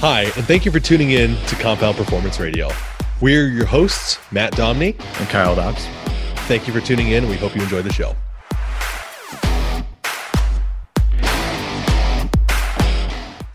Hi, 0.00 0.30
and 0.36 0.46
thank 0.46 0.64
you 0.64 0.70
for 0.70 0.78
tuning 0.78 1.10
in 1.10 1.34
to 1.46 1.56
Compound 1.56 1.96
Performance 1.96 2.38
Radio. 2.38 2.70
We're 3.20 3.48
your 3.48 3.66
hosts, 3.66 4.20
Matt 4.30 4.52
Domney 4.52 4.94
and 5.18 5.28
Kyle 5.28 5.56
Dobbs. 5.56 5.84
Thank 6.46 6.68
you 6.68 6.72
for 6.72 6.80
tuning 6.80 7.08
in. 7.08 7.28
We 7.28 7.34
hope 7.34 7.56
you 7.56 7.62
enjoy 7.62 7.82
the 7.82 7.92
show. 7.92 8.14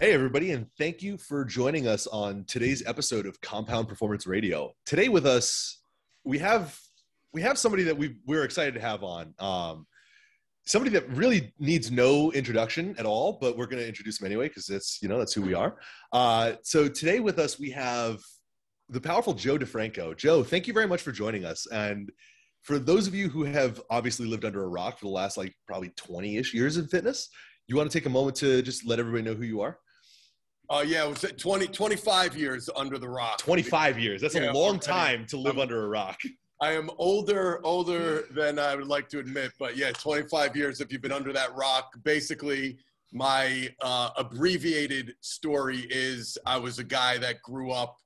Hey, 0.01 0.11
everybody, 0.11 0.51
and 0.51 0.67
thank 0.77 1.01
you 1.01 1.17
for 1.17 1.45
joining 1.45 1.87
us 1.87 2.07
on 2.07 2.43
today's 2.43 2.85
episode 2.85 3.25
of 3.25 3.39
Compound 3.39 3.87
Performance 3.87 4.27
Radio. 4.27 4.73
Today, 4.85 5.07
with 5.07 5.25
us, 5.25 5.79
we 6.25 6.39
have 6.39 6.77
we 7.31 7.41
have 7.41 7.57
somebody 7.57 7.83
that 7.83 7.97
we 7.97 8.17
we're 8.27 8.43
excited 8.43 8.73
to 8.73 8.81
have 8.81 9.01
on. 9.01 9.33
Um, 9.39 9.87
somebody 10.65 10.91
that 10.91 11.07
really 11.09 11.53
needs 11.59 11.91
no 11.91 12.31
introduction 12.31 12.95
at 12.97 13.05
all, 13.05 13.37
but 13.41 13.57
we're 13.57 13.65
going 13.65 13.81
to 13.81 13.87
introduce 13.87 14.19
him 14.21 14.25
anyway 14.25 14.47
because 14.47 14.69
it's 14.69 14.99
you 15.01 15.09
know 15.09 15.17
that's 15.17 15.33
who 15.33 15.41
we 15.41 15.53
are. 15.53 15.77
Uh, 16.11 16.53
so 16.63 16.87
today 16.87 17.19
with 17.19 17.39
us 17.39 17.59
we 17.59 17.69
have 17.71 18.21
the 18.89 19.01
powerful 19.01 19.33
Joe 19.33 19.57
DeFranco. 19.57 20.15
Joe, 20.15 20.43
thank 20.43 20.67
you 20.67 20.73
very 20.73 20.87
much 20.87 21.01
for 21.01 21.11
joining 21.11 21.45
us. 21.45 21.65
And 21.67 22.11
for 22.61 22.79
those 22.79 23.07
of 23.07 23.15
you 23.15 23.27
who 23.29 23.43
have 23.43 23.81
obviously 23.89 24.25
lived 24.25 24.45
under 24.45 24.63
a 24.63 24.67
rock 24.67 24.99
for 24.99 25.05
the 25.05 25.11
last 25.11 25.37
like 25.37 25.53
probably 25.67 25.89
20-ish 25.89 26.53
years 26.53 26.77
in 26.77 26.87
fitness, 26.87 27.29
you 27.67 27.75
want 27.75 27.89
to 27.91 27.97
take 27.97 28.05
a 28.05 28.09
moment 28.09 28.35
to 28.37 28.61
just 28.61 28.85
let 28.85 28.99
everybody 28.99 29.23
know 29.23 29.33
who 29.33 29.43
you 29.43 29.61
are? 29.61 29.79
Oh, 30.69 30.77
uh, 30.77 30.81
yeah, 30.81 31.05
it 31.05 31.09
was 31.09 31.25
20, 31.37 31.67
25 31.67 32.37
years 32.37 32.69
under 32.75 32.97
the 32.97 33.09
rock. 33.09 33.37
25 33.37 33.99
years. 33.99 34.21
That's 34.21 34.35
yeah, 34.35 34.51
a 34.51 34.53
long 34.53 34.79
time 34.79 35.25
to 35.27 35.37
live 35.37 35.55
I'm, 35.55 35.61
under 35.61 35.85
a 35.85 35.89
rock. 35.89 36.19
I 36.63 36.71
am 36.71 36.89
older, 36.97 37.59
older 37.65 38.23
than 38.31 38.57
I 38.57 38.73
would 38.73 38.87
like 38.87 39.09
to 39.09 39.19
admit, 39.19 39.51
but 39.59 39.75
yeah, 39.75 39.91
25 39.91 40.55
years 40.55 40.79
if 40.79 40.93
you've 40.93 41.01
been 41.01 41.11
under 41.11 41.33
that 41.33 41.53
rock. 41.57 41.91
Basically, 42.05 42.77
my 43.11 43.67
uh, 43.81 44.11
abbreviated 44.15 45.13
story 45.19 45.85
is 45.89 46.37
I 46.45 46.57
was 46.57 46.79
a 46.79 46.83
guy 46.85 47.17
that 47.17 47.41
grew 47.41 47.71
up 47.71 47.97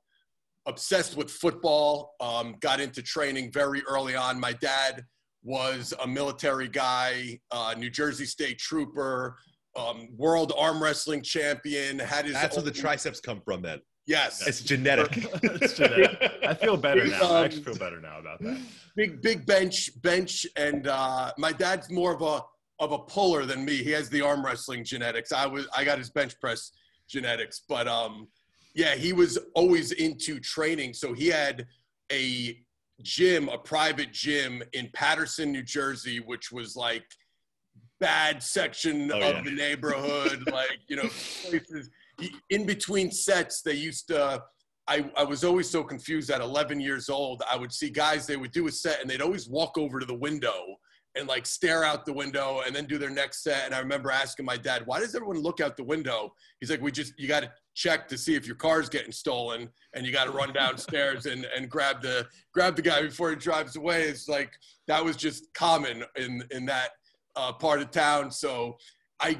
obsessed 0.65 1.15
with 1.15 1.29
football, 1.29 2.15
um, 2.19 2.55
got 2.59 2.79
into 2.79 3.03
training 3.03 3.51
very 3.51 3.83
early 3.87 4.15
on. 4.15 4.39
My 4.39 4.53
dad 4.53 5.05
was 5.43 5.93
a 6.01 6.07
military 6.07 6.67
guy, 6.67 7.39
uh, 7.51 7.75
New 7.77 7.91
Jersey 7.91 8.25
State 8.25 8.57
Trooper, 8.57 9.37
um, 9.75 10.07
world 10.17 10.51
arm 10.57 10.81
wrestling 10.81 11.21
champion. 11.21 11.99
Had 11.99 12.25
his 12.25 12.33
that's 12.33 12.57
own... 12.57 12.63
where 12.63 12.71
the 12.73 12.79
triceps 12.79 13.19
come 13.19 13.39
from. 13.39 13.61
Then 13.61 13.81
yes, 14.07 14.47
it's 14.47 14.61
genetic. 14.61 15.17
it's 15.43 15.73
genetic. 15.73 16.31
I 16.43 16.53
feel 16.55 16.77
better 16.77 17.05
now. 17.05 17.23
Um, 17.23 17.35
I 17.35 17.45
actually 17.45 17.63
feel 17.63 17.75
better 17.75 18.01
now 18.01 18.19
about 18.19 18.41
that. 18.41 18.59
Big 18.95 19.21
big 19.21 19.45
bench 19.45 20.01
bench, 20.01 20.47
and 20.55 20.87
uh, 20.87 21.31
my 21.37 21.51
dad's 21.51 21.91
more 21.91 22.13
of 22.13 22.21
a 22.21 22.41
of 22.79 22.91
a 22.91 22.99
puller 22.99 23.45
than 23.45 23.63
me. 23.63 23.75
He 23.77 23.91
has 23.91 24.09
the 24.09 24.21
arm 24.21 24.43
wrestling 24.43 24.83
genetics. 24.83 25.31
I 25.31 25.45
was 25.45 25.67
I 25.75 25.83
got 25.83 25.99
his 25.99 26.09
bench 26.09 26.39
press 26.39 26.71
genetics, 27.07 27.61
but 27.67 27.87
um, 27.87 28.27
yeah, 28.73 28.95
he 28.95 29.13
was 29.13 29.37
always 29.55 29.91
into 29.91 30.39
training. 30.39 30.93
So 30.93 31.13
he 31.13 31.27
had 31.27 31.67
a 32.11 32.59
gym, 33.01 33.49
a 33.49 33.57
private 33.57 34.11
gym 34.13 34.63
in 34.73 34.89
Paterson, 34.93 35.51
New 35.51 35.63
Jersey, 35.63 36.19
which 36.19 36.51
was 36.51 36.75
like 36.75 37.05
bad 37.99 38.41
section 38.43 39.11
oh, 39.11 39.15
of 39.17 39.21
yeah. 39.21 39.41
the 39.41 39.51
neighborhood, 39.51 40.43
like 40.51 40.79
you 40.87 40.95
know, 40.95 41.03
places 41.43 41.89
in 42.49 42.65
between 42.65 43.11
sets. 43.11 43.61
They 43.61 43.73
used 43.73 44.07
to. 44.09 44.43
I, 44.89 45.09
I 45.17 45.23
was 45.25 45.43
always 45.43 45.69
so 45.69 45.83
confused 45.83 46.29
at 46.29 46.39
11 46.39 46.79
years 46.79 47.09
old. 47.09 47.43
I 47.51 47.57
would 47.57 47.73
see 47.73 47.89
guys, 47.89 48.25
they 48.25 48.37
would 48.37 48.53
do 48.53 48.67
a 48.67 48.71
set 48.71 49.01
and 49.01 49.09
they'd 49.09 49.21
always 49.21 49.49
walk 49.49 49.77
over 49.77 49.99
to 49.99 50.05
the 50.05 50.15
window 50.15 50.77
and 51.17 51.27
like 51.27 51.45
stare 51.45 51.83
out 51.83 52.05
the 52.05 52.13
window 52.13 52.61
and 52.65 52.75
then 52.75 52.85
do 52.85 52.97
their 52.97 53.09
next 53.09 53.43
set. 53.43 53.65
And 53.65 53.75
I 53.75 53.79
remember 53.79 54.11
asking 54.11 54.45
my 54.45 54.57
dad, 54.57 54.83
why 54.85 54.99
does 54.99 55.15
everyone 55.15 55.39
look 55.39 55.59
out 55.59 55.75
the 55.75 55.83
window? 55.83 56.33
He's 56.59 56.69
like, 56.69 56.81
we 56.81 56.91
just, 56.91 57.13
you 57.17 57.27
got 57.27 57.43
to 57.43 57.51
check 57.73 58.07
to 58.09 58.17
see 58.17 58.35
if 58.35 58.47
your 58.47 58.55
car's 58.55 58.87
getting 58.87 59.11
stolen 59.11 59.69
and 59.93 60.05
you 60.05 60.11
got 60.11 60.25
to 60.25 60.31
run 60.31 60.53
downstairs 60.53 61.25
and, 61.25 61.45
and 61.55 61.69
grab 61.69 62.01
the, 62.01 62.27
grab 62.53 62.75
the 62.75 62.81
guy 62.81 63.01
before 63.01 63.29
he 63.29 63.35
drives 63.35 63.75
away. 63.75 64.03
It's 64.03 64.29
like, 64.29 64.51
that 64.87 65.03
was 65.03 65.17
just 65.17 65.53
common 65.53 66.03
in, 66.15 66.43
in 66.51 66.65
that 66.67 66.91
uh, 67.35 67.53
part 67.53 67.81
of 67.81 67.91
town. 67.91 68.31
So 68.31 68.77
I, 69.19 69.39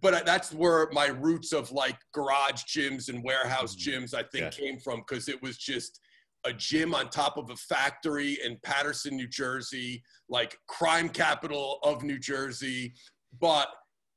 but 0.00 0.24
that's 0.24 0.52
where 0.52 0.88
my 0.92 1.06
roots 1.06 1.52
of 1.52 1.72
like 1.72 1.96
garage 2.12 2.62
gyms 2.64 3.08
and 3.08 3.22
warehouse 3.24 3.74
mm-hmm. 3.74 4.04
gyms, 4.04 4.14
I 4.14 4.22
think, 4.22 4.44
yeah. 4.44 4.50
came 4.50 4.78
from 4.78 5.00
because 5.00 5.28
it 5.28 5.42
was 5.42 5.58
just 5.58 6.00
a 6.44 6.52
gym 6.52 6.94
on 6.94 7.10
top 7.10 7.36
of 7.36 7.50
a 7.50 7.56
factory 7.56 8.38
in 8.44 8.56
Paterson, 8.62 9.16
New 9.16 9.26
Jersey, 9.26 10.02
like 10.28 10.56
crime 10.68 11.08
capital 11.08 11.80
of 11.82 12.04
New 12.04 12.18
Jersey. 12.18 12.94
But 13.40 13.68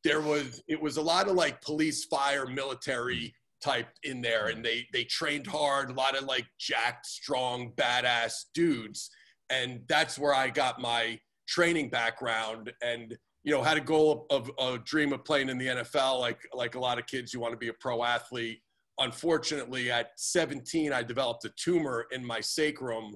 there 0.03 0.21
was, 0.21 0.61
it 0.67 0.79
was 0.79 0.97
a 0.97 1.01
lot 1.01 1.27
of 1.27 1.35
like 1.35 1.61
police, 1.61 2.05
fire, 2.05 2.45
military 2.45 3.33
type 3.61 3.89
in 4.03 4.21
there, 4.21 4.47
and 4.47 4.63
they 4.63 4.87
they 4.93 5.03
trained 5.03 5.47
hard. 5.47 5.89
A 5.89 5.93
lot 5.93 6.17
of 6.17 6.23
like 6.23 6.45
jacked, 6.59 7.05
strong, 7.05 7.73
badass 7.75 8.45
dudes, 8.53 9.09
and 9.49 9.81
that's 9.87 10.17
where 10.17 10.33
I 10.33 10.49
got 10.49 10.79
my 10.79 11.19
training 11.47 11.89
background 11.89 12.71
and 12.81 13.17
you 13.43 13.53
know 13.53 13.63
had 13.63 13.77
a 13.77 13.81
goal 13.81 14.25
of, 14.29 14.51
of, 14.57 14.75
a 14.75 14.79
dream 14.79 15.13
of 15.13 15.23
playing 15.23 15.49
in 15.49 15.57
the 15.57 15.67
NFL 15.67 16.19
like 16.19 16.39
like 16.53 16.75
a 16.75 16.79
lot 16.79 16.99
of 16.99 17.05
kids 17.05 17.33
you 17.33 17.39
want 17.39 17.53
to 17.53 17.57
be 17.57 17.69
a 17.69 17.73
pro 17.73 18.03
athlete 18.03 18.61
unfortunately 18.99 19.91
at 19.91 20.11
17 20.17 20.91
I 20.91 21.03
developed 21.03 21.45
a 21.45 21.49
tumor 21.49 22.07
in 22.11 22.25
my 22.25 22.41
sacrum 22.41 23.15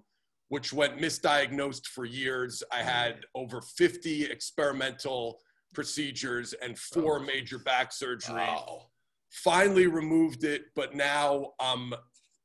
which 0.50 0.72
went 0.72 0.98
misdiagnosed 0.98 1.88
for 1.88 2.06
years 2.06 2.64
I 2.72 2.80
mm. 2.80 2.86
had 2.86 3.16
over 3.36 3.62
50 3.62 4.26
experimental 4.26 5.40
procedures 5.74 6.54
and 6.62 6.78
four 6.78 7.20
oh. 7.20 7.24
major 7.24 7.60
back 7.60 7.92
surgeries 7.92 8.64
oh. 8.68 8.84
finally 9.30 9.88
removed 9.88 10.44
it 10.44 10.64
but 10.76 10.96
now 10.96 11.52
I'm 11.60 11.94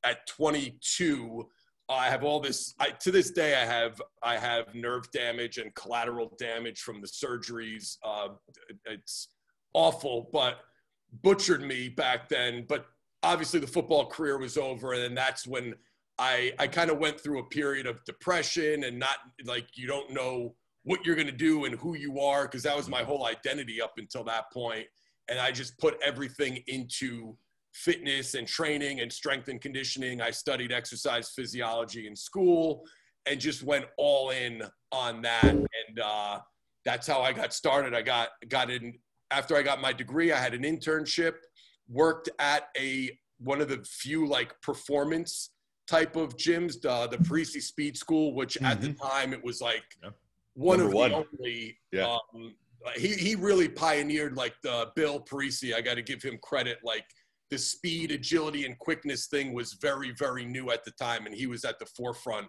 at 0.05 0.27
22 0.27 1.49
I 1.88 2.10
have 2.10 2.22
all 2.22 2.41
this. 2.41 2.75
I, 2.78 2.91
to 2.91 3.10
this 3.10 3.31
day, 3.31 3.54
I 3.54 3.65
have 3.65 4.00
I 4.22 4.37
have 4.37 4.75
nerve 4.75 5.10
damage 5.10 5.59
and 5.59 5.75
collateral 5.75 6.34
damage 6.38 6.81
from 6.81 7.00
the 7.00 7.06
surgeries. 7.06 7.97
Uh, 8.04 8.28
it's 8.84 9.28
awful, 9.72 10.28
but 10.32 10.60
butchered 11.22 11.62
me 11.62 11.88
back 11.88 12.28
then. 12.28 12.66
But 12.69 12.87
obviously, 13.22 13.60
the 13.60 13.66
football 13.66 14.06
career 14.06 14.38
was 14.38 14.59
over, 14.59 14.93
and 14.93 15.16
that's 15.16 15.47
when 15.47 15.75
I 16.19 16.53
I 16.59 16.66
kind 16.66 16.91
of 16.91 16.99
went 16.99 17.21
through 17.21 17.41
a 17.41 17.49
period 17.49 17.87
of 17.87 18.05
depression 18.05 18.84
and 18.84 18.99
not 18.99 19.16
like 19.44 19.69
you 19.75 19.87
don't 19.87 20.12
know 20.12 20.55
what 20.84 21.05
you're 21.05 21.16
going 21.16 21.26
to 21.26 21.32
do 21.32 21.65
and 21.65 21.75
who 21.75 21.97
you 21.97 22.20
are 22.20 22.44
because 22.44 22.62
that 22.62 22.76
was 22.76 22.88
my 22.88 23.03
whole 23.03 23.26
identity 23.26 23.81
up 23.81 23.94
until 23.97 24.25
that 24.25 24.44
point, 24.53 24.87
and 25.28 25.38
I 25.38 25.53
just 25.53 25.78
put 25.78 25.97
everything 26.05 26.62
into 26.66 27.34
fitness 27.78 28.34
and 28.34 28.47
training 28.47 29.00
and 29.00 29.12
strength 29.12 29.49
and 29.49 29.61
conditioning. 29.61 30.21
I 30.21 30.31
studied 30.31 30.72
exercise 30.72 31.31
physiology 31.31 32.06
in 32.06 32.16
school 32.16 32.84
and 33.27 33.39
just 33.41 33.62
went 33.62 33.87
all 33.97 34.31
in 34.31 34.62
on 34.91 35.22
that. 35.22 35.44
And 35.44 36.00
uh, 36.03 36.41
that's 36.84 37.06
how 37.06 37.21
I 37.21 37.33
got 37.33 37.53
started. 37.53 37.94
I 37.94 38.03
got 38.03 38.31
got 38.49 38.71
in 38.71 38.94
after 39.31 39.56
I 39.56 39.62
got 39.62 39.81
my 39.81 39.93
degree. 39.93 40.33
I 40.33 40.38
had 40.38 40.55
an 40.55 40.62
internship, 40.62 41.34
worked 41.88 42.28
at 42.38 42.69
a 42.77 43.17
one 43.38 43.61
of 43.61 43.69
the 43.69 43.84
few 43.84 44.27
like 44.27 44.61
performance 44.61 45.50
type 45.87 46.17
of 46.17 46.37
gyms, 46.37 46.81
the 46.81 47.06
the 47.09 47.19
Parisi 47.19 47.62
Speed 47.62 47.97
School, 47.97 48.34
which 48.34 48.55
mm-hmm. 48.55 48.67
at 48.67 48.81
the 48.81 48.88
mm-hmm. 48.88 49.09
time 49.09 49.33
it 49.33 49.43
was 49.43 49.61
like 49.61 49.84
yeah. 50.03 50.11
one 50.55 50.78
Number 50.78 51.05
of 51.05 51.11
the 51.11 51.27
only. 51.38 51.78
Yeah. 51.93 52.17
Um, 52.34 52.55
he 52.97 53.09
he 53.09 53.34
really 53.34 53.69
pioneered 53.69 54.37
like 54.37 54.55
the 54.62 54.91
Bill 54.97 55.21
Parisi. 55.21 55.75
I 55.75 55.81
got 55.81 55.94
to 55.94 56.03
give 56.03 56.22
him 56.22 56.38
credit. 56.43 56.78
Like 56.83 57.05
the 57.50 57.59
speed, 57.59 58.10
agility, 58.10 58.64
and 58.66 58.78
quickness 58.78 59.26
thing 59.26 59.53
was 59.53 59.75
very, 59.75 60.12
very 60.12 60.44
new 60.44 60.70
at 60.70 60.84
the 60.84 60.91
time, 60.92 61.26
and 61.26 61.34
he 61.34 61.47
was 61.47 61.64
at 61.64 61.78
the 61.78 61.86
forefront 61.86 62.47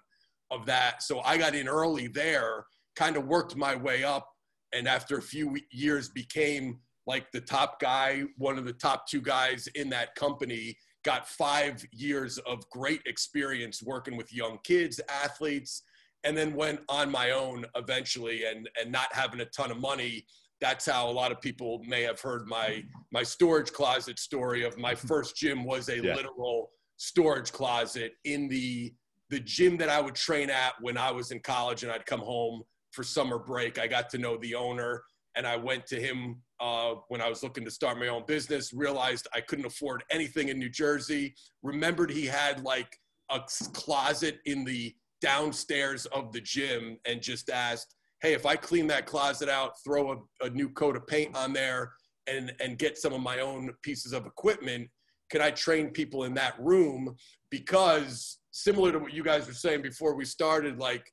of 0.51 0.65
that. 0.65 1.03
So 1.03 1.21
I 1.21 1.37
got 1.37 1.55
in 1.55 1.67
early 1.67 2.07
there, 2.07 2.65
kind 2.95 3.17
of 3.17 3.25
worked 3.25 3.55
my 3.55 3.75
way 3.75 4.03
up, 4.03 4.27
and 4.73 4.87
after 4.87 5.17
a 5.17 5.21
few 5.21 5.57
years 5.71 6.09
became 6.09 6.79
like 7.07 7.31
the 7.31 7.41
top 7.41 7.79
guy, 7.79 8.23
one 8.37 8.57
of 8.57 8.65
the 8.65 8.73
top 8.73 9.07
two 9.07 9.21
guys 9.21 9.67
in 9.75 9.89
that 9.89 10.15
company. 10.15 10.77
Got 11.05 11.27
five 11.27 11.83
years 11.91 12.37
of 12.39 12.69
great 12.69 13.01
experience 13.05 13.81
working 13.81 14.17
with 14.17 14.33
young 14.33 14.59
kids, 14.63 14.99
athletes, 15.09 15.81
and 16.23 16.37
then 16.37 16.53
went 16.53 16.81
on 16.89 17.09
my 17.09 17.31
own 17.31 17.65
eventually 17.75 18.43
and 18.45 18.69
and 18.79 18.91
not 18.91 19.07
having 19.13 19.39
a 19.39 19.45
ton 19.45 19.71
of 19.71 19.79
money 19.79 20.25
that's 20.61 20.85
how 20.85 21.09
a 21.09 21.11
lot 21.11 21.31
of 21.31 21.41
people 21.41 21.81
may 21.87 22.03
have 22.03 22.19
heard 22.19 22.47
my 22.47 22.83
my 23.11 23.23
storage 23.23 23.71
closet 23.71 24.19
story 24.19 24.63
of 24.63 24.77
my 24.77 24.95
first 25.09 25.35
gym 25.35 25.63
was 25.63 25.89
a 25.89 26.01
yeah. 26.01 26.15
literal 26.15 26.71
storage 26.97 27.51
closet 27.51 28.13
in 28.25 28.47
the 28.47 28.93
the 29.29 29.39
gym 29.39 29.77
that 29.77 29.89
I 29.89 30.01
would 30.01 30.15
train 30.15 30.49
at 30.49 30.73
when 30.81 30.97
I 30.97 31.11
was 31.11 31.31
in 31.31 31.39
college 31.39 31.83
and 31.83 31.91
I'd 31.91 32.05
come 32.05 32.19
home 32.19 32.63
for 32.91 33.03
summer 33.03 33.37
break. 33.37 33.77
I 33.77 33.87
got 33.87 34.09
to 34.09 34.17
know 34.17 34.37
the 34.37 34.55
owner 34.55 35.03
and 35.35 35.45
I 35.45 35.55
went 35.55 35.85
to 35.87 36.01
him 36.01 36.41
uh, 36.59 36.95
when 37.07 37.21
I 37.21 37.29
was 37.29 37.43
looking 37.43 37.63
to 37.65 37.71
start 37.71 37.99
my 37.99 38.07
own 38.07 38.23
business, 38.25 38.73
realized 38.73 39.27
I 39.33 39.41
couldn't 39.41 39.65
afford 39.65 40.03
anything 40.09 40.49
in 40.49 40.57
New 40.57 40.69
Jersey, 40.69 41.35
remembered 41.63 42.09
he 42.09 42.25
had 42.25 42.63
like 42.63 42.97
a 43.31 43.41
closet 43.73 44.39
in 44.45 44.65
the 44.65 44.93
downstairs 45.21 46.05
of 46.07 46.33
the 46.33 46.41
gym 46.41 46.97
and 47.05 47.21
just 47.21 47.49
asked, 47.49 47.95
hey, 48.21 48.33
if 48.33 48.45
I 48.45 48.55
clean 48.55 48.87
that 48.87 49.05
closet 49.05 49.49
out, 49.49 49.73
throw 49.83 50.11
a, 50.11 50.45
a 50.45 50.49
new 50.49 50.69
coat 50.69 50.95
of 50.95 51.07
paint 51.07 51.35
on 51.35 51.53
there, 51.53 51.93
and 52.27 52.53
and 52.59 52.77
get 52.77 52.97
some 52.97 53.13
of 53.13 53.21
my 53.21 53.39
own 53.39 53.71
pieces 53.81 54.13
of 54.13 54.25
equipment, 54.25 54.89
can 55.29 55.41
I 55.41 55.51
train 55.51 55.89
people 55.89 56.23
in 56.25 56.33
that 56.35 56.55
room? 56.59 57.15
Because 57.49 58.39
similar 58.51 58.91
to 58.91 58.99
what 58.99 59.13
you 59.13 59.23
guys 59.23 59.47
were 59.47 59.53
saying 59.53 59.81
before 59.81 60.15
we 60.15 60.25
started, 60.25 60.79
like 60.79 61.09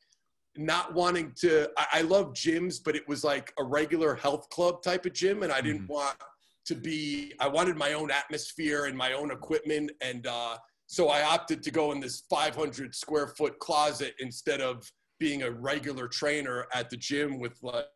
not 0.56 0.94
wanting 0.94 1.32
to, 1.36 1.68
I, 1.76 1.86
I 1.94 2.00
love 2.02 2.32
gyms, 2.32 2.76
but 2.82 2.96
it 2.96 3.06
was 3.06 3.22
like 3.22 3.52
a 3.58 3.64
regular 3.64 4.14
health 4.14 4.48
club 4.48 4.82
type 4.82 5.04
of 5.06 5.12
gym. 5.12 5.42
And 5.42 5.52
I 5.52 5.60
didn't 5.60 5.82
Mhm. 5.86 5.88
want 5.88 6.16
to 6.64 6.74
be, 6.74 7.34
I 7.38 7.46
wanted 7.46 7.76
my 7.76 7.92
own 7.92 8.10
atmosphere 8.10 8.86
and 8.86 8.96
my 8.96 9.12
own 9.12 9.30
equipment. 9.30 9.92
And 10.00 10.26
uh, 10.26 10.56
so 10.86 11.08
I 11.08 11.22
opted 11.22 11.62
to 11.62 11.70
go 11.70 11.92
in 11.92 12.00
this 12.00 12.22
500 12.30 12.94
square 12.94 13.28
foot 13.28 13.58
closet 13.58 14.14
instead 14.18 14.60
of 14.60 14.90
being 15.18 15.42
a 15.42 15.50
regular 15.50 16.08
trainer 16.08 16.66
at 16.74 16.90
the 16.90 16.96
gym 16.96 17.38
with 17.38 17.58
like, 17.62 17.86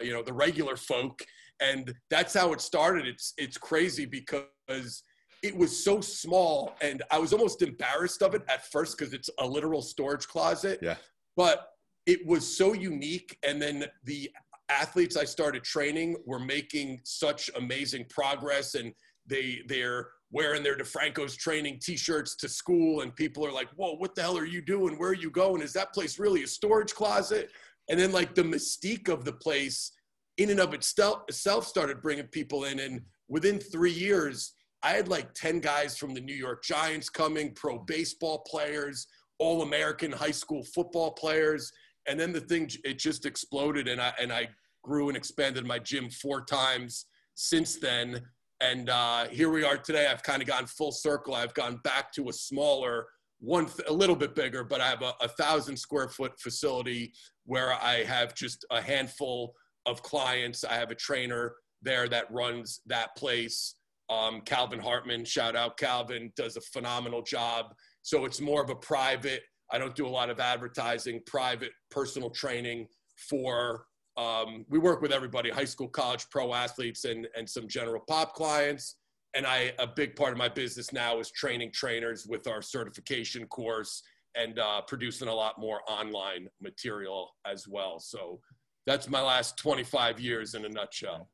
you 0.00 0.12
know, 0.12 0.22
the 0.22 0.32
regular 0.32 0.76
folk. 0.76 1.22
And 1.60 1.94
that's 2.10 2.34
how 2.34 2.52
it 2.52 2.60
started. 2.60 3.06
It's, 3.06 3.34
it's 3.36 3.56
crazy 3.56 4.06
because 4.06 5.02
it 5.42 5.56
was 5.56 5.84
so 5.84 6.00
small 6.00 6.74
and 6.80 7.02
I 7.10 7.18
was 7.18 7.32
almost 7.32 7.62
embarrassed 7.62 8.22
of 8.22 8.34
it 8.34 8.42
at 8.48 8.66
first 8.66 8.96
because 8.96 9.12
it's 9.12 9.30
a 9.38 9.46
literal 9.46 9.82
storage 9.82 10.26
closet. 10.28 10.78
Yeah. 10.82 10.96
But 11.36 11.68
it 12.06 12.26
was 12.26 12.56
so 12.56 12.72
unique. 12.72 13.36
And 13.42 13.60
then 13.60 13.84
the 14.04 14.30
athletes 14.68 15.16
I 15.16 15.24
started 15.24 15.64
training 15.64 16.16
were 16.26 16.38
making 16.38 17.00
such 17.04 17.50
amazing 17.56 18.06
progress 18.08 18.74
and 18.74 18.92
they 19.26 19.60
they're 19.68 20.08
wearing 20.32 20.62
their 20.62 20.76
DeFranco's 20.76 21.36
training 21.36 21.78
t-shirts 21.80 22.34
to 22.36 22.48
school 22.48 23.02
and 23.02 23.14
people 23.14 23.46
are 23.46 23.52
like, 23.52 23.68
whoa, 23.76 23.94
what 23.96 24.14
the 24.14 24.22
hell 24.22 24.38
are 24.38 24.46
you 24.46 24.62
doing? 24.62 24.98
Where 24.98 25.10
are 25.10 25.14
you 25.14 25.30
going? 25.30 25.60
Is 25.60 25.74
that 25.74 25.92
place 25.92 26.18
really 26.18 26.42
a 26.42 26.46
storage 26.46 26.94
closet? 26.94 27.50
And 27.90 28.00
then 28.00 28.12
like 28.12 28.34
the 28.34 28.42
mystique 28.42 29.08
of 29.08 29.24
the 29.24 29.32
place 29.32 29.92
in 30.38 30.50
and 30.50 30.60
of 30.60 30.72
itself 30.72 31.66
started 31.66 32.00
bringing 32.00 32.26
people 32.26 32.64
in. 32.64 32.80
And 32.80 33.02
within 33.28 33.58
three 33.58 33.92
years, 33.92 34.54
I 34.82 34.92
had 34.92 35.08
like 35.08 35.34
10 35.34 35.60
guys 35.60 35.98
from 35.98 36.14
the 36.14 36.20
New 36.20 36.34
York 36.34 36.64
Giants 36.64 37.10
coming, 37.10 37.52
pro 37.54 37.78
baseball 37.78 38.42
players, 38.46 39.06
all 39.38 39.62
American 39.62 40.10
high 40.10 40.30
school 40.30 40.64
football 40.74 41.10
players. 41.12 41.70
And 42.08 42.18
then 42.18 42.32
the 42.32 42.40
thing, 42.40 42.70
it 42.84 42.98
just 42.98 43.26
exploded. 43.26 43.86
And 43.86 44.00
I, 44.00 44.12
and 44.18 44.32
I 44.32 44.48
grew 44.82 45.08
and 45.08 45.16
expanded 45.16 45.66
my 45.66 45.78
gym 45.78 46.08
four 46.10 46.44
times 46.44 47.06
since 47.34 47.78
then. 47.78 48.22
And 48.62 48.90
uh, 48.90 49.26
here 49.26 49.50
we 49.50 49.64
are 49.64 49.76
today. 49.76 50.06
I've 50.06 50.22
kind 50.22 50.40
of 50.40 50.46
gone 50.46 50.66
full 50.66 50.92
circle. 50.92 51.34
I've 51.34 51.52
gone 51.52 51.80
back 51.82 52.12
to 52.12 52.28
a 52.28 52.32
smaller, 52.32 53.08
one 53.40 53.68
a 53.88 53.92
little 53.92 54.14
bit 54.14 54.36
bigger, 54.36 54.62
but 54.62 54.80
I 54.80 54.88
have 54.88 55.02
a, 55.02 55.12
a 55.20 55.26
thousand 55.26 55.76
square 55.76 56.08
foot 56.08 56.38
facility 56.38 57.12
where 57.44 57.72
I 57.72 58.04
have 58.04 58.36
just 58.36 58.64
a 58.70 58.80
handful 58.80 59.52
of 59.84 60.00
clients. 60.04 60.62
I 60.62 60.74
have 60.74 60.92
a 60.92 60.94
trainer 60.94 61.56
there 61.82 62.08
that 62.08 62.30
runs 62.30 62.82
that 62.86 63.16
place. 63.16 63.74
Um, 64.08 64.42
Calvin 64.42 64.78
Hartman, 64.78 65.24
shout 65.24 65.56
out 65.56 65.76
Calvin, 65.76 66.32
does 66.36 66.56
a 66.56 66.60
phenomenal 66.60 67.22
job. 67.22 67.74
So 68.02 68.26
it's 68.26 68.40
more 68.40 68.62
of 68.62 68.70
a 68.70 68.76
private. 68.76 69.42
I 69.72 69.78
don't 69.78 69.96
do 69.96 70.06
a 70.06 70.08
lot 70.08 70.30
of 70.30 70.38
advertising, 70.38 71.22
private 71.26 71.72
personal 71.90 72.30
training 72.30 72.86
for. 73.16 73.86
Um, 74.16 74.66
we 74.68 74.78
work 74.78 75.00
with 75.00 75.12
everybody, 75.12 75.50
high 75.50 75.64
school, 75.64 75.88
college, 75.88 76.26
pro 76.30 76.54
athletes, 76.54 77.04
and 77.04 77.26
and 77.36 77.48
some 77.48 77.66
general 77.68 78.02
pop 78.08 78.34
clients. 78.34 78.96
And 79.34 79.46
I, 79.46 79.72
a 79.78 79.86
big 79.86 80.14
part 80.14 80.32
of 80.32 80.38
my 80.38 80.48
business 80.48 80.92
now 80.92 81.18
is 81.18 81.30
training 81.30 81.72
trainers 81.72 82.26
with 82.26 82.46
our 82.46 82.60
certification 82.60 83.46
course 83.46 84.02
and 84.34 84.58
uh, 84.58 84.82
producing 84.82 85.28
a 85.28 85.34
lot 85.34 85.58
more 85.58 85.80
online 85.88 86.48
material 86.60 87.30
as 87.46 87.66
well. 87.66 87.98
So 87.98 88.40
that's 88.86 89.08
my 89.08 89.22
last 89.22 89.56
25 89.56 90.20
years 90.20 90.54
in 90.54 90.64
a 90.64 90.68
nutshell. 90.68 91.30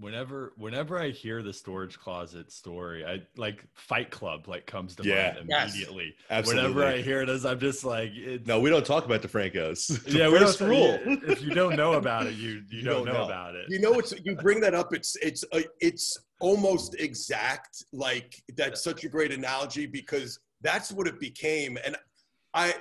Whenever 0.00 0.54
whenever 0.56 0.98
I 0.98 1.10
hear 1.10 1.42
the 1.42 1.52
storage 1.52 1.98
closet 1.98 2.50
story, 2.50 3.04
I 3.04 3.22
like 3.36 3.62
Fight 3.74 4.10
Club 4.10 4.48
like 4.48 4.64
comes 4.66 4.96
to 4.96 5.02
Yeah. 5.06 5.34
mind 5.34 5.46
Yes. 5.50 5.74
immediately. 5.74 6.14
Absolutely. 6.30 6.62
Whenever 6.72 6.86
I 6.86 7.02
hear 7.02 7.26
this, 7.26 7.44
I'm 7.44 7.60
just 7.60 7.84
like, 7.84 8.10
it's, 8.14 8.46
no, 8.46 8.60
we 8.60 8.70
don't 8.70 8.86
talk 8.86 9.04
about 9.04 9.20
DeFrancos. 9.20 9.72
It's 9.72 9.88
the 10.04 10.12
yeah, 10.18 10.28
we 10.28 10.38
don't- 10.38 10.46
first 10.46 10.60
rule. 10.60 10.98
If 11.04 11.42
you 11.42 11.50
don't 11.54 11.76
know 11.76 11.92
about 11.94 12.26
it, 12.26 12.34
you 12.34 12.62
you, 12.70 12.78
You 12.78 12.82
don't, 12.82 13.04
don't 13.04 13.12
know, 13.14 13.20
know. 13.20 13.24
about 13.26 13.54
it. 13.56 13.66
You 13.68 13.78
know, 13.80 13.92
it's 13.98 14.14
you 14.24 14.34
bring 14.36 14.60
that 14.60 14.74
up. 14.74 14.94
It's 14.94 15.16
it's 15.16 15.44
uh, 15.52 15.60
it's 15.80 16.16
almost 16.40 16.94
exact. 16.98 17.84
Like 17.92 18.42
that's 18.56 18.82
such 18.82 19.04
a 19.04 19.08
great 19.08 19.32
analogy 19.32 19.84
because 19.86 20.38
that's 20.62 20.90
what 20.92 21.08
it 21.08 21.20
became. 21.20 21.76
And 21.84 21.94
I 22.54 22.74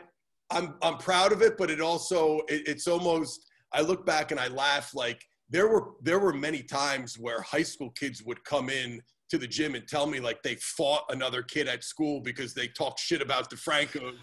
I'm 0.51 0.75
I'm 0.81 0.98
proud 0.98 1.33
of 1.33 1.42
it, 1.42 1.57
but 1.57 1.69
it 1.69 1.81
also 1.81 2.39
it, 2.48 2.65
it's 2.65 2.88
almost 2.88 3.45
I 3.74 3.81
look 3.81 4.06
back 4.06 4.31
and 4.31 4.39
I 4.39 4.48
laugh. 4.48 4.95
Like 4.95 5.25
there 5.50 5.68
were 5.68 5.92
there 6.01 6.19
were 6.19 6.34
many 6.34 6.62
times 6.62 7.18
where 7.18 7.42
high 7.42 7.63
school 7.63 7.90
kids 7.92 8.24
would 8.24 8.44
come 8.44 8.69
in 8.69 9.01
to 9.30 9.38
the 9.38 9.48
gym 9.48 9.75
and 9.75 9.88
tell 9.88 10.07
me 10.07 10.19
like 10.19 10.42
they 10.44 10.56
fought 10.56 11.04
another 11.10 11.44
kid 11.44 11.68
at 11.68 11.84
school 11.84 12.19
because 12.19 12.54
they 12.54 12.68
talked 12.68 13.00
shit 13.00 13.22
about 13.22 13.50
DeFranco's. 13.50 14.18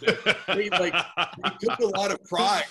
They, 0.48 0.68
like 0.70 0.94
they 1.44 1.50
took 1.60 1.78
a 1.78 1.98
lot 1.98 2.10
of 2.10 2.22
pride 2.24 2.64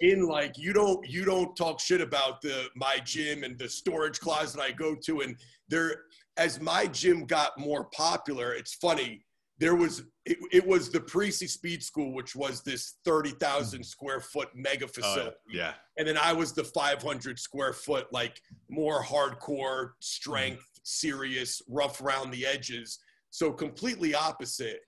in 0.00 0.26
like 0.26 0.56
you 0.56 0.72
don't 0.72 1.06
you 1.08 1.24
don't 1.24 1.54
talk 1.56 1.80
shit 1.80 2.00
about 2.00 2.40
the 2.40 2.68
my 2.74 2.98
gym 3.04 3.44
and 3.44 3.58
the 3.58 3.68
storage 3.68 4.18
closet 4.18 4.60
I 4.60 4.72
go 4.72 4.94
to 4.94 5.20
and 5.20 5.36
there 5.68 6.04
as 6.36 6.60
my 6.60 6.86
gym 6.86 7.26
got 7.26 7.58
more 7.58 7.84
popular 7.84 8.52
it's 8.54 8.74
funny 8.74 9.22
there 9.60 9.74
was 9.76 10.02
it, 10.24 10.38
it 10.50 10.66
was 10.66 10.90
the 10.90 10.98
Parisi 11.00 11.48
Speed 11.48 11.82
School 11.82 12.12
which 12.14 12.34
was 12.34 12.62
this 12.62 12.96
30,000 13.04 13.84
square 13.84 14.20
foot 14.20 14.48
mega 14.54 14.86
Oh, 14.86 14.88
facility 14.88 15.36
yeah. 15.52 15.74
and 15.98 16.08
then 16.08 16.16
I 16.16 16.32
was 16.32 16.52
the 16.52 16.64
500 16.64 17.38
square 17.38 17.72
foot, 17.72 18.06
like 18.12 18.40
more 18.68 19.02
hardcore, 19.02 19.90
strength, 20.00 20.66
serious, 20.82 21.62
rough 21.68 22.00
around 22.00 22.30
the 22.32 22.46
edges. 22.46 22.98
So 23.30 23.52
completely 23.52 24.14
opposite. 24.14 24.80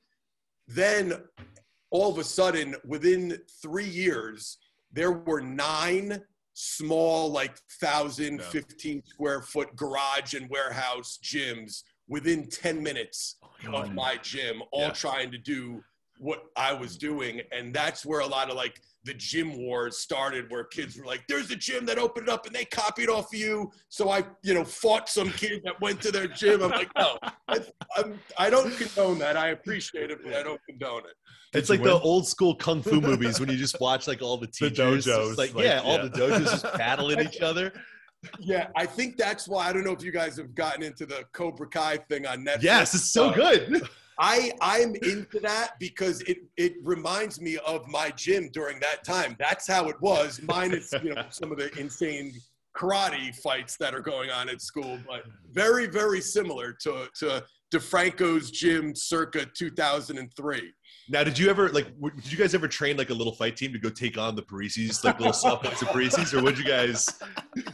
Then 0.67 1.13
all 1.91 2.11
of 2.11 2.19
a 2.19 2.25
sudden, 2.25 2.75
within 2.87 3.39
three 3.63 3.87
years, 3.89 4.59
there 4.93 5.13
were 5.13 5.41
nine 5.43 6.21
small, 6.55 7.31
like 7.31 7.57
thousand, 7.81 8.39
Yeah. 8.41 8.47
15 8.47 9.03
square 9.07 9.43
foot 9.43 9.75
garage 9.77 10.35
and 10.35 10.49
warehouse 10.51 11.19
gyms 11.23 11.83
within 12.13 12.47
10 12.47 12.83
minutes 12.83 13.37
oh 13.67 13.73
of 13.73 13.95
my 13.95 14.19
gym, 14.19 14.63
all 14.71 14.83
Yeah. 14.83 14.91
trying 14.91 15.31
to 15.33 15.39
do 15.39 15.83
what 16.19 16.45
I 16.57 16.73
was 16.73 16.97
doing. 16.99 17.41
And 17.51 17.75
that's 17.75 18.05
where 18.05 18.21
a 18.21 18.27
lot 18.27 18.51
of 18.51 18.55
like 18.55 18.81
the 19.05 19.15
gym 19.15 19.57
wars 19.57 19.99
started, 19.99 20.51
where 20.51 20.63
kids 20.63 20.97
were 20.97 21.07
like, 21.07 21.27
there's 21.27 21.51
a 21.51 21.57
gym 21.57 21.87
that 21.87 21.99
opened 21.99 22.29
up 22.29 22.47
and 22.47 22.55
they 22.55 22.67
copied 22.67 23.09
off 23.09 23.33
of 23.33 23.41
you. 23.41 23.73
So 23.89 24.11
I, 24.11 24.25
you 24.45 24.53
know, 24.55 24.63
fought 24.63 25.09
some 25.09 25.31
kid 25.31 25.63
that 25.65 25.81
went 25.81 26.01
to 26.03 26.13
their 26.13 26.29
gym. 26.29 26.63
I'm 26.63 26.71
like, 26.71 26.91
no, 26.97 27.19
I, 27.49 27.61
I'm, 27.97 28.21
I 28.39 28.51
don't 28.51 28.77
condone 28.77 29.19
that. 29.19 29.37
I 29.37 29.49
appreciate 29.49 30.11
it, 30.11 30.19
but 30.23 30.35
I 30.35 30.43
don't 30.43 30.61
condone 30.69 31.05
it. 31.07 31.17
It's 31.55 31.69
Did 31.69 31.79
like 31.79 31.87
you 31.87 31.93
the 31.93 32.01
old 32.01 32.29
school 32.29 32.55
kung 32.55 32.83
fu 32.83 33.01
movies 33.01 33.41
when 33.41 33.51
you 33.51 33.57
just 33.57 33.81
watch 33.81 34.07
like 34.07 34.23
all 34.23 34.37
the 34.37 34.47
The 34.47 34.71
teachers, 34.71 35.05
just 35.05 35.19
dojos, 35.19 35.39
like, 35.39 35.55
like, 35.55 35.65
yeah, 35.65 35.81
all 35.83 35.99
the 35.99 36.11
dojos 36.11 36.39
just 36.39 36.65
battling 36.77 37.21
each 37.21 37.41
other. 37.41 37.73
Yeah, 38.39 38.69
I 38.77 38.87
think 38.87 39.17
that's 39.17 39.49
why 39.49 39.69
I 39.69 39.73
don't 39.73 39.85
know 39.85 39.93
if 39.93 40.03
you 40.03 40.13
guys 40.13 40.37
have 40.37 40.55
gotten 40.55 40.83
into 40.83 41.07
the 41.07 41.25
Cobra 41.33 41.67
Kai 41.69 41.97
thing 42.09 42.27
on 42.27 42.45
Netflix. 42.45 42.63
Yes, 42.63 42.95
it's 42.95 43.11
so 43.13 43.31
Uh, 43.31 43.35
good. 43.35 43.89
I 44.19 44.53
I'm 44.61 44.95
into 44.97 45.41
that 45.41 45.73
because 45.81 46.21
it 46.23 46.39
it 46.57 46.75
reminds 46.83 47.41
me 47.41 47.59
of 47.67 47.89
my 47.89 48.11
gym 48.11 48.51
during 48.53 48.79
that 48.81 49.05
time. 49.05 49.35
That's 49.39 49.67
how 49.67 49.89
it 49.89 50.01
was. 50.01 50.41
Minus 50.43 50.93
you 51.03 51.15
know 51.15 51.25
some 51.31 51.51
of 51.51 51.59
the 51.59 51.77
insane 51.79 52.35
karate 52.77 53.35
fights 53.37 53.77
that 53.79 53.95
are 53.95 54.01
going 54.01 54.31
on 54.31 54.49
at 54.49 54.61
school, 54.63 54.99
but 55.09 55.25
very 55.51 55.87
very 55.87 56.21
similar 56.21 56.73
to 56.83 57.09
to 57.21 57.43
DeFranco's 57.73 58.51
gym 58.51 58.95
circa 58.95 59.47
2003. 59.47 60.73
Now, 61.09 61.25
did 61.25 61.39
you 61.39 61.51
ever 61.51 61.69
like? 61.71 61.87
Did 62.23 62.33
you 62.33 62.39
guys 62.39 62.55
ever 62.55 62.69
train 62.69 62.97
like 62.97 63.11
a 63.11 63.15
little 63.15 63.35
fight 63.35 63.57
team 63.57 63.73
to 63.73 63.79
go 63.79 63.91
take 63.91 64.17
on 64.17 64.37
the 64.37 64.43
Parisis, 64.43 65.03
like 65.05 65.19
little 65.19 65.33
soft 65.33 65.65
ones 65.65 65.83
of 65.83 65.89
Parisis, 65.89 66.33
or 66.33 66.43
would 66.43 66.59
you 66.59 66.65
guys? 66.65 67.07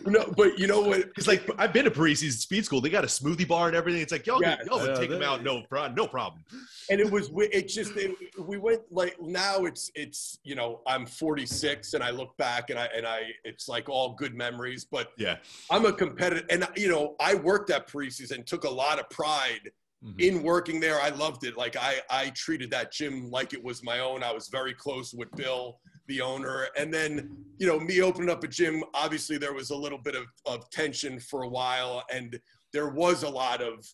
No, 0.06 0.32
but 0.36 0.58
you 0.58 0.66
know 0.66 0.80
what? 0.80 1.06
Because 1.06 1.28
like 1.28 1.48
I've 1.58 1.72
been 1.72 1.84
to 1.84 1.90
Parisi's 1.90 2.40
speed 2.40 2.64
school. 2.64 2.80
They 2.80 2.88
got 2.90 3.04
a 3.04 3.08
smoothie 3.08 3.46
bar 3.46 3.68
and 3.68 3.76
everything. 3.76 4.00
It's 4.02 4.10
like 4.10 4.26
y'all, 4.26 4.40
Yeah. 4.42 4.56
y'all 4.66 4.80
would 4.80 4.88
Yeah, 4.90 4.94
take 5.00 5.10
them 5.10 5.22
out, 5.22 5.44
no, 5.44 5.62
pro- 5.68 5.92
no 5.92 6.06
problem. 6.08 6.42
and 6.90 6.98
it 7.00 7.08
was 7.08 7.28
wi- 7.28 7.50
it 7.52 7.68
just 7.68 7.94
it, 7.96 8.10
we 8.40 8.56
went 8.56 8.80
like 8.90 9.14
now 9.20 9.66
it's 9.66 9.90
it's 9.94 10.38
you 10.42 10.54
know 10.56 10.80
i'm 10.86 11.04
46 11.06 11.92
and 11.94 12.02
i 12.02 12.10
look 12.10 12.34
back 12.38 12.70
and 12.70 12.78
i 12.78 12.86
and 12.96 13.06
i 13.06 13.24
it's 13.44 13.68
like 13.68 13.88
all 13.90 14.14
good 14.14 14.34
memories 14.34 14.84
but 14.90 15.12
Yeah, 15.18 15.36
i'm 15.70 15.84
a 15.84 15.92
competitor 15.92 16.44
and 16.50 16.66
you 16.76 16.88
know 16.88 17.14
i 17.20 17.34
worked 17.34 17.70
at 17.70 17.86
Parisi's 17.88 18.30
and 18.30 18.46
took 18.46 18.64
a 18.64 18.70
lot 18.70 18.98
of 18.98 19.08
pride 19.10 19.70
Mhm. 20.04 20.20
in 20.20 20.42
working 20.44 20.78
there 20.78 21.00
i 21.00 21.08
loved 21.08 21.44
it 21.44 21.56
like 21.56 21.74
i 21.76 22.00
i 22.08 22.30
treated 22.30 22.70
that 22.70 22.92
gym 22.92 23.30
like 23.32 23.52
it 23.52 23.62
was 23.62 23.82
my 23.82 23.98
own 23.98 24.22
i 24.22 24.32
was 24.32 24.46
very 24.48 24.72
close 24.72 25.12
with 25.12 25.28
bill 25.32 25.80
the 26.06 26.20
owner 26.20 26.68
and 26.76 26.94
then 26.94 27.28
you 27.58 27.66
know 27.66 27.80
me 27.80 28.00
opening 28.00 28.30
up 28.30 28.44
a 28.44 28.48
gym 28.48 28.84
obviously 28.94 29.38
there 29.38 29.52
was 29.54 29.70
a 29.70 29.76
little 29.76 29.98
bit 29.98 30.14
of, 30.14 30.26
of 30.46 30.70
tension 30.70 31.18
for 31.18 31.42
a 31.42 31.48
while 31.48 32.04
and 32.12 32.38
there 32.72 32.90
was 32.90 33.24
a 33.24 33.28
lot 33.28 33.60
of 33.60 33.84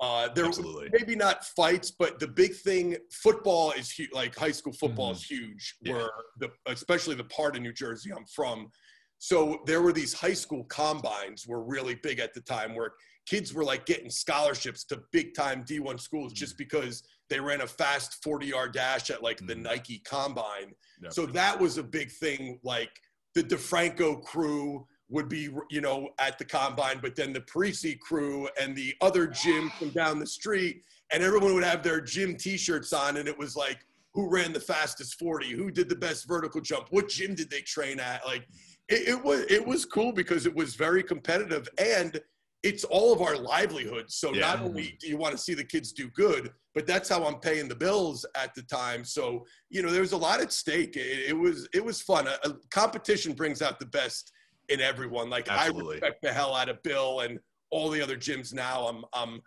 uh 0.00 0.28
there 0.32 0.46
Absolutely. 0.46 0.90
maybe 0.92 1.16
not 1.16 1.44
fights 1.44 1.90
but 1.90 2.20
the 2.20 2.28
big 2.28 2.54
thing 2.54 2.96
football 3.10 3.72
is 3.72 3.90
huge 3.90 4.10
like 4.12 4.36
high 4.36 4.52
school 4.52 4.72
football 4.72 5.10
is 5.10 5.24
huge 5.24 5.74
Yeah. 5.82 5.92
where 5.94 6.10
the 6.38 6.50
especially 6.66 7.16
the 7.16 7.24
part 7.24 7.56
of 7.56 7.62
new 7.62 7.72
jersey 7.72 8.12
i'm 8.16 8.26
from 8.26 8.70
so 9.18 9.58
there 9.66 9.82
were 9.82 9.92
these 9.92 10.12
high 10.14 10.34
school 10.34 10.62
combines 10.66 11.48
were 11.48 11.64
really 11.64 11.96
big 11.96 12.20
at 12.20 12.32
the 12.32 12.42
time 12.42 12.76
where 12.76 12.92
kids 13.28 13.52
were 13.52 13.64
like 13.64 13.84
getting 13.84 14.10
scholarships 14.10 14.84
to 14.84 15.02
big 15.12 15.34
time 15.34 15.64
D1 15.64 16.00
schools 16.00 16.32
just 16.32 16.54
Mm. 16.54 16.58
because 16.58 17.02
they 17.28 17.38
ran 17.40 17.60
a 17.60 17.66
fast 17.66 18.22
40 18.24 18.46
yard 18.46 18.72
dash 18.72 19.10
at 19.10 19.22
like 19.22 19.38
the 19.46 19.54
Mm. 19.54 19.62
Nike 19.62 19.98
combine. 20.00 20.74
Yep. 21.02 21.12
So 21.12 21.26
that 21.26 21.58
was 21.60 21.76
a 21.78 21.82
big 21.82 22.10
thing. 22.10 22.58
Like 22.62 22.90
the 23.34 23.42
DeFranco 23.42 24.22
crew 24.24 24.86
would 25.10 25.28
be, 25.28 25.48
you 25.70 25.80
know, 25.80 26.10
at 26.18 26.38
the 26.38 26.44
combine, 26.44 27.00
but 27.00 27.16
then 27.16 27.32
the 27.32 27.40
Parisi 27.40 27.98
crew 27.98 28.48
and 28.60 28.74
the 28.76 28.94
other 29.00 29.26
gym 29.26 29.70
from 29.78 29.90
down 29.90 30.18
the 30.18 30.26
street, 30.26 30.82
and 31.12 31.22
everyone 31.22 31.54
would 31.54 31.64
have 31.64 31.82
their 31.82 32.00
gym 32.00 32.36
T-shirts 32.36 32.92
on, 32.92 33.16
and 33.16 33.26
it 33.28 33.38
was 33.38 33.56
like, 33.56 33.78
who 34.12 34.28
ran 34.30 34.52
the 34.52 34.60
fastest 34.60 35.18
40? 35.18 35.50
Who 35.52 35.70
did 35.70 35.88
the 35.88 35.96
best 35.96 36.26
vertical 36.26 36.60
jump? 36.60 36.88
What 36.90 37.08
gym 37.08 37.34
did 37.34 37.48
they 37.50 37.60
train 37.62 38.00
at? 38.00 38.24
Like, 38.26 38.46
it, 38.88 39.08
it 39.08 39.24
was 39.24 39.40
it 39.50 39.64
was 39.66 39.84
cool 39.84 40.12
because 40.12 40.44
it 40.46 40.54
was 40.54 40.74
very 40.74 41.02
competitive 41.02 41.68
and 41.78 42.20
it's 42.62 42.84
all 42.84 43.12
of 43.12 43.20
our 43.22 43.36
livelihood. 43.36 44.10
So 44.10 44.32
Yeah. 44.32 44.40
not 44.40 44.60
only 44.62 44.96
do 45.00 45.06
you 45.08 45.16
want 45.16 45.32
to 45.32 45.38
see 45.38 45.54
the 45.54 45.64
kids 45.64 45.92
do 45.92 46.10
good, 46.10 46.52
but 46.74 46.86
that's 46.86 47.08
how 47.08 47.24
I'm 47.24 47.38
paying 47.40 47.68
the 47.68 47.74
bills 47.76 48.26
at 48.34 48.54
the 48.54 48.62
time. 48.62 49.04
So 49.04 49.46
you 49.70 49.82
know, 49.82 49.90
there 49.90 50.00
was 50.00 50.12
a 50.12 50.16
lot 50.16 50.40
at 50.40 50.52
stake. 50.52 50.96
It, 50.96 51.28
it 51.30 51.36
was 51.36 51.68
it 51.72 51.84
was 51.84 52.02
fun. 52.02 52.26
A, 52.26 52.36
a 52.48 52.54
competition 52.70 53.32
brings 53.32 53.62
out 53.62 53.78
the 53.78 53.86
best 53.86 54.32
in 54.68 54.80
everyone. 54.80 55.30
Like 55.30 55.48
Absolutely. 55.48 55.96
I 55.96 56.00
respect 56.00 56.22
the 56.22 56.32
hell 56.32 56.54
out 56.54 56.68
of 56.68 56.82
Bill 56.82 57.20
and 57.20 57.38
all 57.70 57.90
the 57.90 58.02
other 58.02 58.16
gyms 58.16 58.52
now. 58.52 58.86
I'm 58.88 59.04
I'm 59.12 59.40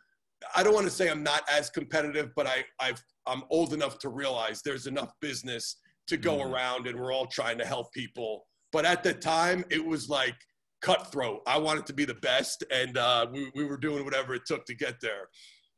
I 0.56 0.63
don't 0.63 0.74
want 0.74 0.86
to 0.88 0.91
say 0.91 1.10
I'm 1.10 1.24
not 1.24 1.44
as 1.50 1.70
competitive, 1.70 2.32
but 2.36 2.48
I 2.48 2.63
I've 2.80 3.03
I'm 3.27 3.44
old 3.50 3.74
enough 3.74 4.00
to 4.00 4.10
realize 4.10 4.62
there's 4.63 4.88
enough 4.88 5.12
business 5.20 5.75
to 6.08 6.18
go 6.18 6.38
Mhm. 6.38 6.51
around, 6.51 6.88
and 6.88 7.00
we're 7.00 7.13
all 7.13 7.27
trying 7.27 7.58
to 7.60 7.65
help 7.65 7.91
people. 7.94 8.48
But 8.72 8.86
at 8.86 9.03
the 9.03 9.13
time, 9.13 9.63
it 9.70 9.86
was 9.86 10.10
like 10.10 10.36
cutthroat. 10.82 11.42
I 11.48 11.58
wanted 11.58 11.86
to 11.88 11.94
be 11.94 12.06
the 12.06 12.16
best, 12.16 12.64
and 12.72 12.98
uh, 12.98 13.28
we, 13.32 13.52
we 13.56 13.66
were 13.66 13.78
doing 13.78 14.04
whatever 14.04 14.34
it 14.34 14.46
took 14.46 14.66
to 14.66 14.76
get 14.76 15.00
there. 15.02 15.30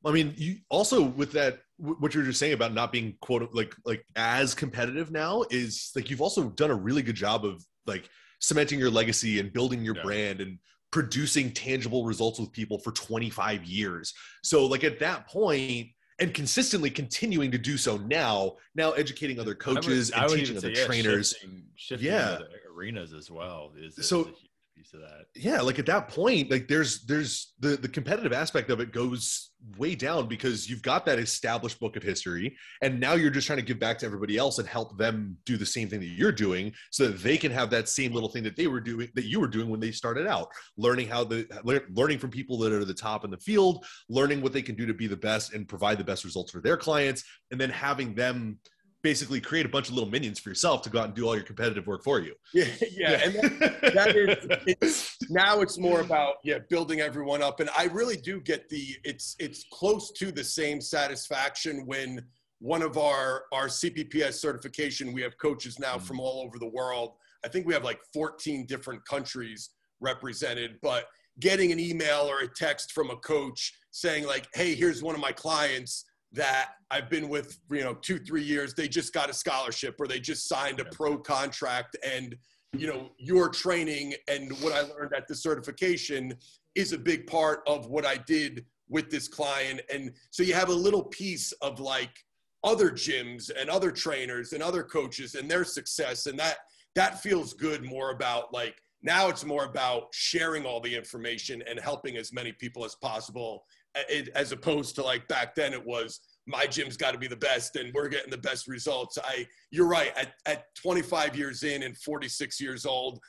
I 0.06 0.12
mean, 0.12 0.34
you 0.36 0.58
also 0.70 1.02
with 1.02 1.32
that 1.34 1.60
what 1.78 2.14
you're 2.14 2.24
just 2.26 2.40
saying 2.40 2.54
about 2.54 2.74
not 2.74 2.92
being 2.92 3.16
quote 3.22 3.50
like 3.54 3.74
like 3.86 4.06
as 4.18 4.54
competitive 4.54 5.12
now 5.12 5.46
is 5.50 5.92
like 5.96 6.10
you've 6.10 6.22
also 6.22 6.50
done 6.50 6.72
a 6.72 6.76
really 6.76 7.02
good 7.02 7.16
job 7.16 7.46
of 7.46 7.64
like 7.86 8.10
cementing 8.40 8.80
your 8.80 8.90
legacy 8.90 9.40
and 9.40 9.54
building 9.54 9.82
your 9.84 9.96
Yeah. 9.96 10.04
brand 10.04 10.42
and 10.42 10.60
producing 10.92 11.52
tangible 11.54 12.06
results 12.06 12.38
with 12.40 12.52
people 12.52 12.78
for 12.80 12.92
25 12.92 13.64
years. 13.64 14.14
So 14.44 14.66
like 14.66 14.84
at 14.84 15.00
that 15.00 15.28
point 15.28 15.88
and 16.20 16.34
consistently 16.34 16.90
continuing 16.90 17.50
to 17.52 17.58
do 17.58 17.78
so 17.78 17.98
now, 17.98 18.58
now 18.76 18.92
educating 18.92 19.40
other 19.40 19.52
I 19.52 19.70
would- 19.70 19.78
coaches 19.78 20.12
and 20.12 20.30
teaching 20.30 20.58
other 20.58 20.76
say, 20.76 20.82
yeah, 20.82 20.86
trainers. 20.86 21.30
shifting, 21.32 21.64
shifting 21.76 22.08
Yeah. 22.10 22.34
into 22.36 22.48
arenas 22.76 23.14
as 23.14 23.32
well 23.32 23.72
is, 23.78 23.98
is 23.98 24.08
So- 24.10 24.22
a 24.22 24.26
huge 24.26 24.50
piece 24.76 24.94
of 24.94 25.02
that. 25.02 25.26
yeah 25.36 25.62
like 25.62 25.80
at 25.80 25.86
that 25.86 26.08
point 26.08 26.50
like 26.50 26.68
there's 26.68 27.04
there's 27.06 27.54
the 27.60 27.78
the 27.78 27.88
competitive 27.88 28.34
aspect 28.34 28.70
of 28.70 28.80
it 28.80 28.92
goes 28.92 29.52
way 29.78 29.96
down 29.96 30.28
because 30.28 30.70
you've 30.70 30.82
got 30.82 31.06
that 31.06 31.20
established 31.20 31.80
book 31.80 31.96
of 31.96 32.04
history 32.04 32.56
and 32.82 33.00
now 33.00 33.14
you're 33.14 33.30
just 33.30 33.48
trying 33.48 33.60
to 33.60 33.66
give 33.66 33.80
back 33.80 33.98
to 33.98 34.06
everybody 34.06 34.38
else 34.38 34.58
and 34.60 34.68
help 34.68 34.98
them 34.98 35.38
do 35.46 35.58
the 35.58 35.66
same 35.66 35.88
thing 35.88 36.00
that 36.00 36.08
you're 36.08 36.32
doing 36.32 36.72
so 36.92 37.08
that 37.08 37.22
they 37.22 37.38
can 37.38 37.52
have 37.52 37.70
that 37.70 37.88
same 37.88 38.14
little 38.14 38.30
thing 38.30 38.44
that 38.44 38.56
they 38.56 38.68
were 38.68 38.82
doing 38.82 39.08
that 39.16 39.26
you 39.26 39.40
were 39.40 39.48
doing 39.48 39.70
when 39.70 39.80
they 39.80 39.92
started 39.92 40.28
out 40.28 40.50
learning 40.78 41.08
how 41.08 41.24
the 41.24 41.48
learning 41.94 42.18
from 42.18 42.30
people 42.30 42.58
that 42.58 42.74
are 42.74 42.86
the 42.86 42.94
top 42.94 43.24
in 43.24 43.32
the 43.32 43.38
field 43.38 43.86
learning 44.10 44.42
what 44.42 44.54
they 44.54 44.62
can 44.62 44.76
do 44.76 44.86
to 44.86 44.94
be 44.94 45.08
the 45.08 45.16
best 45.16 45.54
and 45.54 45.68
provide 45.68 45.98
the 45.98 46.04
best 46.04 46.24
results 46.24 46.52
for 46.52 46.62
their 46.62 46.78
clients 46.78 47.24
and 47.52 47.60
then 47.60 47.70
having 47.70 48.14
them 48.16 48.58
basically 49.04 49.40
create 49.42 49.66
a 49.66 49.70
bunch 49.70 49.90
of 49.90 49.94
little 49.94 50.10
minions 50.10 50.40
for 50.40 50.50
yourself 50.50 50.82
to 50.82 50.90
go 50.90 50.98
out 51.00 51.06
and 51.06 51.14
do 51.14 51.28
all 51.28 51.36
your 51.36 51.44
competitive 51.44 51.86
work 51.86 52.04
for 52.04 52.20
you 52.22 52.34
Yeah, 52.54 52.66
yeah, 52.92 53.22
and 53.24 53.36
that, 53.36 53.82
that 53.94 54.16
is 54.16 54.38
it's, 54.66 55.18
now 55.30 55.62
it's 55.62 55.78
more 55.78 56.00
about 56.02 56.36
yeah 56.44 56.60
building 56.70 57.02
everyone 57.02 57.44
up, 57.44 57.60
and 57.60 57.70
I 57.78 57.86
really 57.86 58.18
do 58.18 58.40
get 58.42 58.70
the 58.70 58.96
it's 59.04 59.36
it's 59.40 59.66
close 59.72 60.12
to 60.14 60.32
the 60.32 60.44
same 60.44 60.80
satisfaction 60.82 61.86
when 61.86 62.24
one 62.60 62.82
of 62.82 62.98
our 62.98 63.44
our 63.52 63.68
CPPS 63.68 64.36
certification 64.36 65.12
we 65.14 65.22
have 65.22 65.38
coaches 65.38 65.78
now 65.80 65.98
Mhm. 65.98 66.02
from 66.04 66.20
all 66.20 66.42
over 66.46 66.58
the 66.58 66.70
world. 66.70 67.14
I 67.46 67.50
think 67.50 67.68
we 67.68 67.74
have 67.74 67.84
like 67.84 68.00
14 68.14 68.66
different 68.66 69.04
countries 69.06 69.72
represented, 70.00 70.78
but 70.82 71.08
getting 71.40 71.72
an 71.74 71.80
email 71.80 72.22
or 72.30 72.40
a 72.40 72.48
text 72.48 72.94
from 72.94 73.10
a 73.10 73.18
coach 73.18 73.74
saying 73.92 74.26
like, 74.26 74.48
"Hey, 74.54 74.76
here's 74.76 75.04
one 75.04 75.16
of 75.16 75.22
my 75.22 75.32
clients." 75.34 76.06
That 76.34 76.72
I've 76.90 77.10
been 77.10 77.30
with, 77.30 77.60
you 77.72 77.82
know, 77.82 77.94
two, 77.94 78.20
three 78.20 78.44
years, 78.44 78.74
they 78.74 78.88
just 78.88 79.14
got 79.14 79.30
a 79.30 79.34
scholarship 79.34 79.96
or 80.00 80.08
they 80.08 80.20
just 80.20 80.48
signed 80.48 80.80
a 80.80 80.86
pro 80.86 81.18
contract 81.18 81.96
and, 82.06 82.36
you 82.76 82.88
know, 82.88 83.12
your 83.18 83.50
training 83.50 84.16
and 84.28 84.52
what 84.62 84.74
I 84.74 84.82
learned 84.82 85.14
at 85.16 85.28
the 85.28 85.36
certification 85.36 86.34
is 86.76 86.92
a 86.92 86.98
big 86.98 87.28
part 87.28 87.62
of 87.68 87.88
what 87.88 88.06
I 88.06 88.18
did 88.18 88.66
with 88.90 89.12
this 89.12 89.28
client. 89.28 89.82
And 89.94 90.12
so 90.32 90.44
you 90.44 90.56
have 90.56 90.70
a 90.70 90.74
little 90.74 91.04
piece 91.04 91.52
of 91.54 91.80
like 91.80 92.18
other 92.64 92.90
gyms 92.90 93.52
and 93.56 93.70
other 93.70 93.92
trainers 93.92 94.54
and 94.54 94.64
other 94.64 94.84
coaches 94.84 95.36
and 95.36 95.50
their 95.50 95.64
success. 95.64 96.26
And 96.26 96.40
that, 96.40 96.58
that 96.96 97.22
feels 97.22 97.54
good 97.54 97.84
more 97.84 98.12
about 98.12 98.54
like, 98.54 98.76
now 99.04 99.28
it's 99.28 99.44
more 99.44 99.66
about 99.66 100.08
sharing 100.14 100.66
all 100.66 100.80
the 100.80 100.96
information 100.96 101.62
and 101.70 101.80
helping 101.80 102.18
as 102.18 102.32
many 102.34 102.54
people 102.54 102.86
as 102.86 102.96
possible 102.96 103.66
it, 103.96 104.30
as 104.36 104.52
opposed 104.52 104.96
to 104.96 105.04
like 105.04 105.28
back 105.28 105.56
then 105.56 105.74
it 105.74 105.86
was 105.86 106.20
my 106.48 106.66
gym's 106.66 106.98
got 106.98 107.12
to 107.12 107.18
be 107.18 107.28
the 107.28 107.36
best 107.36 107.76
and 107.76 107.94
we're 107.94 108.10
getting 108.10 108.32
the 108.32 108.38
best 108.38 108.68
results 108.68 109.18
i 109.24 109.46
you're 109.72 109.88
right 109.88 110.12
at, 110.18 110.34
at 110.46 110.66
25 110.76 111.36
years 111.36 111.64
in 111.64 111.84
and 111.84 111.98
46 111.98 112.60
years 112.60 112.86
old 112.86 113.20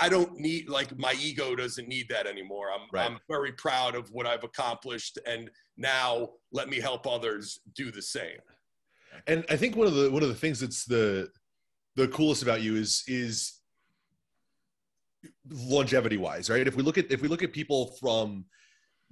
i 0.00 0.08
don't 0.08 0.38
need 0.38 0.68
like 0.68 0.96
my 0.98 1.14
ego 1.20 1.56
doesn't 1.56 1.88
need 1.88 2.06
that 2.08 2.26
anymore 2.26 2.70
i'm, 2.72 2.86
Right. 2.92 3.10
I'm 3.10 3.18
very 3.28 3.52
proud 3.52 3.94
of 3.94 4.08
what 4.12 4.26
i've 4.26 4.44
accomplished 4.44 5.18
and 5.26 5.50
now 5.76 6.28
let 6.52 6.68
me 6.68 6.78
help 6.78 7.06
others 7.06 7.60
do 7.74 7.90
the 7.90 8.02
same 8.02 8.38
and 9.26 9.44
I 9.48 9.56
think 9.56 9.76
one 9.76 9.86
of 9.86 9.94
the 9.94 10.10
one 10.10 10.22
of 10.22 10.28
the 10.28 10.34
things 10.34 10.60
that's 10.60 10.84
the 10.84 11.28
the 11.96 12.08
coolest 12.08 12.42
about 12.42 12.62
you 12.62 12.76
is 12.76 13.04
is 13.06 13.60
longevity 15.50 16.16
wise, 16.16 16.50
right? 16.50 16.66
If 16.66 16.76
we 16.76 16.82
look 16.82 16.98
at 16.98 17.10
if 17.10 17.22
we 17.22 17.28
look 17.28 17.42
at 17.42 17.52
people 17.52 17.94
from 18.00 18.44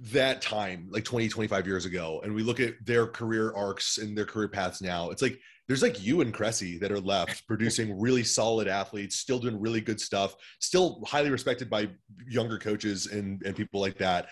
that 0.01 0.41
time, 0.41 0.89
like 0.91 1.05
20, 1.05 1.29
25 1.29 1.67
years 1.67 1.85
ago, 1.85 2.21
and 2.25 2.35
we 2.35 2.43
look 2.43 2.61
at 2.61 2.75
their 2.85 3.07
career 3.07 3.53
arcs 3.55 3.99
and 3.99 4.17
their 4.17 4.25
career 4.25 4.49
paths 4.49 4.81
now, 4.81 5.11
it's 5.11 5.23
like 5.23 5.39
there's 5.69 5.83
like 5.83 6.03
you 6.03 6.21
and 6.21 6.35
Cressey 6.35 6.81
that 6.81 6.91
are 6.91 7.01
left 7.01 7.47
producing 7.49 7.99
really 7.99 8.25
solid 8.25 8.67
athletes, 8.67 9.17
still 9.17 9.39
doing 9.39 9.61
really 9.61 9.81
good 9.81 10.01
stuff, 10.01 10.35
still 10.59 11.03
highly 11.07 11.31
respected 11.31 11.69
by 11.69 11.89
younger 12.27 12.59
coaches 12.59 13.07
and, 13.07 13.43
and 13.45 13.55
people 13.55 13.81
like 13.81 13.99
that. 13.99 14.29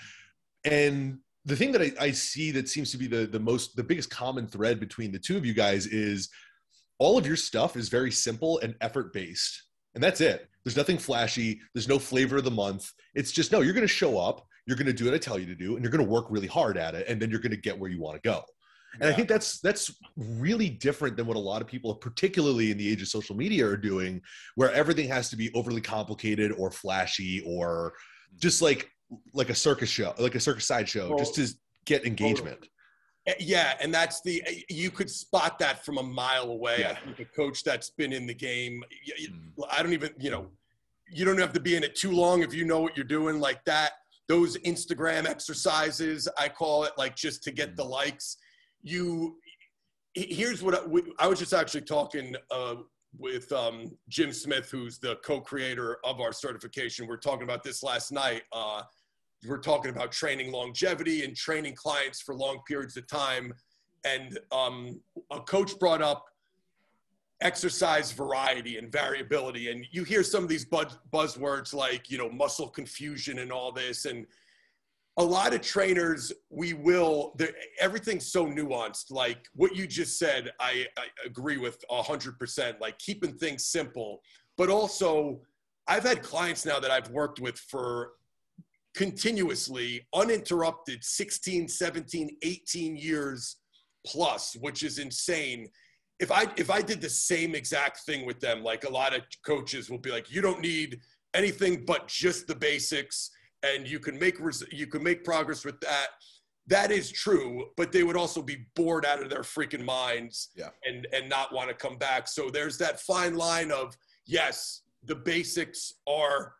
And 0.64 1.18
the 1.44 1.56
thing 1.56 1.72
that 1.72 1.82
I, 1.82 1.92
I 2.00 2.10
see 2.10 2.50
that 2.52 2.68
seems 2.68 2.90
to 2.92 2.98
be 2.98 3.06
the 3.06 3.26
the 3.26 3.40
most 3.40 3.74
the 3.74 3.82
biggest 3.82 4.10
common 4.10 4.46
thread 4.46 4.78
between 4.78 5.12
the 5.12 5.18
two 5.18 5.36
of 5.36 5.46
you 5.46 5.54
guys 5.54 5.86
is 5.86 6.28
all 6.98 7.16
of 7.16 7.26
your 7.26 7.36
stuff 7.36 7.76
is 7.76 7.88
very 7.88 8.10
simple 8.10 8.58
and 8.58 8.74
effort 8.80 9.12
based 9.12 9.64
and 9.94 10.04
that's 10.04 10.20
it 10.20 10.48
there's 10.64 10.76
nothing 10.76 10.98
flashy 10.98 11.60
there's 11.72 11.88
no 11.88 11.98
flavor 11.98 12.36
of 12.36 12.44
the 12.44 12.50
month 12.50 12.92
it's 13.14 13.32
just 13.32 13.50
no 13.50 13.60
you're 13.60 13.72
going 13.72 13.86
to 13.86 13.88
show 13.88 14.18
up 14.18 14.46
you're 14.68 14.76
going 14.76 14.86
to 14.86 14.92
do 14.92 15.06
what 15.06 15.14
i 15.14 15.18
tell 15.18 15.38
you 15.38 15.46
to 15.46 15.54
do 15.54 15.74
and 15.74 15.82
you're 15.82 15.90
going 15.90 16.04
to 16.04 16.08
work 16.08 16.26
really 16.28 16.46
hard 16.46 16.76
at 16.76 16.94
it 16.94 17.06
and 17.08 17.20
then 17.20 17.30
you're 17.30 17.40
going 17.40 17.50
to 17.50 17.56
get 17.56 17.76
where 17.76 17.90
you 17.90 18.00
want 18.00 18.14
to 18.14 18.28
go 18.28 18.42
and 19.00 19.10
i 19.10 19.12
think 19.12 19.28
that's 19.28 19.60
that's 19.60 19.96
really 20.16 20.68
different 20.68 21.16
than 21.16 21.26
what 21.26 21.36
a 21.36 21.40
lot 21.40 21.62
of 21.62 21.66
people 21.66 21.94
particularly 21.94 22.70
in 22.70 22.76
the 22.78 22.88
age 22.88 23.00
of 23.02 23.08
social 23.08 23.34
media 23.34 23.66
are 23.66 23.76
doing 23.76 24.20
where 24.54 24.70
everything 24.72 25.08
has 25.08 25.30
to 25.30 25.36
be 25.36 25.50
overly 25.54 25.80
complicated 25.80 26.52
or 26.52 26.70
flashy 26.70 27.42
or 27.46 27.94
just 28.36 28.60
like 28.62 28.90
like 29.32 29.48
a 29.48 29.54
circus 29.54 29.88
show 29.88 30.14
like 30.18 30.34
a 30.34 30.40
circus 30.40 30.66
sideshow 30.66 31.16
just 31.16 31.34
to 31.34 31.48
get 31.86 32.06
engagement 32.06 32.68
Uh, 33.26 33.32
Yeah, 33.38 33.74
and 33.80 33.92
that's 33.92 34.20
the 34.22 34.42
you 34.68 34.90
could 34.90 35.10
spot 35.10 35.58
that 35.58 35.84
from 35.84 35.98
a 35.98 36.02
mile 36.02 36.50
away. 36.50 36.86
I 36.86 36.94
think 36.94 37.18
a 37.20 37.24
coach 37.24 37.62
that's 37.62 37.90
been 37.90 38.12
in 38.12 38.26
the 38.26 38.34
game, 38.34 38.82
Mm. 39.20 39.50
I 39.70 39.82
don't 39.82 39.92
even, 39.92 40.10
you 40.18 40.30
know, 40.30 40.46
you 41.10 41.24
don't 41.26 41.38
have 41.38 41.52
to 41.52 41.60
be 41.60 41.76
in 41.76 41.82
it 41.84 41.94
too 41.94 42.12
long 42.12 42.42
if 42.42 42.54
you 42.54 42.64
know 42.64 42.80
what 42.80 42.96
you're 42.96 43.04
doing 43.18 43.38
like 43.40 43.64
that. 43.64 43.92
Those 44.28 44.58
Instagram 44.58 45.26
exercises, 45.26 46.28
I 46.38 46.48
call 46.48 46.84
it, 46.84 46.92
like 46.98 47.16
just 47.16 47.42
to 47.44 47.50
get 47.50 47.76
the 47.76 47.84
likes. 47.84 48.36
You, 48.82 49.38
here's 50.14 50.62
what 50.62 50.74
I, 50.74 50.86
we- 50.86 51.12
I 51.18 51.26
was 51.26 51.38
just 51.38 51.54
actually 51.54 51.82
talking 51.82 52.36
uh, 52.50 52.76
with 53.18 53.50
um, 53.52 53.90
Jim 54.08 54.32
Smith, 54.32 54.70
who's 54.70 54.98
the 54.98 55.16
co-creator 55.24 55.98
of 56.04 56.20
our 56.20 56.32
certification. 56.32 57.06
We 57.06 57.14
are 57.14 57.18
talking 57.18 57.44
about 57.44 57.62
this 57.62 57.82
last 57.82 58.12
night. 58.12 58.42
Uh, 58.52 58.82
we're 59.46 59.58
talking 59.58 59.90
about 59.90 60.12
training 60.12 60.52
longevity 60.52 61.24
and 61.24 61.34
training 61.34 61.74
clients 61.74 62.20
for 62.20 62.34
long 62.34 62.60
periods 62.68 62.96
of 62.96 63.06
time. 63.06 63.54
And 64.04 64.38
um, 64.52 65.00
a 65.30 65.40
coach 65.40 65.78
brought 65.78 66.02
up 66.02 66.24
exercise 67.40 68.10
variety 68.12 68.78
and 68.78 68.90
variability. 68.90 69.70
And 69.70 69.86
you 69.90 70.04
hear 70.04 70.22
some 70.22 70.42
of 70.42 70.48
these 70.48 70.64
buzz, 70.64 70.98
buzzwords 71.12 71.72
like, 71.72 72.10
you 72.10 72.18
know, 72.18 72.28
muscle 72.28 72.68
confusion 72.68 73.38
and 73.38 73.52
all 73.52 73.70
this. 73.70 74.06
And 74.06 74.26
a 75.18 75.22
lot 75.22 75.54
of 75.54 75.60
trainers, 75.60 76.32
we 76.50 76.74
will, 76.74 77.36
everything's 77.80 78.26
so 78.26 78.46
nuanced. 78.46 79.10
Like 79.10 79.46
what 79.54 79.76
you 79.76 79.86
just 79.86 80.18
said, 80.18 80.50
I, 80.60 80.86
I 80.96 81.06
agree 81.26 81.58
with 81.58 81.84
100%, 81.90 82.80
like 82.80 82.98
keeping 82.98 83.34
things 83.34 83.64
simple. 83.64 84.20
But 84.56 84.68
also, 84.68 85.40
I've 85.86 86.04
had 86.04 86.22
clients 86.22 86.66
now 86.66 86.80
that 86.80 86.90
I've 86.90 87.10
worked 87.10 87.40
with 87.40 87.58
for 87.58 88.12
continuously, 88.94 90.06
uninterrupted, 90.12 91.02
16, 91.04 91.68
17, 91.68 92.36
18 92.42 92.96
years 92.96 93.56
plus, 94.04 94.56
which 94.60 94.82
is 94.82 94.98
insane. 94.98 95.68
If 96.20 96.32
I 96.32 96.46
if 96.56 96.70
I 96.70 96.82
did 96.82 97.00
the 97.00 97.08
same 97.10 97.54
exact 97.54 97.98
thing 98.00 98.26
with 98.26 98.40
them, 98.40 98.62
like 98.64 98.84
a 98.84 98.90
lot 98.90 99.14
of 99.14 99.22
coaches 99.44 99.88
will 99.88 99.98
be 99.98 100.10
like, 100.10 100.30
you 100.32 100.40
don't 100.42 100.60
need 100.60 101.00
anything 101.34 101.84
but 101.84 102.08
just 102.08 102.46
the 102.46 102.54
basics, 102.54 103.30
and 103.62 103.86
you 103.88 104.00
can 104.00 104.18
make 104.18 104.40
res- 104.40 104.64
you 104.72 104.86
can 104.86 105.02
make 105.02 105.24
progress 105.24 105.64
with 105.64 105.78
that. 105.80 106.08
That 106.66 106.90
is 106.90 107.10
true, 107.10 107.68
but 107.76 107.92
they 107.92 108.02
would 108.02 108.16
also 108.16 108.42
be 108.42 108.66
bored 108.74 109.06
out 109.06 109.22
of 109.22 109.30
their 109.30 109.40
freaking 109.42 109.84
minds 109.84 110.50
Yeah. 110.56 110.70
and 110.84 111.06
and 111.12 111.28
not 111.28 111.52
want 111.52 111.68
to 111.68 111.74
come 111.74 111.96
back. 111.98 112.26
So 112.28 112.50
there's 112.50 112.78
that 112.78 113.00
fine 113.00 113.34
line 113.36 113.70
of 113.70 113.96
yes, 114.26 114.82
the 115.04 115.14
basics 115.14 115.94
are 116.08 116.54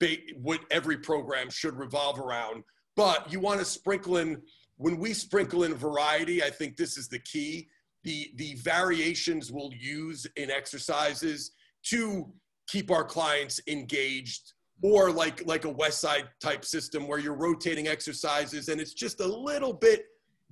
ba- 0.00 0.16
what 0.40 0.60
every 0.70 0.96
program 0.96 1.50
should 1.50 1.76
revolve 1.76 2.18
around, 2.18 2.64
but 2.96 3.30
you 3.30 3.38
want 3.38 3.60
to 3.60 3.66
sprinkle 3.66 4.16
in 4.16 4.40
when 4.78 4.96
we 4.96 5.12
sprinkle 5.12 5.64
in 5.64 5.74
variety. 5.74 6.42
I 6.42 6.48
think 6.50 6.76
this 6.78 6.96
is 6.96 7.08
the 7.08 7.18
key. 7.18 7.68
The 8.04 8.32
the 8.36 8.54
variations 8.56 9.52
we'll 9.52 9.72
use 9.72 10.26
in 10.36 10.50
exercises 10.50 11.52
to 11.86 12.32
keep 12.68 12.90
our 12.90 13.04
clients 13.04 13.60
engaged 13.66 14.52
or 14.82 15.10
like 15.10 15.44
like 15.46 15.64
a 15.64 15.70
west 15.70 16.00
side 16.00 16.28
type 16.40 16.64
system 16.64 17.06
where 17.06 17.18
you're 17.18 17.36
rotating 17.36 17.88
exercises 17.88 18.68
and 18.68 18.80
it's 18.80 18.94
just 18.94 19.20
a 19.20 19.26
little 19.26 19.72
bit 19.72 20.04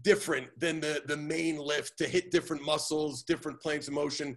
different 0.02 0.48
than 0.58 0.80
the 0.80 1.02
the 1.06 1.16
main 1.16 1.58
lift 1.58 1.98
to 1.98 2.06
hit 2.06 2.30
different 2.30 2.62
muscles 2.62 3.22
different 3.22 3.60
planes 3.60 3.88
of 3.88 3.94
motion 3.94 4.36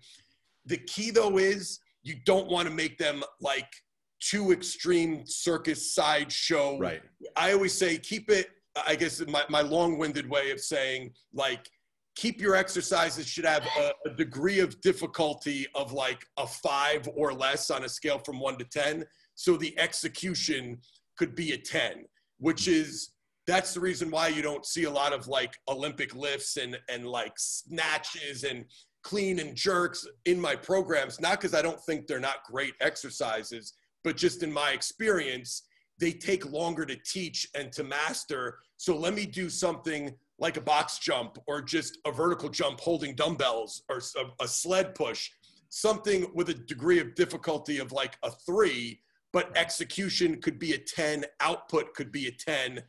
the 0.65 0.77
key 0.77 1.11
though 1.11 1.37
is 1.37 1.79
you 2.03 2.15
don't 2.25 2.49
want 2.49 2.67
to 2.67 2.73
make 2.73 2.97
them 2.97 3.23
like 3.41 3.71
too 4.19 4.51
extreme 4.51 5.23
circus 5.25 5.93
sideshow 5.93 6.77
Right. 6.79 7.01
I 7.35 7.51
always 7.53 7.73
say 7.73 7.97
keep 7.97 8.29
it. 8.29 8.47
I 8.87 8.95
guess 8.95 9.21
my, 9.27 9.43
my 9.49 9.61
long-winded 9.61 10.27
way 10.29 10.51
of 10.51 10.59
saying 10.59 11.11
like 11.33 11.69
keep 12.15 12.39
your 12.39 12.55
exercises 12.55 13.27
should 13.27 13.45
have 13.45 13.65
a, 13.79 13.91
a 14.09 14.13
degree 14.13 14.59
of 14.59 14.79
difficulty 14.81 15.65
of 15.75 15.93
like 15.93 16.25
a 16.37 16.47
five 16.47 17.07
or 17.15 17.33
less 17.33 17.71
on 17.71 17.83
a 17.83 17.89
scale 17.89 18.19
from 18.19 18.39
one 18.39 18.57
to 18.57 18.65
ten. 18.65 19.05
So 19.35 19.57
the 19.57 19.77
execution 19.79 20.79
could 21.17 21.35
be 21.35 21.53
a 21.53 21.57
ten, 21.57 22.05
which 22.37 22.67
is 22.67 23.11
that's 23.45 23.73
the 23.73 23.79
reason 23.79 24.09
why 24.09 24.29
you 24.29 24.41
don't 24.41 24.65
see 24.65 24.85
a 24.85 24.89
lot 24.89 25.11
of 25.11 25.27
like 25.27 25.53
Olympic 25.67 26.15
lifts 26.15 26.57
and 26.57 26.77
and 26.89 27.05
like 27.07 27.33
snatches 27.37 28.43
and 28.43 28.65
clean 29.03 29.39
and 29.39 29.55
jerks 29.55 30.07
in 30.25 30.39
my 30.39 30.55
programs. 30.55 31.19
Not 31.19 31.41
because 31.41 31.53
I 31.53 31.61
don't 31.61 31.81
think 31.81 32.07
they're 32.07 32.19
not 32.19 32.45
great 32.49 32.73
exercises, 32.79 33.73
but 34.03 34.17
just 34.17 34.43
in 34.43 34.51
my 34.51 34.71
experience, 34.71 35.63
they 35.99 36.11
take 36.11 36.51
longer 36.51 36.85
to 36.85 36.95
teach 37.05 37.47
and 37.55 37.71
to 37.73 37.83
master. 37.83 38.59
So 38.77 38.95
let 38.95 39.13
me 39.13 39.25
do 39.25 39.49
something 39.49 40.15
like 40.39 40.57
a 40.57 40.61
box 40.61 40.99
jump 40.99 41.37
or 41.47 41.61
just 41.61 41.97
a 42.05 42.11
vertical 42.11 42.49
jump 42.49 42.79
holding 42.79 43.15
dumbbells 43.15 43.83
or 43.89 44.01
a, 44.17 44.43
a 44.43 44.47
sled 44.47 44.95
push, 44.95 45.29
something 45.69 46.27
with 46.33 46.49
a 46.49 46.53
degree 46.53 46.99
of 46.99 47.15
difficulty 47.15 47.79
of 47.79 47.91
like 47.91 48.17
a 48.23 48.31
three, 48.31 48.99
but 49.31 49.55
execution 49.57 50.39
could 50.41 50.59
be 50.59 50.73
a 50.73 50.77
10, 50.77 51.25
output 51.39 51.93
could 51.95 52.11
be 52.11 52.27
a 52.27 52.31
10. 52.31 52.81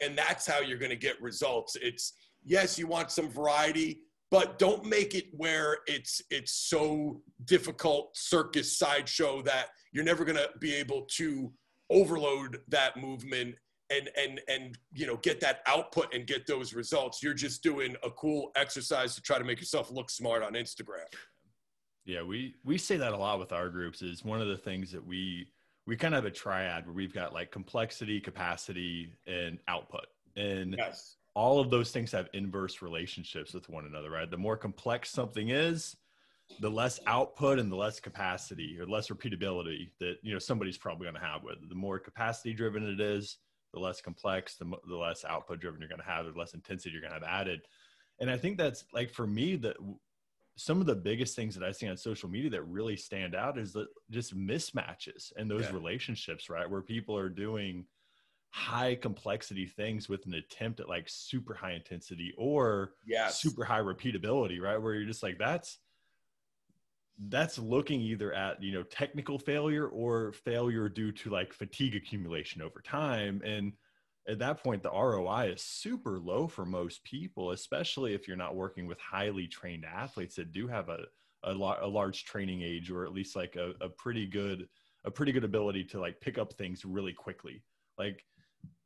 And 0.00 0.18
that's 0.18 0.46
how 0.46 0.60
you're 0.60 0.78
going 0.78 0.90
to 0.90 0.96
get 0.96 1.20
results. 1.22 1.76
It's 1.80 2.14
yes, 2.44 2.78
you 2.78 2.86
want 2.86 3.10
some 3.10 3.28
variety, 3.28 4.00
but 4.30 4.58
don't 4.58 4.84
make 4.84 5.14
it 5.14 5.26
where 5.32 5.78
it's 5.86 6.22
it's 6.30 6.52
so 6.52 7.20
difficult 7.44 8.16
circus 8.16 8.78
sideshow 8.78 9.42
that 9.42 9.66
you're 9.92 10.04
never 10.04 10.24
going 10.24 10.38
to 10.38 10.50
be 10.58 10.74
able 10.74 11.02
to 11.16 11.52
overload 11.90 12.60
that 12.68 12.96
movement 12.96 13.54
and 13.92 14.10
and 14.16 14.40
and 14.48 14.78
you 14.92 15.06
know 15.06 15.16
get 15.16 15.40
that 15.40 15.60
output 15.66 16.12
and 16.14 16.26
get 16.26 16.46
those 16.46 16.72
results 16.72 17.22
you're 17.22 17.34
just 17.34 17.62
doing 17.62 17.94
a 18.02 18.10
cool 18.10 18.50
exercise 18.56 19.14
to 19.14 19.20
try 19.20 19.38
to 19.38 19.44
make 19.44 19.58
yourself 19.58 19.90
look 19.90 20.10
smart 20.10 20.42
on 20.42 20.54
instagram 20.54 21.04
Yeah, 22.04 22.22
we 22.22 22.56
we 22.64 22.78
say 22.78 22.96
that 22.96 23.12
a 23.12 23.16
lot 23.16 23.38
with 23.38 23.52
our 23.52 23.68
groups. 23.68 24.02
Is 24.02 24.24
one 24.24 24.40
of 24.40 24.48
the 24.48 24.56
things 24.56 24.90
that 24.92 25.06
we 25.06 25.48
we 25.86 25.96
kind 25.96 26.14
of 26.14 26.24
have 26.24 26.32
a 26.32 26.34
triad 26.34 26.86
where 26.86 26.94
we've 26.94 27.14
got 27.14 27.32
like 27.32 27.50
complexity, 27.50 28.20
capacity, 28.20 29.12
and 29.26 29.58
output, 29.68 30.06
and 30.36 30.74
yes 30.76 31.16
all 31.34 31.60
of 31.60 31.70
those 31.70 31.90
things 31.90 32.12
have 32.12 32.28
inverse 32.34 32.82
relationships 32.82 33.54
with 33.54 33.68
one 33.68 33.86
another. 33.86 34.10
Right? 34.10 34.30
The 34.30 34.36
more 34.36 34.56
complex 34.56 35.10
something 35.10 35.48
is, 35.48 35.96
the 36.60 36.70
less 36.70 37.00
output 37.06 37.58
and 37.58 37.72
the 37.72 37.76
less 37.76 38.00
capacity 38.00 38.78
or 38.78 38.86
less 38.86 39.08
repeatability 39.08 39.90
that 40.00 40.16
you 40.22 40.32
know 40.32 40.38
somebody's 40.38 40.78
probably 40.78 41.04
going 41.04 41.14
to 41.14 41.26
have 41.26 41.42
with 41.42 41.62
it. 41.62 41.68
The 41.68 41.74
more 41.74 41.98
capacity 41.98 42.52
driven 42.52 42.82
it 42.82 43.00
is, 43.00 43.38
the 43.72 43.80
less 43.80 44.00
complex, 44.00 44.56
the, 44.56 44.70
the 44.88 44.96
less 44.96 45.24
output 45.24 45.60
driven 45.60 45.80
you're 45.80 45.88
going 45.88 46.00
to 46.00 46.06
have, 46.06 46.26
the 46.26 46.38
less 46.38 46.54
intensity 46.54 46.90
you're 46.90 47.00
going 47.00 47.12
to 47.12 47.26
have 47.26 47.40
added. 47.40 47.62
And 48.20 48.30
I 48.30 48.36
think 48.36 48.58
that's 48.58 48.84
like 48.92 49.10
for 49.10 49.26
me 49.26 49.56
that 49.56 49.76
some 50.56 50.80
of 50.80 50.86
the 50.86 50.94
biggest 50.94 51.34
things 51.34 51.54
that 51.54 51.66
I 51.66 51.72
see 51.72 51.88
on 51.88 51.96
social 51.96 52.28
media 52.28 52.50
that 52.50 52.62
really 52.64 52.96
stand 52.96 53.34
out 53.34 53.58
is 53.58 53.72
that 53.72 53.88
just 54.10 54.36
mismatches 54.36 55.32
and 55.36 55.50
those 55.50 55.62
Yeah. 55.62 55.72
relationships, 55.72 56.50
right? 56.50 56.68
Where 56.68 56.82
people 56.82 57.16
are 57.16 57.30
doing 57.30 57.86
high 58.50 58.94
complexity 58.94 59.66
things 59.66 60.10
with 60.10 60.26
an 60.26 60.34
attempt 60.34 60.78
at 60.80 60.88
like 60.88 61.08
super 61.08 61.54
high 61.54 61.72
intensity 61.72 62.34
or 62.36 62.92
yes 63.06 63.40
super 63.40 63.64
high 63.64 63.80
repeatability, 63.80 64.60
right? 64.60 64.76
Where 64.76 64.92
you're 64.94 65.06
just 65.06 65.22
like, 65.22 65.38
that's 65.38 65.78
that's 67.28 67.58
looking 67.58 68.00
either 68.00 68.32
at 68.32 68.62
you 68.62 68.72
know 68.72 68.82
technical 68.82 69.38
failure 69.38 69.86
or 69.86 70.32
failure 70.32 70.88
due 70.88 71.12
to 71.12 71.30
like 71.30 71.52
fatigue 71.52 71.94
accumulation 71.94 72.62
over 72.62 72.80
time. 72.80 73.42
And 73.44 73.72
at 74.28 74.38
that 74.38 74.62
point 74.62 74.82
the 74.82 74.90
roi 74.90 75.52
is 75.52 75.62
super 75.62 76.20
low 76.20 76.46
for 76.46 76.64
most 76.64 77.02
people 77.02 77.50
especially 77.50 78.14
if 78.14 78.28
you're 78.28 78.36
not 78.36 78.54
working 78.54 78.86
with 78.86 78.96
highly 79.00 79.48
trained 79.48 79.84
athletes 79.84 80.36
that 80.36 80.52
do 80.52 80.68
have 80.68 80.88
a 80.88 81.00
a, 81.44 81.52
a 81.52 81.88
large 81.88 82.24
training 82.24 82.62
age 82.62 82.90
or 82.90 83.04
at 83.04 83.12
least 83.12 83.34
like 83.34 83.56
a, 83.56 83.72
a 83.80 83.88
pretty 83.88 84.26
good 84.26 84.68
a 85.04 85.10
pretty 85.10 85.32
good 85.32 85.44
ability 85.44 85.84
to 85.84 86.00
like 86.00 86.20
pick 86.20 86.38
up 86.38 86.52
things 86.52 86.84
really 86.84 87.12
quickly. 87.12 87.62
Like 87.98 88.24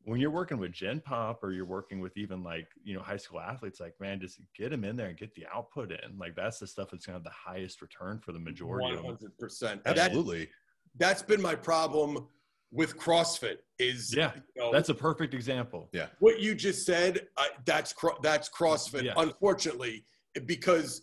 when 0.07 0.21
you're 0.21 0.31
working 0.31 0.59
with 0.59 0.71
gen 0.71 1.01
pop 1.01 1.43
or 1.43 1.51
you're 1.51 1.67
working 1.67 1.99
with 1.99 2.17
even 2.17 2.43
like 2.45 2.69
you 2.85 2.95
know 2.95 3.03
high 3.03 3.17
school 3.17 3.41
athletes 3.41 3.81
like 3.81 3.93
man 4.01 4.21
just 4.21 4.41
get 4.57 4.71
them 4.71 4.85
in 4.85 4.97
there 4.97 5.09
and 5.09 5.19
get 5.19 5.35
the 5.35 5.45
output 5.53 5.91
in. 5.91 6.17
Like 6.17 6.37
that's 6.37 6.61
the 6.61 6.67
stuff 6.67 6.91
that's 6.93 7.05
going 7.07 7.21
to 7.21 7.25
have 7.25 7.25
the 7.25 7.31
highest 7.51 7.83
return 7.83 8.21
for 8.21 8.33
the 8.33 8.39
majority 8.39 8.95
of 8.97 9.03
them 9.03 9.19
100% 9.41 9.63
And 9.73 9.81
that, 9.85 9.99
Absolutely. 9.99 10.49
that's 10.97 11.23
been 11.23 11.43
my 11.43 11.57
problem 11.57 12.29
with 12.71 12.97
crossfit 12.97 13.57
is 13.81 14.15
Yeah, 14.15 14.31
you 14.55 14.63
know, 14.63 14.73
that's 14.73 14.91
a 14.91 14.95
perfect 14.95 15.35
example. 15.35 15.89
Yeah. 15.93 16.07
What 16.21 16.39
you 16.39 16.55
just 16.55 16.87
said 16.87 17.27
uh, 17.37 17.47
that's 17.65 17.93
cro- 17.93 18.19
that's 18.23 18.49
crossfit 18.49 19.03
Yeah. 19.03 19.15
unfortunately 19.17 20.07
because 20.47 21.03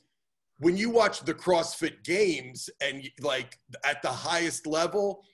when 0.59 0.77
you 0.77 0.89
watch 0.89 1.19
the 1.21 1.33
crossfit 1.33 2.05
games 2.05 2.69
and 2.81 3.03
like 3.19 3.57
at 3.83 4.01
the 4.01 4.09
highest 4.09 4.65
level 4.65 5.25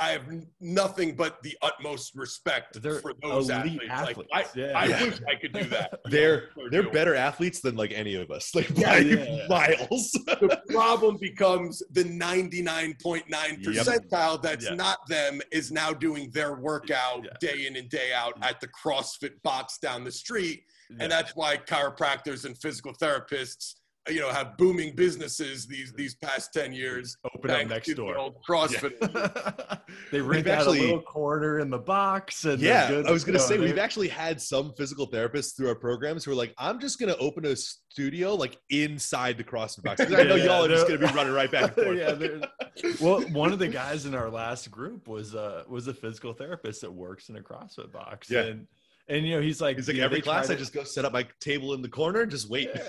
i 0.00 0.10
have 0.10 0.24
nothing 0.60 1.14
but 1.14 1.42
the 1.42 1.56
utmost 1.62 2.14
respect 2.16 2.80
They're 2.82 3.00
for 3.00 3.12
those 3.22 3.48
elite 3.50 3.80
athletes, 3.88 3.90
athletes, 3.90 4.30
like 4.32 4.46
i, 4.56 4.58
yeah. 4.60 4.72
I 4.78 4.84
Yeah. 4.86 5.04
wish 5.04 5.20
i 5.28 5.34
could 5.36 5.52
do 5.52 5.64
that 5.64 6.00
They're 6.06 6.50
They're 6.56 6.70
they're 6.70 6.82
doing. 6.82 6.94
better 6.94 7.14
athletes 7.14 7.60
than 7.60 7.76
like 7.76 7.92
any 7.92 8.14
of 8.16 8.30
us. 8.30 8.50
Like 8.54 8.68
Yeah, 8.76 8.90
by 8.92 8.98
yeah. 8.98 9.46
miles. 9.48 10.12
the 10.26 10.60
problem 10.68 11.16
becomes 11.20 11.82
the 11.90 12.04
99.9 12.04 13.24
Yep. 13.28 13.58
percentile 13.60 14.40
that's 14.42 14.64
Yeah. 14.66 14.74
not 14.74 14.98
them 15.08 15.40
is 15.52 15.70
now 15.72 15.92
doing 15.92 16.30
their 16.30 16.54
workout 16.56 17.24
Yeah. 17.24 17.30
day 17.40 17.66
in 17.66 17.76
and 17.76 17.88
day 17.88 18.12
out 18.14 18.34
mm-hmm. 18.34 18.44
at 18.44 18.60
the 18.60 18.68
CrossFit 18.68 19.40
box 19.42 19.78
down 19.78 20.04
the 20.04 20.12
street. 20.12 20.64
Yeah. 20.90 20.96
And 21.00 21.12
that's 21.12 21.34
why 21.34 21.56
chiropractors 21.56 22.44
and 22.44 22.56
physical 22.58 22.92
therapists, 22.94 23.74
you 24.08 24.20
know, 24.20 24.30
have 24.30 24.56
booming 24.56 24.94
businesses 24.94 25.66
these 25.66 25.92
these 25.94 26.14
past 26.14 26.52
10 26.52 26.72
years. 26.72 27.16
open 27.34 27.50
up 27.50 27.66
next 27.68 27.86
to 27.86 27.92
the 27.94 28.02
door 28.02 28.16
old 28.16 28.36
CrossFit. 28.48 29.80
they 30.12 30.20
rent 30.20 30.46
out 30.46 30.58
actually- 30.60 30.78
a 30.78 30.82
little 30.82 31.02
corner 31.02 31.58
in 31.58 31.70
the 31.70 31.78
box 31.78 32.44
and 32.44 32.60
Yeah, 32.60 32.88
good 32.88 33.06
I 33.06 33.10
was 33.10 33.24
gonna 33.24 33.38
go. 33.38 33.44
say 33.44 33.58
we've 33.58 33.74
They're- 33.74 33.84
actually 33.84 34.08
had 34.08 34.40
some 34.40 34.72
physical 34.76 35.08
therapists 35.10 35.56
through 35.56 35.68
our 35.68 35.74
programs 35.74 36.24
who 36.24 36.32
are 36.32 36.36
like, 36.36 36.54
I'm 36.58 36.78
just 36.80 36.98
gonna 37.00 37.16
open 37.18 37.44
a 37.46 37.56
studio 37.56 38.34
like 38.34 38.58
inside 38.70 39.38
the 39.38 39.44
CrossFit 39.44 39.82
box. 39.82 40.02
'Cause 40.04 40.12
I 40.14 40.22
know 40.22 40.34
Yeah, 40.36 40.44
y'all 40.44 40.64
are 40.64 40.68
just 40.68 40.86
gonna 40.86 40.98
be 41.00 41.06
running 41.14 41.32
right 41.32 41.50
back 41.50 41.76
and 41.76 41.84
forth. 41.86 41.98
yeah, 41.98 42.92
well, 43.00 43.22
one 43.30 43.52
of 43.52 43.58
the 43.58 43.68
guys 43.68 44.06
in 44.06 44.14
our 44.14 44.30
last 44.30 44.70
group 44.70 45.08
was 45.08 45.34
uh 45.34 45.64
was 45.68 45.88
a 45.88 45.94
physical 45.94 46.32
therapist 46.32 46.80
that 46.82 46.92
works 46.92 47.28
in 47.28 47.36
a 47.36 47.40
CrossFit 47.40 47.90
box. 47.92 48.30
Yeah. 48.30 48.42
And 48.42 48.66
and 49.08 49.26
you 49.26 49.36
know, 49.36 49.40
he's 49.42 49.60
like 49.60 49.76
He's 49.76 49.88
like 49.88 49.98
every 49.98 50.18
they 50.18 50.22
try 50.22 50.32
class, 50.34 50.50
I 50.50 50.54
just 50.56 50.72
go 50.72 50.84
set 50.84 51.04
up 51.04 51.12
my 51.12 51.26
table 51.40 51.74
in 51.74 51.82
the 51.82 51.88
corner 51.88 52.22
and 52.22 52.30
just 52.30 52.48
wait. 52.50 52.68
Yeah. 52.74 52.82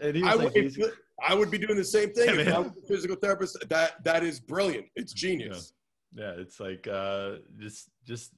And 0.00 0.16
he 0.16 0.22
I 0.22 0.34
was 0.36 0.44
would, 0.44 0.54
like, 0.54 0.74
he's- 0.74 0.90
I 1.28 1.34
would 1.34 1.50
be 1.50 1.58
doing 1.58 1.76
the 1.76 1.84
same 1.84 2.12
thing 2.12 2.34
Yeah, 2.34 2.40
if 2.40 2.54
I 2.54 2.58
was 2.60 2.72
a 2.84 2.86
physical 2.86 3.16
therapist. 3.16 3.68
That 3.68 4.02
that 4.04 4.22
is 4.22 4.40
brilliant. 4.40 4.86
It's 4.96 5.12
genius. 5.12 5.74
yeah, 6.14 6.32
it's 6.36 6.58
like 6.60 6.86
uh 6.88 7.36
just 7.58 7.90
just 8.06 8.32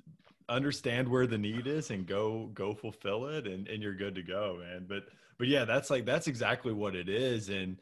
understand 0.49 1.09
where 1.09 1.27
the 1.27 1.38
need 1.38 1.67
is 1.67 1.91
and 1.91 2.07
go 2.07 2.51
go 2.55 2.75
fulfill 2.75 3.27
it 3.29 3.47
and 3.47 3.69
and 3.69 3.83
you're 3.83 3.95
good 3.95 4.15
to 4.17 4.23
go, 4.23 4.59
man. 4.61 4.87
But 4.88 5.05
but 5.38 5.47
yeah, 5.49 5.65
that's 5.65 5.91
like 5.91 6.05
that's 6.05 6.27
exactly 6.27 6.73
what 6.73 6.95
it 6.97 7.09
is. 7.09 7.49
And 7.49 7.81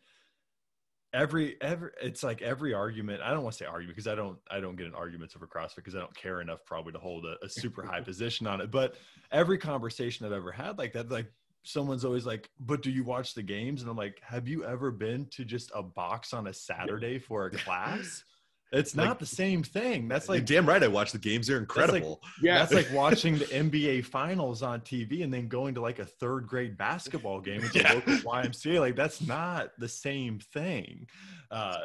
every 1.12 1.56
every 1.60 1.90
it's 2.00 2.22
like 2.22 2.40
every 2.40 2.72
argument 2.72 3.20
i 3.20 3.32
don't 3.32 3.42
want 3.42 3.52
to 3.52 3.58
say 3.58 3.66
argument 3.66 3.96
because 3.96 4.06
i 4.06 4.14
don't 4.14 4.38
i 4.48 4.60
don't 4.60 4.76
get 4.76 4.86
in 4.86 4.94
arguments 4.94 5.34
over 5.34 5.44
crossfit 5.44 5.74
because 5.74 5.96
i 5.96 5.98
don't 5.98 6.14
care 6.14 6.40
enough 6.40 6.64
probably 6.64 6.92
to 6.92 7.00
hold 7.00 7.24
a, 7.24 7.34
a 7.44 7.48
super 7.48 7.82
high 7.84 8.00
position 8.10 8.46
on 8.46 8.60
it 8.60 8.70
but 8.70 8.94
every 9.32 9.58
conversation 9.58 10.24
i've 10.24 10.30
ever 10.30 10.52
had 10.52 10.78
like 10.78 10.92
that 10.92 11.10
like 11.10 11.26
someone's 11.62 12.04
always 12.04 12.24
like 12.26 12.48
but 12.58 12.82
do 12.82 12.90
you 12.90 13.04
watch 13.04 13.34
the 13.34 13.42
games 13.42 13.82
and 13.82 13.90
i'm 13.90 13.96
like 13.96 14.18
have 14.22 14.48
you 14.48 14.64
ever 14.64 14.90
been 14.90 15.26
to 15.26 15.44
just 15.44 15.70
a 15.74 15.82
box 15.82 16.32
on 16.32 16.46
a 16.46 16.52
saturday 16.52 17.18
for 17.18 17.46
a 17.46 17.50
class 17.64 18.24
it's 18.72 18.94
not 18.94 19.08
Like- 19.08 19.18
the 19.18 19.26
same 19.26 19.64
thing 19.64 20.06
that's 20.06 20.28
Like, 20.28 20.38
like 20.42 20.46
damn 20.46 20.64
right, 20.64 20.80
I 20.80 20.86
watch 20.86 21.10
the 21.10 21.18
games. 21.18 21.48
They're 21.48 21.58
incredible. 21.58 22.22
Yeah. 22.40 22.58
that's 22.60 22.72
like 22.72 22.86
watching 22.92 23.36
the 23.36 23.44
NBA 23.64 24.04
finals 24.04 24.62
on 24.62 24.80
TV 24.82 25.24
and 25.24 25.34
then 25.34 25.48
going 25.48 25.74
to 25.74 25.80
like 25.80 25.98
a 25.98 26.04
third 26.04 26.46
grade 26.46 26.78
basketball 26.78 27.40
game 27.40 27.64
at 27.64 27.72
the 27.72 27.80
Yeah. 27.80 27.94
local 27.94 28.12
YMCA. 28.32 28.78
Like 28.78 28.94
that's 28.94 29.20
not 29.26 29.70
the 29.80 29.88
same 29.88 30.38
thing. 30.38 31.08
Uh, 31.50 31.78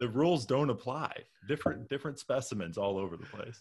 the 0.00 0.08
rules 0.08 0.46
don't 0.46 0.70
apply. 0.70 1.12
Different 1.48 1.86
different 1.90 2.18
specimens 2.18 2.78
all 2.78 2.96
over 2.96 3.18
the 3.18 3.26
place. 3.26 3.60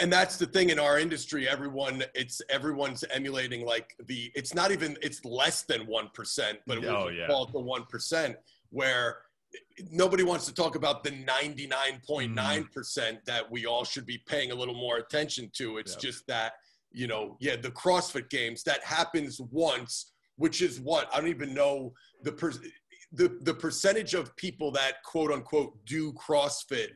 And 0.00 0.12
that's 0.12 0.36
the 0.38 0.46
thing 0.46 0.70
in 0.70 0.78
our 0.78 0.98
industry 0.98 1.48
everyone 1.48 2.02
it's 2.14 2.40
everyone's 2.48 3.04
emulating 3.10 3.66
like 3.66 3.94
the 4.06 4.32
it's 4.34 4.54
not 4.54 4.70
even 4.70 4.96
it's 5.02 5.24
less 5.24 5.62
than 5.62 5.86
1% 5.86 6.58
but 6.66 6.80
we 6.80 6.88
Oh, 6.88 7.08
yeah. 7.08 7.24
it 7.24 7.52
the 7.52 7.60
1% 7.60 8.34
where 8.70 9.18
nobody 9.90 10.22
wants 10.22 10.46
to 10.46 10.54
talk 10.54 10.76
about 10.76 11.04
the 11.04 11.10
99.9% 11.10 12.34
mm. 12.34 13.24
that 13.26 13.50
we 13.50 13.66
all 13.66 13.84
should 13.84 14.06
be 14.06 14.18
paying 14.26 14.50
a 14.50 14.54
little 14.54 14.74
more 14.74 14.96
attention 14.96 15.50
to 15.54 15.76
it's 15.78 15.92
Yep. 15.92 16.00
just 16.00 16.26
that 16.26 16.54
you 16.90 17.06
know 17.06 17.36
yeah 17.40 17.56
the 17.56 17.70
crossfit 17.70 18.28
games 18.30 18.62
that 18.64 18.82
happens 18.84 19.40
once 19.50 20.12
which 20.36 20.62
is 20.62 20.80
what 20.80 21.08
i 21.12 21.18
don't 21.18 21.28
even 21.28 21.54
know 21.54 21.92
the 22.22 22.32
per- 22.32 22.52
the, 23.12 23.38
the 23.42 23.54
percentage 23.54 24.14
of 24.14 24.34
people 24.36 24.70
that 24.72 25.02
quote 25.04 25.30
unquote 25.32 25.72
do 25.84 26.12
crossfit 26.14 26.88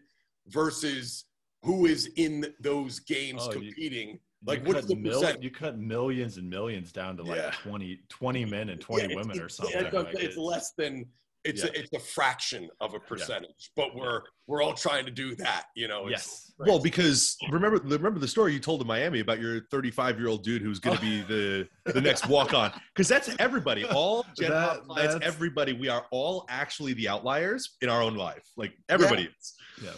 versus 0.49 1.26
who 1.67 1.87
is 1.87 2.07
in 2.17 2.47
those 2.61 3.01
games 3.01 3.43
Oh, 3.45 3.51
competing. 3.51 4.09
You 4.11 4.19
Like, 4.45 4.65
what's 4.67 4.87
the 4.87 4.95
mil- 4.97 5.21
percent? 5.21 5.43
You 5.43 5.51
cut 5.51 5.79
millions 5.79 6.37
and 6.37 6.49
millions 6.49 6.93
down 6.93 7.17
to 7.17 7.23
like 7.25 7.39
Yeah. 7.39 7.51
20, 7.63 8.01
20 8.09 8.45
men 8.45 8.69
and 8.71 8.81
20 8.81 9.09
Yeah, 9.11 9.17
women 9.17 9.31
it's, 9.37 9.41
or 9.41 9.49
something. 9.49 9.85
It's, 9.85 9.95
Like, 9.95 10.15
it's 10.15 10.37
less 10.37 10.73
than 10.79 11.07
it's 11.45 11.63
Yeah. 11.63 11.71
a, 11.71 11.79
it's 11.81 11.93
a 11.95 12.01
fraction 12.01 12.69
of 12.81 12.95
a 12.95 12.99
percentage, 13.01 13.71
but 13.77 13.95
we're 13.95 14.23
we're 14.49 14.63
all 14.63 14.75
trying 14.75 15.05
to 15.07 15.13
do 15.13 15.35
that. 15.37 15.67
You 15.77 15.87
know. 15.89 16.09
It's, 16.09 16.11
yes. 16.11 16.53
Well, 16.59 16.81
because 16.81 17.37
remember 17.51 17.79
remember 17.85 18.19
the 18.19 18.27
story 18.29 18.53
you 18.53 18.59
told 18.61 18.81
in 18.81 18.87
Miami 18.89 19.21
about 19.21 19.39
your 19.41 19.61
35 19.71 20.19
year 20.19 20.29
old 20.29 20.43
dude 20.43 20.61
who's 20.63 20.81
going 20.81 20.97
to 20.97 21.03
be 21.03 21.23
the 21.23 21.69
the 21.93 22.01
next 22.01 22.27
walk 22.35 22.53
on. 22.53 22.73
Because 22.95 23.07
that's 23.09 23.29
everybody, 23.39 23.85
all 23.85 24.25
Gen 24.39 24.51
That- 24.51 24.69
Pop 24.79 24.87
clients, 24.87 25.15
that's- 25.15 25.35
everybody. 25.35 25.73
We 25.73 25.89
are 25.89 26.07
all 26.11 26.47
actually 26.49 26.95
the 26.95 27.09
outliers 27.09 27.77
in 27.81 27.89
our 27.89 28.03
own 28.03 28.17
life. 28.17 28.45
Like 28.57 28.73
everybody 28.89 29.29
is. 29.39 29.55
Yeah. 29.83 29.91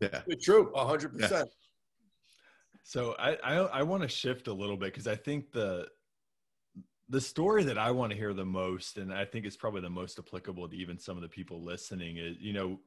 Yeah. 0.00 0.22
It's 0.26 0.44
true, 0.44 0.72
a 0.74 0.84
hundred 0.86 1.18
percent. 1.18 1.48
So 2.84 3.14
I 3.18 3.34
I, 3.44 3.54
I 3.56 3.82
want 3.82 4.02
to 4.02 4.08
shift 4.08 4.48
a 4.48 4.52
little 4.52 4.76
bit 4.76 4.92
because 4.92 5.06
I 5.06 5.16
think 5.16 5.52
the 5.52 5.88
the 7.08 7.20
story 7.20 7.64
that 7.64 7.76
I 7.76 7.90
want 7.90 8.12
to 8.12 8.16
hear 8.16 8.32
the 8.32 8.44
most, 8.44 8.96
and 8.96 9.12
I 9.12 9.24
think 9.24 9.44
it's 9.44 9.56
probably 9.56 9.80
the 9.80 9.90
most 9.90 10.18
applicable 10.18 10.68
to 10.68 10.76
even 10.76 10.98
some 10.98 11.16
of 11.16 11.22
the 11.22 11.28
people 11.28 11.62
listening, 11.62 12.16
is 12.16 12.36
you 12.40 12.52
know 12.52 12.78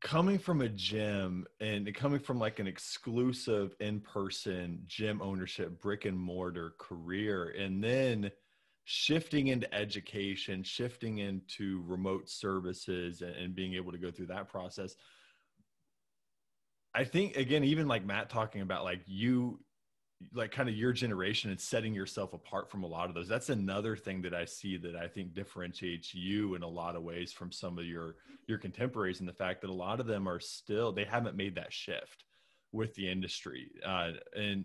coming 0.00 0.38
from 0.38 0.60
a 0.60 0.68
gym 0.68 1.46
and 1.60 1.92
coming 1.94 2.20
from 2.20 2.38
like 2.38 2.58
an 2.58 2.66
exclusive 2.66 3.74
in-person 3.80 4.82
gym 4.86 5.22
ownership 5.22 5.80
brick 5.80 6.04
and 6.04 6.18
mortar 6.18 6.74
career 6.78 7.54
and 7.58 7.82
then 7.82 8.30
shifting 8.84 9.48
into 9.48 9.72
education 9.74 10.62
shifting 10.62 11.18
into 11.18 11.82
remote 11.86 12.28
services 12.28 13.22
and, 13.22 13.34
and 13.36 13.54
being 13.54 13.74
able 13.74 13.90
to 13.90 13.98
go 13.98 14.10
through 14.10 14.26
that 14.26 14.48
process 14.48 14.96
I 16.96 17.04
think 17.04 17.36
again, 17.36 17.62
even 17.62 17.86
like 17.86 18.06
Matt 18.06 18.30
talking 18.30 18.62
about 18.62 18.82
like 18.82 19.02
you, 19.04 19.60
like 20.32 20.50
kind 20.50 20.66
of 20.66 20.74
your 20.74 20.94
generation 20.94 21.50
and 21.50 21.60
setting 21.60 21.92
yourself 21.92 22.32
apart 22.32 22.70
from 22.70 22.84
a 22.84 22.86
lot 22.86 23.10
of 23.10 23.14
those. 23.14 23.28
That's 23.28 23.50
another 23.50 23.96
thing 23.96 24.22
that 24.22 24.32
I 24.32 24.46
see 24.46 24.78
that 24.78 24.96
I 24.96 25.06
think 25.06 25.34
differentiates 25.34 26.14
you 26.14 26.54
in 26.54 26.62
a 26.62 26.68
lot 26.68 26.96
of 26.96 27.02
ways 27.02 27.32
from 27.32 27.52
some 27.52 27.78
of 27.78 27.84
your 27.84 28.16
your 28.46 28.56
contemporaries, 28.56 29.20
and 29.20 29.28
the 29.28 29.34
fact 29.34 29.60
that 29.60 29.68
a 29.68 29.74
lot 29.74 30.00
of 30.00 30.06
them 30.06 30.26
are 30.26 30.40
still 30.40 30.90
they 30.90 31.04
haven't 31.04 31.36
made 31.36 31.54
that 31.56 31.70
shift 31.70 32.24
with 32.72 32.94
the 32.94 33.10
industry. 33.10 33.70
Uh, 33.84 34.12
and 34.34 34.64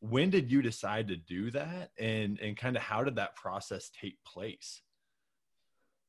when 0.00 0.28
did 0.28 0.52
you 0.52 0.60
decide 0.60 1.08
to 1.08 1.16
do 1.16 1.50
that, 1.50 1.92
and 1.98 2.38
and 2.40 2.58
kind 2.58 2.76
of 2.76 2.82
how 2.82 3.02
did 3.02 3.16
that 3.16 3.36
process 3.36 3.90
take 3.98 4.22
place? 4.24 4.82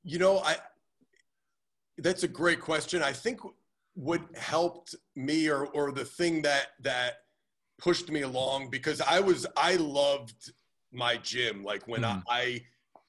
You 0.03 0.19
know, 0.19 0.39
I 0.39 0.57
that's 1.97 2.23
a 2.23 2.27
great 2.27 2.59
question. 2.59 3.01
I 3.01 3.13
think 3.13 3.39
what 3.93 4.21
helped 4.35 4.95
me 5.15 5.49
or 5.49 5.65
or 5.67 5.91
the 5.91 6.05
thing 6.05 6.41
that 6.41 6.67
that 6.81 7.13
pushed 7.77 8.09
me 8.11 8.21
along 8.21 8.69
because 8.69 9.01
I 9.01 9.19
was 9.19 9.45
I 9.57 9.75
loved 9.75 10.53
my 10.91 11.17
gym. 11.17 11.63
Like 11.63 11.87
when 11.87 12.03
Mhm. 12.03 12.23
I, 12.27 12.37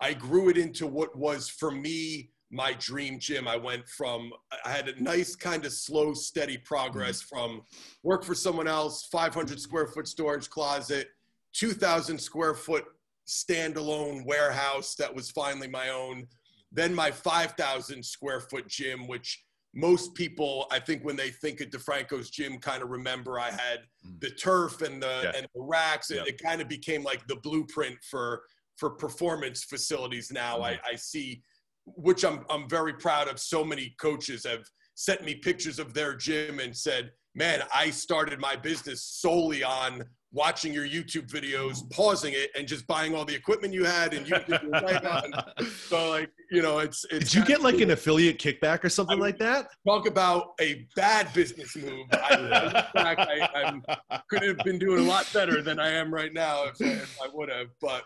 I 0.01 0.09
I 0.09 0.15
grew 0.15 0.49
it 0.49 0.59
into 0.59 0.87
what 0.87 1.15
was 1.17 1.49
for 1.49 1.71
me 1.71 2.31
my 2.51 2.75
dream 2.75 3.19
gym. 3.19 3.47
I 3.49 3.57
went 3.57 3.89
from 3.89 4.33
I 4.65 4.71
had 4.71 4.89
a 4.89 5.03
nice 5.03 5.35
kind 5.37 5.65
of 5.65 5.73
slow, 5.73 6.13
steady 6.15 6.59
progress 6.59 7.23
from 7.23 7.63
work 8.03 8.25
for 8.25 8.35
someone 8.35 8.69
else, 8.69 9.07
500 9.07 9.61
square 9.61 9.87
foot 9.87 10.07
storage 10.09 10.51
closet, 10.51 11.09
2,000 11.53 12.19
square 12.19 12.55
foot 12.55 12.85
standalone 13.27 14.25
warehouse 14.27 14.95
that 14.97 15.15
was 15.15 15.31
finally 15.31 15.69
my 15.69 15.89
own. 15.91 16.27
Then 16.73 16.95
my 16.95 17.11
5,000 17.11 18.05
square 18.05 18.41
foot 18.41 18.67
gym, 18.69 19.07
which 19.07 19.45
most 19.75 20.15
people, 20.15 20.67
I 20.71 20.79
think, 20.79 21.03
when 21.05 21.17
they 21.17 21.31
think 21.31 21.61
of 21.61 21.71
DeFranco's 21.71 22.31
gym, 22.31 22.59
kind 22.59 22.83
of 22.83 22.91
remember 22.91 23.41
I 23.41 23.51
had 23.51 23.81
Mm. 24.07 24.21
the 24.21 24.31
turf 24.31 24.83
and 24.83 25.03
the 25.03 25.21
Yeah. 25.25 25.33
and 25.37 25.47
the 25.55 25.61
racks. 25.63 26.11
It, 26.11 26.17
Yeah. 26.17 26.25
it 26.27 26.43
kind 26.43 26.61
of 26.61 26.69
became 26.69 27.03
like 27.03 27.27
the 27.27 27.37
blueprint 27.37 27.99
for 28.11 28.45
for 28.77 28.91
performance 28.91 29.63
facilities. 29.65 30.33
Now 30.33 30.63
I, 30.63 30.81
I 30.85 30.97
see, 30.97 31.43
which 31.87 32.25
I'm 32.25 32.45
I'm 32.51 32.69
very 32.69 32.95
proud 32.95 33.29
of. 33.29 33.39
So 33.39 33.65
many 33.65 33.95
coaches 34.01 34.45
have 34.45 34.65
sent 34.95 35.23
me 35.25 35.35
pictures 35.37 35.79
of 35.79 35.95
their 35.95 36.15
gym 36.17 36.59
and 36.59 36.77
said, 36.77 37.13
"Man, 37.35 37.63
I 37.73 37.91
started 37.91 38.39
my 38.41 38.57
business 38.57 39.03
solely 39.05 39.63
on." 39.63 40.05
Watching 40.35 40.73
your 40.73 40.87
YouTube 40.87 41.29
videos, 41.31 41.89
pausing 41.91 42.33
it, 42.33 42.51
and 42.57 42.67
just 42.67 42.87
buying 42.87 43.15
all 43.15 43.27
the 43.27 43.35
equipment 43.35 43.75
you 43.75 43.85
had, 43.85 44.15
and 44.15 44.27
you 44.27 44.35
did 44.47 44.63
your 44.63 44.71
right 44.71 45.05
on. 45.05 45.33
So, 45.89 46.09
like, 46.09 46.31
you 46.51 46.63
know, 46.63 46.79
it's 46.79 47.05
it's. 47.11 47.31
Did 47.33 47.35
you 47.35 47.45
get 47.45 47.61
like 47.61 47.73
kinda 47.75 47.85
an 47.85 47.91
affiliate 47.91 48.39
kickback 48.39 48.83
or 48.83 48.89
something 48.89 49.19
like 49.19 49.39
that? 49.41 49.69
talk 49.87 50.07
about 50.07 50.53
a 50.59 50.87
bad 50.97 51.31
business 51.35 51.77
move. 51.77 52.07
I, 52.13 52.87
I 52.97 53.15
I, 53.19 53.63
I'm, 53.65 53.85
could 54.31 54.43
have 54.43 54.57
been 54.65 54.79
doing 54.79 55.01
a 55.01 55.09
lot 55.09 55.29
better 55.35 55.61
than 55.61 55.79
I 55.79 55.91
am 55.91 56.13
right 56.13 56.33
now 56.33 56.65
if, 56.65 56.81
I- 56.81 57.03
if 57.03 57.19
I 57.23 57.29
would 57.35 57.51
have. 57.51 57.67
But 57.83 58.05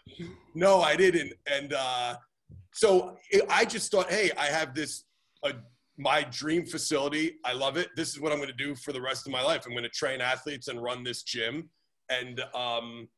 no, 0.57 0.81
I 0.81 0.97
didn't. 0.97 1.33
And 1.47 1.75
uh, 1.75 2.17
so 2.73 3.17
it, 3.31 3.45
I 3.49 3.65
just 3.65 3.93
thought, 3.93 4.11
hey, 4.11 4.33
I 4.37 4.47
have 4.47 4.75
this 4.75 5.05
uh, 5.45 5.53
my 5.97 6.25
dream 6.31 6.67
facility. 6.67 7.37
I 7.45 7.53
love 7.53 7.77
it. 7.77 7.89
This 7.97 8.09
is 8.11 8.21
what 8.21 8.33
I'm 8.33 8.39
going 8.39 8.51
to 8.51 8.55
do 8.65 8.75
for 8.75 8.93
the 8.93 9.01
rest 9.01 9.27
of 9.29 9.33
my 9.33 9.43
life. 9.43 9.63
I'm 9.65 9.73
going 9.73 9.85
to 9.85 9.89
train 9.91 10.21
athletes 10.21 10.67
and 10.69 10.83
run 10.83 11.05
this 11.05 11.23
gym. 11.23 11.71
And 12.11 12.41
um, 12.55 13.09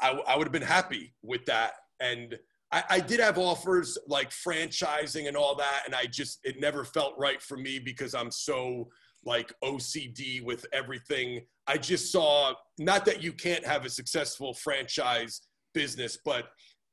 I, 0.00 0.10
I 0.26 0.36
would 0.36 0.46
have 0.46 0.52
been 0.52 0.62
happy 0.62 1.14
with 1.22 1.44
that. 1.46 1.72
And 2.00 2.38
I, 2.72 2.84
I 2.88 3.00
did 3.00 3.20
have 3.20 3.38
offers 3.38 3.98
like 4.08 4.30
franchising 4.30 5.28
and 5.28 5.36
all 5.36 5.54
that, 5.56 5.82
and 5.86 5.94
I 5.94 6.06
just 6.06 6.40
it 6.42 6.60
never 6.60 6.84
felt 6.84 7.14
right 7.18 7.40
for 7.40 7.56
me 7.56 7.78
because 7.78 8.14
I'm 8.14 8.30
so 8.30 8.88
like 9.24 9.52
OCD 9.62 10.42
with 10.42 10.66
everything. 10.72 11.42
I 11.66 11.78
just 11.78 12.10
saw 12.10 12.54
not 12.78 13.04
that 13.04 13.22
you 13.22 13.32
can't 13.32 13.64
have 13.64 13.84
a 13.84 13.90
successful 13.90 14.54
franchise 14.54 15.42
business, 15.74 16.18
but 16.24 16.46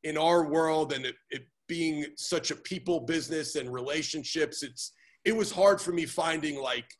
in 0.04 0.18
our 0.18 0.48
world 0.48 0.94
and 0.94 1.06
it, 1.06 1.16
it 1.32 1.44
being 1.68 2.06
such 2.18 2.52
a 2.52 2.56
people 2.56 3.00
business 3.00 3.56
and 3.56 3.74
relationships, 3.74 4.64
it's 4.64 4.92
it 5.26 5.36
was 5.36 5.52
hard 5.52 5.82
for 5.82 5.92
me 5.92 6.06
finding 6.06 6.62
like 6.62 6.94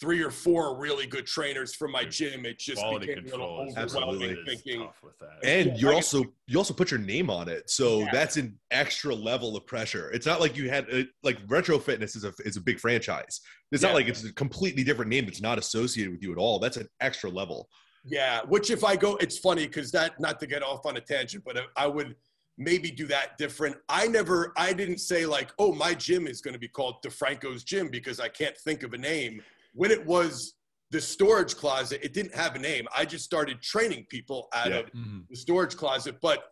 three 0.00 0.22
or 0.22 0.30
four 0.30 0.78
really 0.78 1.06
good 1.06 1.26
trainers 1.26 1.74
from 1.74 1.90
my 1.92 2.04
gym. 2.04 2.46
It 2.46 2.58
just 2.58 2.80
Quality 2.80 3.06
became 3.06 3.26
a 3.26 3.30
little 3.30 3.46
overwhelming 3.46 3.76
Absolutely. 3.78 4.44
thinking. 4.46 4.88
with 5.02 5.18
that. 5.18 5.44
And 5.44 5.70
Yeah, 5.70 5.76
you're 5.76 5.94
also 5.94 6.24
you 6.46 6.58
also 6.58 6.74
put 6.74 6.90
your 6.90 7.00
name 7.00 7.30
on 7.30 7.48
it, 7.48 7.68
so 7.68 8.00
Yeah. 8.00 8.08
that's 8.12 8.36
an 8.36 8.58
extra 8.70 9.14
level 9.14 9.56
of 9.56 9.66
pressure. 9.66 10.10
It's 10.10 10.26
not 10.26 10.40
like 10.40 10.56
you 10.56 10.68
had 10.68 10.88
a, 10.90 11.06
like 11.22 11.38
Retro 11.46 11.78
Fitness 11.78 12.16
is 12.16 12.24
a 12.24 12.32
is 12.44 12.56
a 12.56 12.60
big 12.60 12.78
franchise. 12.78 13.40
It's 13.70 13.82
Yeah. 13.82 13.90
not 13.90 13.94
like 13.94 14.08
it's 14.08 14.24
a 14.24 14.32
completely 14.32 14.84
different 14.84 15.10
name 15.10 15.26
that's 15.26 15.42
not 15.42 15.58
associated 15.58 16.12
with 16.12 16.22
you 16.22 16.32
at 16.32 16.38
all. 16.38 16.58
That's 16.58 16.76
an 16.76 16.88
extra 17.00 17.30
level. 17.30 17.68
Yeah, 18.04 18.42
which 18.48 18.70
if 18.70 18.82
I 18.82 18.96
go, 18.96 19.16
it's 19.16 19.38
funny 19.38 19.66
because 19.66 19.92
that 19.92 20.18
not 20.18 20.40
to 20.40 20.46
get 20.46 20.62
off 20.62 20.86
on 20.86 20.96
a 20.96 21.00
tangent, 21.00 21.44
but 21.44 21.56
uh, 21.56 21.62
I 21.76 21.86
would 21.86 22.16
maybe 22.58 22.90
do 22.90 23.06
that 23.06 23.38
different. 23.38 23.76
I 23.88 24.08
never, 24.08 24.52
I 24.56 24.72
didn't 24.72 24.98
say 24.98 25.24
like, 25.24 25.52
oh, 25.58 25.72
my 25.72 25.94
gym 25.94 26.26
is 26.26 26.40
going 26.40 26.52
to 26.52 26.58
be 26.58 26.68
called 26.68 26.96
DeFranco's 27.04 27.62
Gym 27.64 27.88
because 27.88 28.20
I 28.20 28.28
can't 28.28 28.56
think 28.58 28.82
of 28.82 28.92
a 28.92 28.98
name. 28.98 29.40
When 29.72 29.90
it 29.90 30.04
was 30.04 30.54
the 30.90 31.00
storage 31.00 31.56
closet, 31.56 32.00
it 32.02 32.12
didn't 32.12 32.34
have 32.34 32.54
a 32.54 32.58
name. 32.58 32.86
I 32.94 33.04
just 33.04 33.24
started 33.24 33.62
training 33.62 34.06
people 34.10 34.48
out 34.52 34.70
Yeah. 34.70 34.78
of 34.78 34.92
Mhm. 34.92 35.26
the 35.28 35.36
storage 35.36 35.76
closet. 35.76 36.20
But 36.20 36.44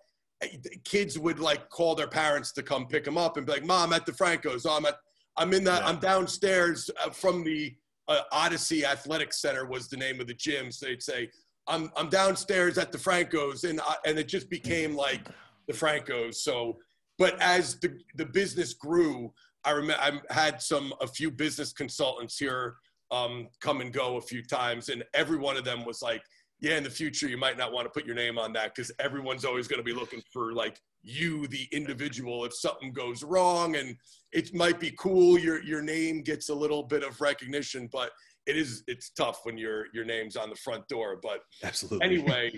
kids 0.85 1.18
would 1.18 1.38
like 1.38 1.68
call 1.68 1.94
their 1.94 2.09
parents 2.09 2.50
to 2.52 2.62
come 2.62 2.87
pick 2.87 3.04
them 3.04 3.18
up 3.18 3.37
and 3.37 3.44
be 3.44 3.52
like, 3.52 3.64
"Mom, 3.64 3.92
at 3.92 4.06
DeFranco's. 4.06 4.64
Oh, 4.64 4.72
I'm 4.76 4.87
at, 4.87 4.98
I'm 5.37 5.52
in 5.52 5.64
the, 5.64 5.72
Yeah. 5.72 5.87
I'm 5.87 5.98
downstairs 6.00 6.90
uh, 6.98 7.11
from 7.11 7.44
the 7.44 7.76
uh, 8.09 8.22
Odyssey 8.33 8.85
Athletic 8.85 9.33
Center 9.33 9.66
was 9.66 9.87
the 9.88 9.96
name 9.96 10.18
of 10.20 10.26
the 10.26 10.35
gym. 10.35 10.72
So 10.72 10.87
they'd 10.87 11.02
say, 11.02 11.30
"I'm, 11.68 11.92
I'm 11.94 12.09
downstairs 12.09 12.76
at 12.78 12.90
DeFranco's," 12.90 13.62
and 13.64 13.80
I, 13.83 13.96
and 14.06 14.18
it 14.18 14.26
just 14.28 14.48
became 14.50 14.96
like 14.96 15.28
DeFranco's. 15.70 16.42
So, 16.42 16.78
but 17.18 17.38
as 17.40 17.78
the 17.78 18.00
the 18.16 18.24
business 18.26 18.72
grew, 18.74 19.33
I 19.64 19.72
remember 19.72 20.02
I 20.02 20.33
had 20.33 20.61
some 20.62 20.92
a 21.02 21.06
few 21.06 21.30
business 21.30 21.72
consultants 21.72 22.38
here 22.38 22.76
um, 23.11 23.49
come 23.61 23.81
and 23.81 23.92
go 23.92 24.16
a 24.16 24.20
few 24.20 24.42
times, 24.42 24.88
and 24.88 25.05
every 25.14 25.38
one 25.38 25.57
of 25.57 25.64
them 25.64 25.85
was 25.85 26.03
like, 26.03 26.23
"Yeah, 26.61 26.77
in 26.77 26.85
the 26.85 26.90
future, 26.90 27.29
you 27.29 27.38
might 27.38 27.59
not 27.59 27.73
want 27.73 27.87
to 27.87 27.90
put 27.90 28.07
your 28.07 28.14
name 28.14 28.38
on 28.38 28.53
that 28.55 28.75
because 28.75 28.92
everyone's 28.99 29.44
always 29.44 29.68
going 29.68 29.81
to 29.81 29.85
be 29.85 29.92
looking 29.92 30.23
for 30.33 30.53
like 30.53 30.81
you, 31.03 31.46
the 31.49 31.66
individual, 31.73 32.44
if 32.44 32.55
something 32.55 32.92
goes 32.92 33.23
wrong, 33.23 33.77
and 33.77 33.96
it 34.33 34.55
might 34.55 34.79
be 34.79 34.92
cool. 34.99 35.38
Your 35.38 35.62
your 35.62 35.83
name 35.83 36.23
gets 36.23 36.49
a 36.49 36.55
little 36.55 36.83
bit 36.83 37.03
of 37.03 37.20
recognition, 37.20 37.88
but 37.92 38.11
it 38.46 38.57
is 38.57 38.83
it's 38.87 39.11
tough 39.11 39.40
when 39.44 39.59
your 39.59 39.87
your 39.92 40.05
name's 40.05 40.37
on 40.37 40.51
the 40.51 40.57
front 40.57 40.87
door. 40.88 41.18
But 41.23 41.40
Absolutely. 41.62 42.07
anyway 42.07 42.53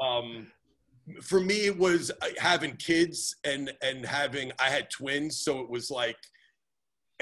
um 0.00 0.46
for 1.20 1.40
me 1.40 1.66
it 1.66 1.76
was 1.76 2.10
uh, 2.22 2.28
having 2.38 2.76
kids 2.76 3.36
and 3.44 3.72
and 3.82 4.04
having 4.06 4.52
i 4.60 4.68
had 4.68 4.88
twins 4.90 5.38
so 5.38 5.60
it 5.60 5.68
was 5.68 5.90
like 5.90 6.16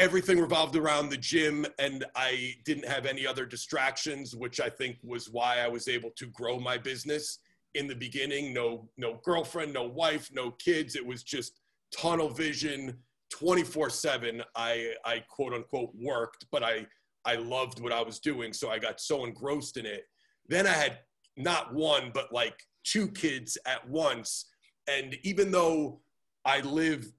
everything 0.01 0.41
revolved 0.41 0.77
around 0.77 1.09
the 1.09 1.17
gym 1.17 1.67
and 1.79 2.05
i 2.17 2.55
didn't 2.65 2.89
have 2.89 3.05
any 3.05 3.27
other 3.27 3.45
distractions 3.45 4.35
which 4.35 4.59
i 4.59 4.69
think 4.69 4.97
was 5.03 5.31
why 5.31 5.59
i 5.59 5.69
was 5.69 5.89
able 5.89 6.11
to 6.17 6.27
grow 6.29 6.59
my 6.59 6.77
business 6.77 7.41
in 7.75 7.87
the 7.87 7.95
beginning. 7.95 8.53
No 8.53 8.89
no 8.97 9.21
girlfriend 9.25 9.73
no 9.73 9.85
wife 9.85 10.31
no 10.33 10.53
kids. 10.53 10.97
It 10.97 11.07
was 11.07 11.23
just 11.23 11.61
tunnel 11.97 12.31
vision 12.31 12.97
24 13.31 13.91
7 13.91 14.43
i 14.57 14.93
i 15.05 15.23
quote 15.29 15.53
unquote 15.53 15.91
worked 15.95 16.47
but 16.51 16.63
i 16.63 16.87
i 17.25 17.35
loved 17.35 17.81
what 17.81 17.93
i 17.93 18.01
was 18.01 18.21
doing 18.21 18.53
so 18.53 18.71
i 18.71 18.79
got 18.79 19.01
so 19.01 19.25
engrossed 19.25 19.77
in 19.77 19.87
it. 19.87 20.05
Then 20.49 20.67
i 20.67 20.73
had 20.73 20.99
not 21.37 21.73
one 21.75 22.11
but 22.13 22.33
like 22.33 22.67
two 22.85 23.09
kids 23.09 23.59
at 23.67 23.89
once. 23.89 24.47
And 24.89 25.17
even 25.23 25.51
though 25.51 26.01
i 26.45 26.61
live 26.61 27.13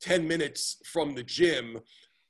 10 0.00 0.26
minutes 0.26 0.78
from 0.84 1.14
the 1.14 1.22
gym 1.22 1.78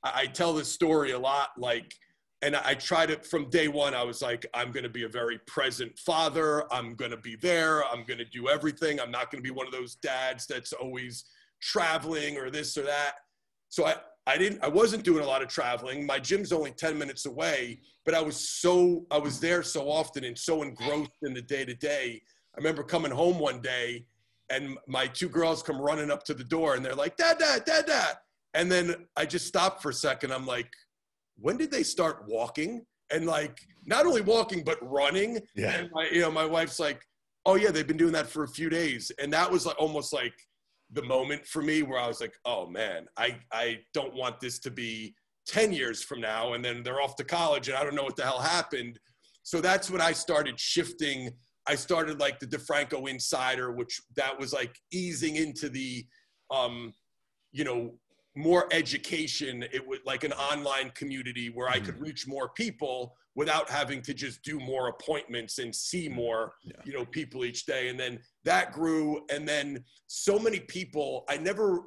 i, 0.03 0.25
tell 0.25 0.53
this 0.53 0.71
story 0.71 1.11
a 1.11 1.19
lot 1.19 1.49
like 1.57 1.93
and 2.41 2.55
i 2.55 2.73
tried 2.73 3.09
it 3.09 3.25
from 3.25 3.49
day 3.49 3.67
one 3.67 3.93
i 3.93 4.03
was 4.03 4.21
like 4.21 4.45
i'm 4.53 4.71
going 4.71 4.83
to 4.83 4.89
be 4.89 5.03
a 5.03 5.09
very 5.09 5.39
present 5.47 5.97
father 5.97 6.71
i'm 6.73 6.95
going 6.95 7.11
to 7.11 7.17
be 7.17 7.35
there 7.35 7.83
i'm 7.85 8.03
going 8.05 8.17
to 8.17 8.25
do 8.25 8.49
everything 8.49 8.99
i'm 8.99 9.11
not 9.11 9.31
going 9.31 9.41
to 9.41 9.47
be 9.47 9.53
one 9.53 9.67
of 9.67 9.73
those 9.73 9.95
dads 9.95 10.45
that's 10.45 10.73
always 10.73 11.25
traveling 11.61 12.37
or 12.37 12.49
this 12.49 12.77
or 12.77 12.83
that 12.83 13.15
so 13.69 13.85
i 13.85 13.95
I 14.25 14.37
didn't 14.37 14.63
I 14.63 14.67
wasn't 14.67 15.03
doing 15.03 15.23
a 15.23 15.27
lot 15.27 15.41
of 15.41 15.49
traveling. 15.49 16.05
My 16.05 16.17
gym's 16.17 16.53
only 16.53 16.71
10 16.71 16.97
minutes 16.97 17.25
away, 17.25 17.81
but 18.05 18.13
I 18.13 18.21
was 18.21 18.37
so 18.37 19.05
I 19.11 19.17
was 19.17 19.39
there 19.39 19.63
so 19.63 19.89
often 19.89 20.23
and 20.23 20.37
so 20.37 20.63
engrossed 20.63 21.11
in 21.23 21.33
the 21.33 21.41
day 21.41 21.65
to 21.65 21.73
day. 21.73 22.21
I 22.55 22.57
remember 22.57 22.83
coming 22.83 23.11
home 23.11 23.37
one 23.37 23.61
day 23.61 24.05
and 24.49 24.77
my 24.87 25.07
two 25.07 25.27
girls 25.27 25.63
come 25.63 25.79
running 25.79 26.11
up 26.11 26.23
to 26.25 26.33
the 26.33 26.43
door 26.43 26.75
and 26.75 26.85
they're 26.85 26.95
like, 26.95 27.17
Dad, 27.17 27.37
Dad, 27.37 27.65
Dad, 27.65 27.85
Dad. 27.85 28.15
And 28.53 28.71
then 28.71 29.07
I 29.15 29.25
just 29.25 29.47
stopped 29.47 29.81
for 29.81 29.89
a 29.89 29.93
second. 29.93 30.31
I'm 30.31 30.45
like, 30.45 30.71
when 31.37 31.57
did 31.57 31.71
they 31.71 31.83
start 31.83 32.25
walking? 32.27 32.85
And 33.11 33.25
like 33.25 33.59
not 33.85 34.05
only 34.05 34.21
walking, 34.21 34.63
but 34.63 34.77
running. 34.81 35.39
Yeah. 35.55 35.73
And 35.73 35.89
my, 35.91 36.07
you 36.11 36.21
know, 36.21 36.31
my 36.31 36.45
wife's 36.45 36.79
like, 36.79 37.01
oh 37.45 37.55
yeah, 37.55 37.71
they've 37.71 37.87
been 37.87 37.97
doing 37.97 38.13
that 38.13 38.27
for 38.27 38.43
a 38.43 38.47
few 38.47 38.69
days. 38.69 39.11
And 39.19 39.31
that 39.33 39.51
was 39.51 39.65
like 39.65 39.79
almost 39.79 40.13
like 40.13 40.33
the 40.91 41.03
moment 41.03 41.45
for 41.45 41.61
me 41.61 41.83
where 41.83 41.99
I 41.99 42.07
was 42.07 42.21
like, 42.21 42.33
oh 42.45 42.67
man, 42.67 43.07
I, 43.17 43.37
I 43.51 43.79
don't 43.93 44.13
want 44.13 44.39
this 44.39 44.59
to 44.59 44.71
be 44.71 45.15
10 45.47 45.73
years 45.73 46.03
from 46.03 46.21
now. 46.21 46.53
And 46.53 46.63
then 46.63 46.83
they're 46.83 47.01
off 47.01 47.15
to 47.17 47.23
college 47.23 47.67
and 47.67 47.77
I 47.77 47.83
don't 47.83 47.95
know 47.95 48.03
what 48.03 48.15
the 48.15 48.23
hell 48.23 48.39
happened. 48.39 48.99
So 49.43 49.59
that's 49.59 49.91
when 49.91 50.01
I 50.01 50.13
started 50.13 50.59
shifting. 50.59 51.31
I 51.67 51.75
started 51.75 52.19
like 52.19 52.39
the 52.39 52.47
DeFranco 52.47 53.09
Insider, 53.09 53.71
which 53.71 53.99
that 54.15 54.39
was 54.39 54.53
like 54.53 54.75
easing 54.91 55.35
into 55.35 55.69
the, 55.69 56.05
um, 56.49 56.93
you 57.51 57.63
know, 57.63 57.93
more 58.35 58.67
education. 58.71 59.63
It 59.71 59.85
was 59.85 59.99
like 60.05 60.23
an 60.23 60.33
online 60.33 60.91
community 60.91 61.49
where 61.49 61.69
I 61.69 61.79
could 61.79 61.97
mm. 61.97 62.01
reach 62.01 62.27
more 62.27 62.49
people 62.49 63.15
without 63.35 63.69
having 63.69 64.01
to 64.03 64.13
just 64.13 64.43
do 64.43 64.59
more 64.59 64.87
appointments 64.89 65.59
and 65.59 65.73
see 65.73 66.09
mm. 66.09 66.15
more, 66.15 66.53
Yeah. 66.63 66.73
you 66.83 66.93
know, 66.93 67.05
people 67.05 67.45
each 67.45 67.65
day. 67.65 67.89
And 67.89 67.99
then 67.99 68.19
that 68.43 68.71
grew. 68.71 69.25
And 69.31 69.47
then 69.47 69.83
so 70.07 70.39
many 70.39 70.59
people, 70.59 71.25
I 71.29 71.37
never 71.37 71.81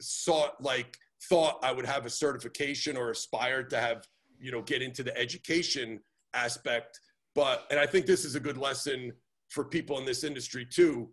saw 0.00 0.50
like 0.60 0.96
thought 1.28 1.58
I 1.62 1.72
would 1.72 1.86
have 1.86 2.06
a 2.06 2.10
certification 2.10 2.96
or 2.96 3.10
aspired 3.10 3.68
to 3.70 3.78
have, 3.78 4.06
you 4.38 4.52
know, 4.52 4.62
get 4.62 4.82
into 4.82 5.02
the 5.02 5.16
education 5.18 6.00
aspect. 6.34 6.98
But, 7.34 7.66
and 7.70 7.78
I 7.78 7.86
think 7.86 8.06
this 8.06 8.24
is 8.24 8.34
a 8.36 8.40
good 8.40 8.56
lesson 8.56 9.12
for 9.48 9.64
people 9.64 9.98
in 9.98 10.04
this 10.04 10.24
industry 10.24 10.64
too. 10.64 11.10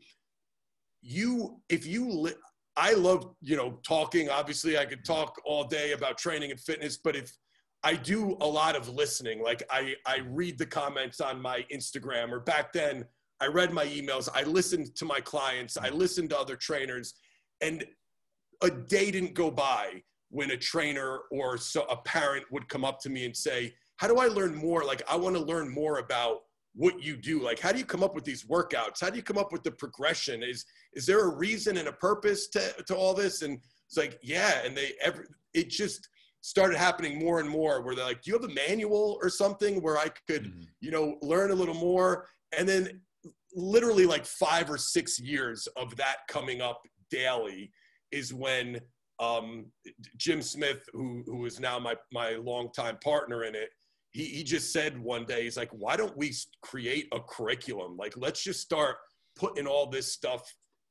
You, 1.01 1.61
if 1.69 1.85
you, 1.85 2.09
li- 2.09 2.33
I 2.77 2.93
love, 2.93 3.33
you 3.41 3.57
know, 3.57 3.79
talking. 3.85 4.29
Obviously, 4.29 4.77
I 4.77 4.85
could 4.85 5.03
talk 5.03 5.35
all 5.43 5.63
day 5.63 5.93
about 5.93 6.19
training 6.19 6.51
and 6.51 6.59
fitness, 6.59 6.97
but 7.03 7.15
if 7.15 7.35
I 7.83 7.95
do 7.95 8.37
a 8.39 8.47
lot 8.47 8.75
of 8.75 8.87
listening, 8.87 9.41
like 9.41 9.63
I, 9.71 9.95
I 10.05 10.19
read 10.29 10.59
the 10.59 10.65
comments 10.65 11.19
on 11.19 11.41
my 11.41 11.65
Instagram, 11.73 12.31
or 12.31 12.39
back 12.39 12.71
then 12.71 13.03
I 13.41 13.47
read 13.47 13.73
my 13.73 13.85
emails, 13.85 14.29
I 14.33 14.43
listened 14.43 14.95
to 14.95 15.05
my 15.05 15.19
clients, 15.19 15.75
I 15.75 15.89
listened 15.89 16.29
to 16.29 16.39
other 16.39 16.55
trainers, 16.55 17.15
and 17.61 17.83
a 18.61 18.69
day 18.69 19.09
didn't 19.09 19.33
go 19.33 19.49
by 19.49 20.03
when 20.29 20.51
a 20.51 20.57
trainer 20.57 21.21
or 21.31 21.57
so 21.57 21.83
a 21.83 21.97
parent 21.97 22.45
would 22.51 22.69
come 22.69 22.85
up 22.85 22.99
to 23.01 23.09
me 23.09 23.25
and 23.25 23.35
say, 23.35 23.73
"How 23.95 24.07
do 24.07 24.17
I 24.17 24.27
learn 24.27 24.53
more? 24.53 24.83
Like, 24.83 25.01
I 25.09 25.15
want 25.15 25.35
to 25.35 25.41
learn 25.41 25.69
more 25.69 25.97
about 25.97 26.41
what 26.77 27.01
you 27.01 27.17
do. 27.17 27.41
Like, 27.41 27.59
how 27.59 27.71
do 27.71 27.79
you 27.79 27.85
come 27.85 28.03
up 28.03 28.13
with 28.15 28.23
these 28.23 28.45
workouts? 28.45 29.01
How 29.01 29.09
do 29.09 29.17
you 29.17 29.23
come 29.23 29.37
up 29.37 29.51
with 29.51 29.63
the 29.63 29.71
progression? 29.71 30.43
Is 30.43 30.63
is 30.93 31.05
there 31.05 31.21
a 31.27 31.35
reason 31.35 31.77
and 31.77 31.87
a 31.87 31.93
purpose 31.93 32.47
to 32.49 32.71
to 32.87 32.95
all 32.95 33.13
this?" 33.13 33.41
And 33.41 33.59
it's 33.87 33.97
like, 33.97 34.19
yeah, 34.21 34.61
and 34.63 34.77
they 34.77 34.93
every 35.01 35.25
it 35.53 35.69
just 35.69 36.07
started 36.41 36.77
happening 36.77 37.17
more 37.19 37.39
and 37.39 37.49
more 37.49 37.81
where 37.81 37.95
they're 37.95 38.05
like, 38.05 38.21
"Do 38.21 38.31
you 38.31 38.39
have 38.39 38.49
a 38.49 38.53
manual 38.53 39.17
or 39.21 39.29
something 39.29 39.81
where 39.81 39.97
I 39.97 40.09
could, 40.27 40.45
Mhm. 40.45 40.67
you 40.79 40.91
know, 40.91 41.17
learn 41.21 41.51
a 41.51 41.55
little 41.55 41.73
more?" 41.75 42.29
And 42.57 42.69
then 42.69 43.01
literally 43.53 44.05
like 44.05 44.25
5 44.25 44.69
or 44.69 44.77
6 44.77 45.19
years 45.19 45.67
of 45.75 45.95
that 45.97 46.17
coming 46.29 46.61
up 46.61 46.81
daily 47.09 47.71
is 48.11 48.33
when 48.33 48.79
um, 49.19 49.71
Jim 50.15 50.43
Smith, 50.43 50.87
who 50.93 51.23
who 51.25 51.45
is 51.47 51.59
now 51.59 51.79
my 51.79 51.95
my 52.11 52.35
longtime 52.35 52.99
partner 52.99 53.45
in 53.45 53.55
it, 53.55 53.71
he 54.11 54.25
he 54.25 54.43
just 54.43 54.71
said 54.71 54.97
one 54.97 55.25
day, 55.25 55.43
he's 55.43 55.57
like, 55.57 55.71
why 55.71 55.95
don't 55.95 56.17
we 56.17 56.33
create 56.61 57.07
a 57.13 57.19
curriculum? 57.19 57.97
Like, 57.97 58.13
let's 58.17 58.43
just 58.43 58.61
start 58.61 58.97
putting 59.35 59.67
all 59.67 59.89
this 59.89 60.11
stuff 60.11 60.41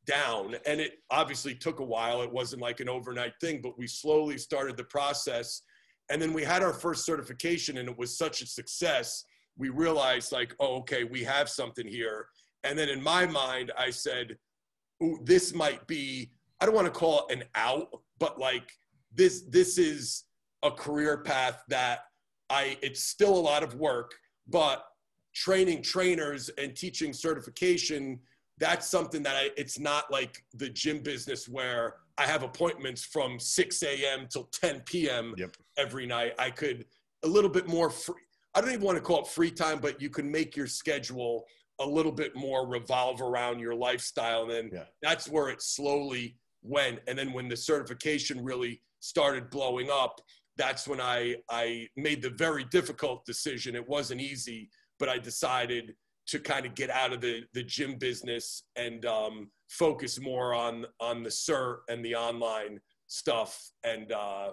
down. 0.07 0.55
And 0.67 0.81
it 0.81 0.93
obviously 1.11 1.55
took 1.55 1.81
a 1.81 1.85
while. 1.85 2.23
It 2.23 2.33
wasn't 2.33 2.63
like 2.63 2.81
an 2.81 2.89
overnight 2.89 3.35
thing, 3.41 3.61
but 3.63 3.79
we 3.79 3.87
slowly 3.87 4.39
started 4.39 4.77
the 4.77 4.85
process. 4.85 5.63
And 6.11 6.23
then 6.23 6.33
we 6.33 6.45
had 6.45 6.63
our 6.63 6.73
first 6.73 7.05
certification, 7.05 7.79
and 7.79 7.89
it 7.89 7.99
was 7.99 8.17
such 8.17 8.41
a 8.41 8.47
success. 8.47 9.25
We 9.59 9.71
realized, 9.71 10.31
like, 10.31 10.55
oh, 10.61 10.77
okay, 10.77 11.03
we 11.03 11.25
have 11.25 11.49
something 11.49 11.89
here. 11.89 12.29
And 12.63 12.79
then 12.79 12.89
in 12.89 13.03
my 13.03 13.27
mind, 13.27 13.73
I 13.77 13.91
said, 13.91 14.37
this 15.25 15.53
might 15.55 15.87
be 15.87 16.31
I 16.61 16.67
don't 16.67 16.75
want 16.75 16.87
to 16.87 16.99
call 16.99 17.27
it 17.27 17.37
an 17.37 17.45
out, 17.55 17.89
but 18.19 18.39
like 18.39 18.71
this 19.15 19.43
this 19.49 19.79
is 19.79 20.25
a 20.63 20.71
career 20.71 21.19
path 21.19 21.63
that 21.69 22.01
I 22.51 22.79
it's 22.83 23.03
still 23.05 23.35
a 23.35 23.41
lot 23.41 23.63
of 23.63 23.75
work, 23.75 24.15
but 24.47 24.85
training 25.35 25.83
trainers 25.83 26.49
and 26.59 26.75
teaching 26.75 27.13
certification 27.13 28.21
that's 28.59 28.87
something 28.89 29.23
that 29.23 29.37
I, 29.37 29.51
it's 29.57 29.79
not 29.79 30.11
like 30.11 30.43
the 30.55 30.71
gym 30.71 31.01
business 31.01 31.47
where 31.49 31.97
I 32.17 32.27
have 32.27 32.43
appointments 32.43 33.05
from 33.05 33.39
6 33.39 33.83
a.m. 33.83 34.27
till 34.31 34.45
10 34.45 34.81
p.m. 34.87 35.35
Yep. 35.37 35.57
every 35.77 36.07
night. 36.07 36.33
I 36.39 36.51
could 36.51 36.87
a 37.23 37.29
little 37.29 37.51
bit 37.51 37.69
more 37.69 37.91
free. 37.91 38.15
I 38.55 38.63
don't 38.63 38.71
even 38.71 38.83
want 38.83 38.97
to 38.97 39.03
call 39.03 39.21
it 39.21 39.27
free 39.27 39.51
time, 39.51 39.79
but 39.81 40.01
you 40.01 40.09
can 40.09 40.31
make 40.31 40.57
your 40.57 40.67
schedule 40.67 41.45
a 41.81 41.87
little 41.87 42.13
bit 42.13 42.35
more 42.35 42.67
revolve 42.67 43.21
around 43.21 43.59
your 43.61 43.75
lifestyle. 43.75 44.43
And 44.45 44.51
then 44.51 44.71
Yeah. 44.73 44.85
that's 45.03 45.29
where 45.29 45.51
it 45.51 45.61
slowly 45.61 46.39
went. 46.63 47.01
And 47.07 47.19
then 47.19 47.35
when 47.35 47.49
the 47.49 47.57
certification 47.57 48.43
really 48.43 48.81
started 49.01 49.51
blowing 49.51 49.91
up, 49.91 50.23
that's 50.57 50.89
when 50.89 51.01
I, 51.01 51.37
I 51.51 51.89
made 51.97 52.23
the 52.23 52.31
very 52.31 52.65
difficult 52.65 53.25
decision. 53.25 53.75
It 53.75 53.89
wasn't 53.89 54.21
easy, 54.21 54.71
but 54.99 55.09
I 55.09 55.19
decided 55.19 55.95
to 56.29 56.39
kind 56.39 56.67
of 56.67 56.75
get 56.75 56.91
out 56.91 57.13
of 57.13 57.21
the, 57.21 57.45
the 57.55 57.63
gym 57.63 57.97
business 57.97 58.65
and 58.75 59.05
um, 59.07 59.51
focus 59.69 60.21
more 60.21 60.55
on, 60.55 60.87
on 61.01 61.23
the 61.23 61.29
cert 61.31 61.79
and 61.89 62.05
the 62.05 62.15
online 62.15 62.81
stuff. 63.07 63.71
And 63.85 64.11
uh, 64.13 64.53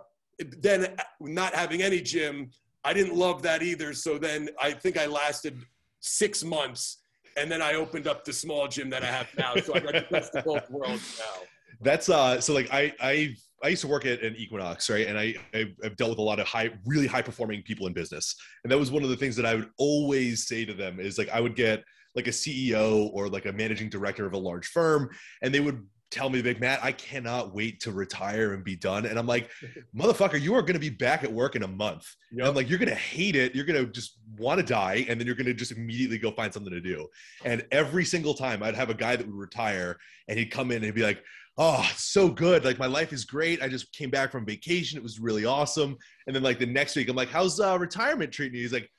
then 0.59 0.95
not 1.19 1.55
having 1.55 1.81
any 1.81 2.01
gym, 2.01 2.49
I 2.83 2.93
didn't 2.93 3.15
love 3.15 3.41
that 3.43 3.63
either. 3.63 3.93
So 3.93 4.17
then 4.17 4.49
I 4.61 4.71
think 4.71 4.97
I 4.97 5.05
lasted 5.05 5.57
six 5.99 6.43
months 6.43 6.99
and 7.37 7.51
then 7.51 7.61
I 7.61 7.75
opened 7.75 8.07
up 8.07 8.25
the 8.25 8.33
small 8.33 8.67
gym 8.67 8.89
that 8.91 9.03
I 9.03 9.07
have 9.07 9.27
now. 9.37 9.55
So 9.55 9.73
I 9.73 9.79
got 9.79 9.93
the 9.93 10.05
best 10.11 10.35
of 10.35 10.45
both 10.45 10.69
worlds 10.69 11.19
now. 11.19 11.41
That's 11.81 12.07
uh 12.07 12.39
so 12.39 12.53
like 12.53 12.69
I 12.71 12.93
I 13.01 13.35
I 13.63 13.69
used 13.69 13.81
to 13.81 13.87
work 13.87 14.05
at 14.05 14.21
an 14.21 14.35
Equinox, 14.35 14.89
right? 14.89 15.07
And 15.07 15.17
I 15.17 15.35
I've, 15.53 15.73
I've 15.83 15.95
dealt 15.95 16.11
with 16.11 16.19
a 16.19 16.23
lot 16.23 16.39
of 16.39 16.47
high 16.47 16.71
really 16.85 17.07
high 17.07 17.21
performing 17.21 17.63
people 17.63 17.87
in 17.87 17.93
business. 17.93 18.35
And 18.63 18.71
that 18.71 18.77
was 18.77 18.91
one 18.91 19.03
of 19.03 19.09
the 19.09 19.17
things 19.17 19.35
that 19.37 19.45
I 19.45 19.55
would 19.55 19.69
always 19.77 20.47
say 20.47 20.65
to 20.65 20.73
them 20.73 20.99
is 20.99 21.17
like 21.17 21.29
I 21.29 21.39
would 21.39 21.55
get 21.55 21.83
like 22.15 22.27
a 22.27 22.31
CEO 22.31 23.09
or 23.13 23.27
like 23.27 23.45
a 23.45 23.53
managing 23.53 23.89
director 23.89 24.25
of 24.25 24.33
a 24.33 24.37
large 24.37 24.67
firm 24.67 25.09
and 25.41 25.53
they 25.53 25.59
would 25.59 25.83
tell 26.13 26.29
me 26.29 26.43
like 26.43 26.59
Matt, 26.59 26.83
I 26.83 26.91
cannot 26.91 27.55
wait 27.55 27.79
to 27.81 27.91
retire 27.91 28.53
and 28.53 28.63
be 28.63 28.75
done. 28.75 29.07
And 29.07 29.17
I'm 29.17 29.25
like, 29.25 29.49
motherfucker, 29.97 30.39
you 30.39 30.53
are 30.53 30.61
going 30.61 30.75
to 30.75 30.79
be 30.79 30.91
back 30.91 31.23
at 31.23 31.31
work 31.31 31.55
in 31.55 31.63
a 31.63 31.67
month. 31.67 32.07
Yep. 32.31 32.47
I'm 32.47 32.55
like, 32.55 32.69
you're 32.69 32.77
going 32.77 32.89
to 32.89 32.95
hate 32.95 33.35
it. 33.35 33.55
You're 33.55 33.65
going 33.65 33.83
to 33.83 33.91
just 33.91 34.19
want 34.37 34.59
to 34.59 34.65
die. 34.65 35.05
And 35.09 35.19
then 35.19 35.25
you're 35.25 35.35
going 35.35 35.47
to 35.47 35.55
just 35.55 35.71
immediately 35.71 36.19
go 36.19 36.31
find 36.31 36.53
something 36.53 36.71
to 36.71 36.81
do. 36.81 37.07
And 37.43 37.65
every 37.71 38.05
single 38.05 38.35
time 38.35 38.61
I'd 38.61 38.75
have 38.75 38.91
a 38.91 38.93
guy 38.93 39.15
that 39.15 39.25
would 39.25 39.35
retire 39.35 39.97
and 40.27 40.37
he'd 40.37 40.51
come 40.51 40.69
in 40.69 40.77
and 40.77 40.85
he'd 40.85 40.95
be 40.95 41.01
like, 41.01 41.23
oh, 41.57 41.89
so 41.95 42.29
good. 42.29 42.65
Like 42.65 42.79
my 42.79 42.87
life 42.87 43.13
is 43.13 43.25
great. 43.25 43.61
I 43.61 43.67
just 43.67 43.91
came 43.93 44.09
back 44.09 44.31
from 44.31 44.45
vacation. 44.45 44.97
It 44.97 45.03
was 45.03 45.19
really 45.19 45.45
awesome. 45.45 45.97
And 46.27 46.35
then 46.35 46.43
like 46.43 46.59
the 46.59 46.65
next 46.65 46.95
week, 46.95 47.09
I'm 47.09 47.15
like, 47.15 47.29
how's 47.29 47.59
uh, 47.59 47.77
retirement 47.79 48.31
treating 48.31 48.55
you? 48.55 48.63
He's 48.63 48.73
like, 48.73 48.89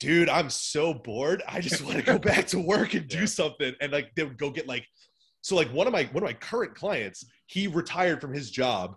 dude, 0.00 0.28
I'm 0.28 0.50
so 0.50 0.94
bored. 0.94 1.42
I 1.48 1.60
just 1.60 1.82
want 1.82 1.96
to 1.96 2.02
go 2.02 2.18
back 2.18 2.46
to 2.48 2.58
work 2.58 2.94
and 2.94 3.08
do 3.08 3.26
something. 3.26 3.74
And 3.80 3.92
like 3.92 4.14
they 4.14 4.24
would 4.24 4.38
go 4.38 4.50
get 4.50 4.68
like 4.68 4.86
so 5.40 5.56
like 5.56 5.72
one 5.72 5.86
of 5.86 5.92
my 5.92 6.04
one 6.12 6.22
of 6.22 6.28
my 6.28 6.34
current 6.34 6.74
clients, 6.74 7.24
he 7.46 7.66
retired 7.66 8.20
from 8.20 8.34
his 8.34 8.50
job, 8.50 8.96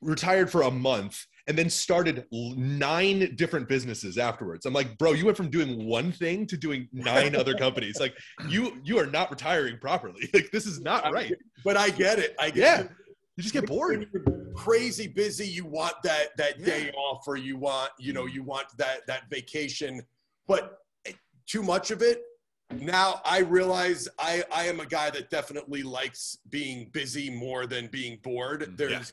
retired 0.00 0.50
for 0.50 0.62
a 0.62 0.70
month, 0.70 1.24
and 1.48 1.56
then 1.56 1.70
started 1.70 2.26
nine 2.30 3.34
different 3.36 3.68
businesses 3.68 4.18
afterwards. 4.18 4.66
I'm 4.66 4.74
like, 4.74 4.98
bro, 4.98 5.12
you 5.14 5.24
went 5.24 5.36
from 5.36 5.50
doing 5.50 5.86
one 5.86 6.12
thing 6.12 6.46
to 6.46 6.56
doing 6.56 6.88
nine 6.92 7.34
other 7.34 7.54
companies. 7.58 7.98
Like 7.98 8.14
you 8.48 8.78
you 8.84 8.98
are 8.98 9.06
not 9.06 9.30
retiring 9.30 9.78
properly. 9.78 10.30
Like 10.34 10.50
this 10.52 10.66
is 10.66 10.80
not 10.80 11.10
right. 11.12 11.34
But 11.64 11.76
I 11.76 11.90
get 11.90 12.18
it. 12.18 12.36
I 12.38 12.50
get 12.50 12.56
yeah. 12.56 12.80
it. 12.80 12.90
You 13.36 13.42
just 13.42 13.54
get 13.54 13.66
bored. 13.66 14.06
crazy 14.54 15.08
busy. 15.08 15.48
You 15.48 15.64
want 15.64 15.94
that 16.04 16.36
that 16.36 16.62
day 16.62 16.90
off, 16.92 17.26
or 17.26 17.36
you 17.36 17.56
want 17.56 17.90
you 17.98 18.12
know 18.12 18.26
you 18.26 18.42
want 18.42 18.66
that 18.76 19.06
that 19.06 19.30
vacation. 19.30 20.02
But 20.46 20.78
eh, 21.06 21.12
too 21.46 21.62
much 21.62 21.90
of 21.90 22.02
it 22.02 22.22
now 22.70 23.20
I 23.24 23.38
realize 23.38 24.08
I, 24.18 24.44
I 24.52 24.64
am 24.64 24.80
a 24.80 24.86
guy 24.86 25.10
that 25.10 25.30
definitely 25.30 25.82
likes 25.82 26.38
being 26.50 26.90
busy 26.92 27.30
more 27.30 27.66
than 27.66 27.86
being 27.86 28.18
bored. 28.22 28.62
Mm, 28.62 28.76
there's 28.76 28.92
yeah. 28.92 29.04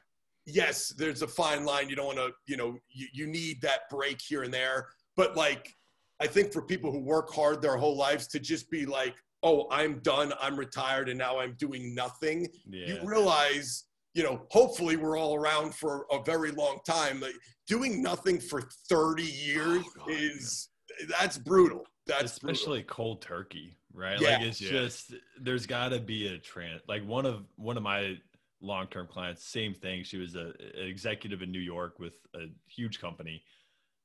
Yes, 0.46 0.90
there's 0.98 1.22
a 1.22 1.28
fine 1.28 1.66
line. 1.66 1.90
You 1.90 1.96
don't 1.96 2.08
want 2.08 2.18
to, 2.18 2.32
you 2.48 2.58
know, 2.58 2.78
you, 2.90 3.08
you 3.14 3.28
need 3.28 3.62
that 3.62 3.90
break 3.90 4.22
here 4.22 4.44
and 4.44 4.54
there. 4.54 4.88
But 5.16 5.36
like 5.36 5.74
I 6.22 6.28
think 6.28 6.54
for 6.54 6.62
people 6.62 6.92
who 6.92 7.00
work 7.00 7.34
hard 7.34 7.62
their 7.62 7.78
whole 7.78 7.98
lives 7.98 8.28
to 8.28 8.40
just 8.40 8.70
be 8.70 8.86
like, 8.86 9.16
oh, 9.44 9.68
I'm 9.70 10.00
done, 10.00 10.34
I'm 10.42 10.58
retired, 10.58 11.10
and 11.10 11.20
now 11.20 11.40
I'm 11.40 11.56
doing 11.60 11.94
nothing, 11.94 12.48
yeah. 12.68 12.88
you 12.88 13.00
realize, 13.04 13.84
you 14.14 14.24
know, 14.24 14.42
hopefully 14.50 14.96
we're 14.96 15.18
all 15.18 15.36
around 15.36 15.76
for 15.76 16.08
a 16.12 16.24
very 16.24 16.52
long 16.52 16.80
time. 16.88 17.20
Like 17.20 17.36
doing 17.68 18.02
nothing 18.02 18.40
for 18.40 18.64
30 18.90 19.24
years 19.24 19.84
oh, 19.86 20.06
God, 20.06 20.10
is 20.10 20.70
that's 21.10 21.38
brutal 21.38 21.86
that's 22.08 22.34
especially 22.34 22.80
brutal. 22.80 22.96
cold 22.96 23.22
turkey, 23.22 23.78
right? 23.94 24.20
Yeah, 24.20 24.38
like 24.38 24.42
it's 24.42 24.62
yeah. 24.62 24.72
just 24.72 25.14
there's 25.40 25.66
got 25.66 25.90
to 25.90 26.00
be 26.00 26.28
a 26.28 26.38
trend. 26.38 26.82
Like 26.88 27.06
one 27.06 27.26
of 27.26 27.44
one 27.56 27.78
of 27.78 27.84
my 27.84 28.18
long-term 28.66 29.08
clients, 29.08 29.46
same 29.46 29.74
thing. 29.74 30.04
She 30.04 30.18
was 30.18 30.36
a, 30.36 30.54
an 30.76 30.88
executive 30.88 31.42
in 31.42 31.52
New 31.52 31.60
York 31.60 32.00
with 32.00 32.16
a 32.36 32.48
huge 32.68 33.00
company 33.00 33.44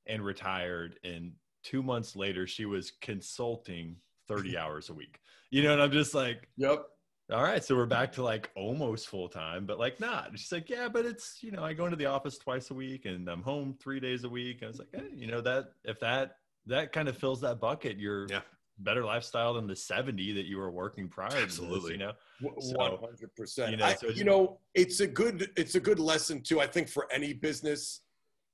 and 0.06 0.24
retired. 0.24 0.98
And 1.04 1.32
two 1.62 1.82
months 1.82 2.16
later, 2.16 2.46
she 2.46 2.66
was 2.66 2.92
consulting 3.00 3.96
30 4.28 4.56
hours 4.58 4.90
a 4.90 4.94
week. 4.94 5.18
You 5.50 5.62
know, 5.62 5.72
and 5.72 5.82
I'm 5.82 5.92
just 5.92 6.14
like, 6.14 6.48
yep. 6.56 6.84
All 7.32 7.44
right, 7.44 7.62
so 7.62 7.76
we're 7.76 7.86
back 7.86 8.10
to 8.14 8.24
like 8.24 8.50
almost 8.56 9.06
full 9.06 9.28
time, 9.28 9.64
but 9.64 9.78
like 9.78 10.00
not. 10.00 10.30
She's 10.34 10.50
like, 10.50 10.68
yeah, 10.68 10.88
but 10.88 11.06
it's 11.06 11.38
you 11.42 11.52
know 11.52 11.62
I 11.62 11.74
go 11.74 11.84
into 11.84 11.96
the 11.96 12.06
office 12.06 12.38
twice 12.38 12.72
a 12.72 12.74
week 12.74 13.04
and 13.04 13.28
I'm 13.28 13.42
home 13.42 13.76
three 13.80 14.00
days 14.00 14.24
a 14.24 14.28
week. 14.28 14.62
And 14.62 14.64
I 14.64 14.66
was 14.66 14.80
like, 14.80 14.88
hey, 14.92 15.10
you 15.14 15.28
know 15.28 15.40
that 15.42 15.66
if 15.84 16.00
that 16.00 16.38
that 16.66 16.92
kind 16.92 17.08
of 17.08 17.16
fills 17.16 17.40
that 17.42 17.60
bucket. 17.60 17.98
You're 17.98 18.26
yeah. 18.28 18.40
Better 18.80 19.04
lifestyle 19.04 19.54
than 19.54 19.66
the 19.66 19.76
70 19.76 20.32
that 20.32 20.46
you 20.46 20.58
were 20.58 20.70
working 20.70 21.08
prior 21.08 21.36
Absolutely. 21.36 21.96
This, 21.96 22.70
you 22.70 22.76
know, 22.78 22.96
100%. 23.38 23.70
You 23.70 23.76
know, 23.76 23.84
I, 23.84 23.94
so 23.94 24.08
you 24.08 24.24
know, 24.24 24.58
it's 24.74 25.00
a 25.00 25.06
good, 25.06 25.50
it's 25.56 25.74
a 25.74 25.80
good 25.80 26.00
lesson 26.00 26.42
too. 26.42 26.60
I 26.60 26.66
think 26.66 26.88
for 26.88 27.06
any 27.12 27.32
business 27.32 28.00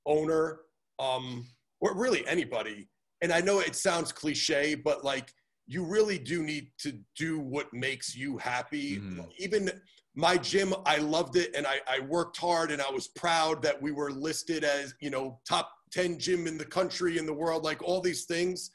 owner, 0.05 0.59
um, 0.99 1.45
or 1.79 1.95
really 1.95 2.25
anybody. 2.27 2.87
And 3.21 3.31
I 3.31 3.41
know 3.41 3.59
it 3.59 3.75
sounds 3.75 4.11
cliche, 4.11 4.75
but 4.75 5.03
like 5.03 5.33
you 5.67 5.83
really 5.83 6.17
do 6.17 6.43
need 6.43 6.71
to 6.79 6.97
do 7.17 7.39
what 7.39 7.73
makes 7.73 8.15
you 8.15 8.37
happy. 8.37 8.97
Mm-hmm. 8.97 9.21
Even 9.39 9.71
my 10.15 10.37
gym, 10.37 10.73
I 10.85 10.97
loved 10.97 11.35
it 11.35 11.55
and 11.55 11.67
I, 11.67 11.79
I 11.87 11.99
worked 11.99 12.37
hard 12.37 12.71
and 12.71 12.81
I 12.81 12.89
was 12.89 13.07
proud 13.07 13.61
that 13.63 13.79
we 13.79 13.91
were 13.91 14.11
listed 14.11 14.63
as, 14.63 14.95
you 14.99 15.09
know, 15.09 15.39
top 15.47 15.71
10 15.91 16.19
gym 16.19 16.47
in 16.47 16.57
the 16.57 16.65
country 16.65 17.17
in 17.17 17.25
the 17.25 17.33
world 17.33 17.63
like 17.63 17.81
all 17.81 18.01
these 18.01 18.25
things 18.25 18.71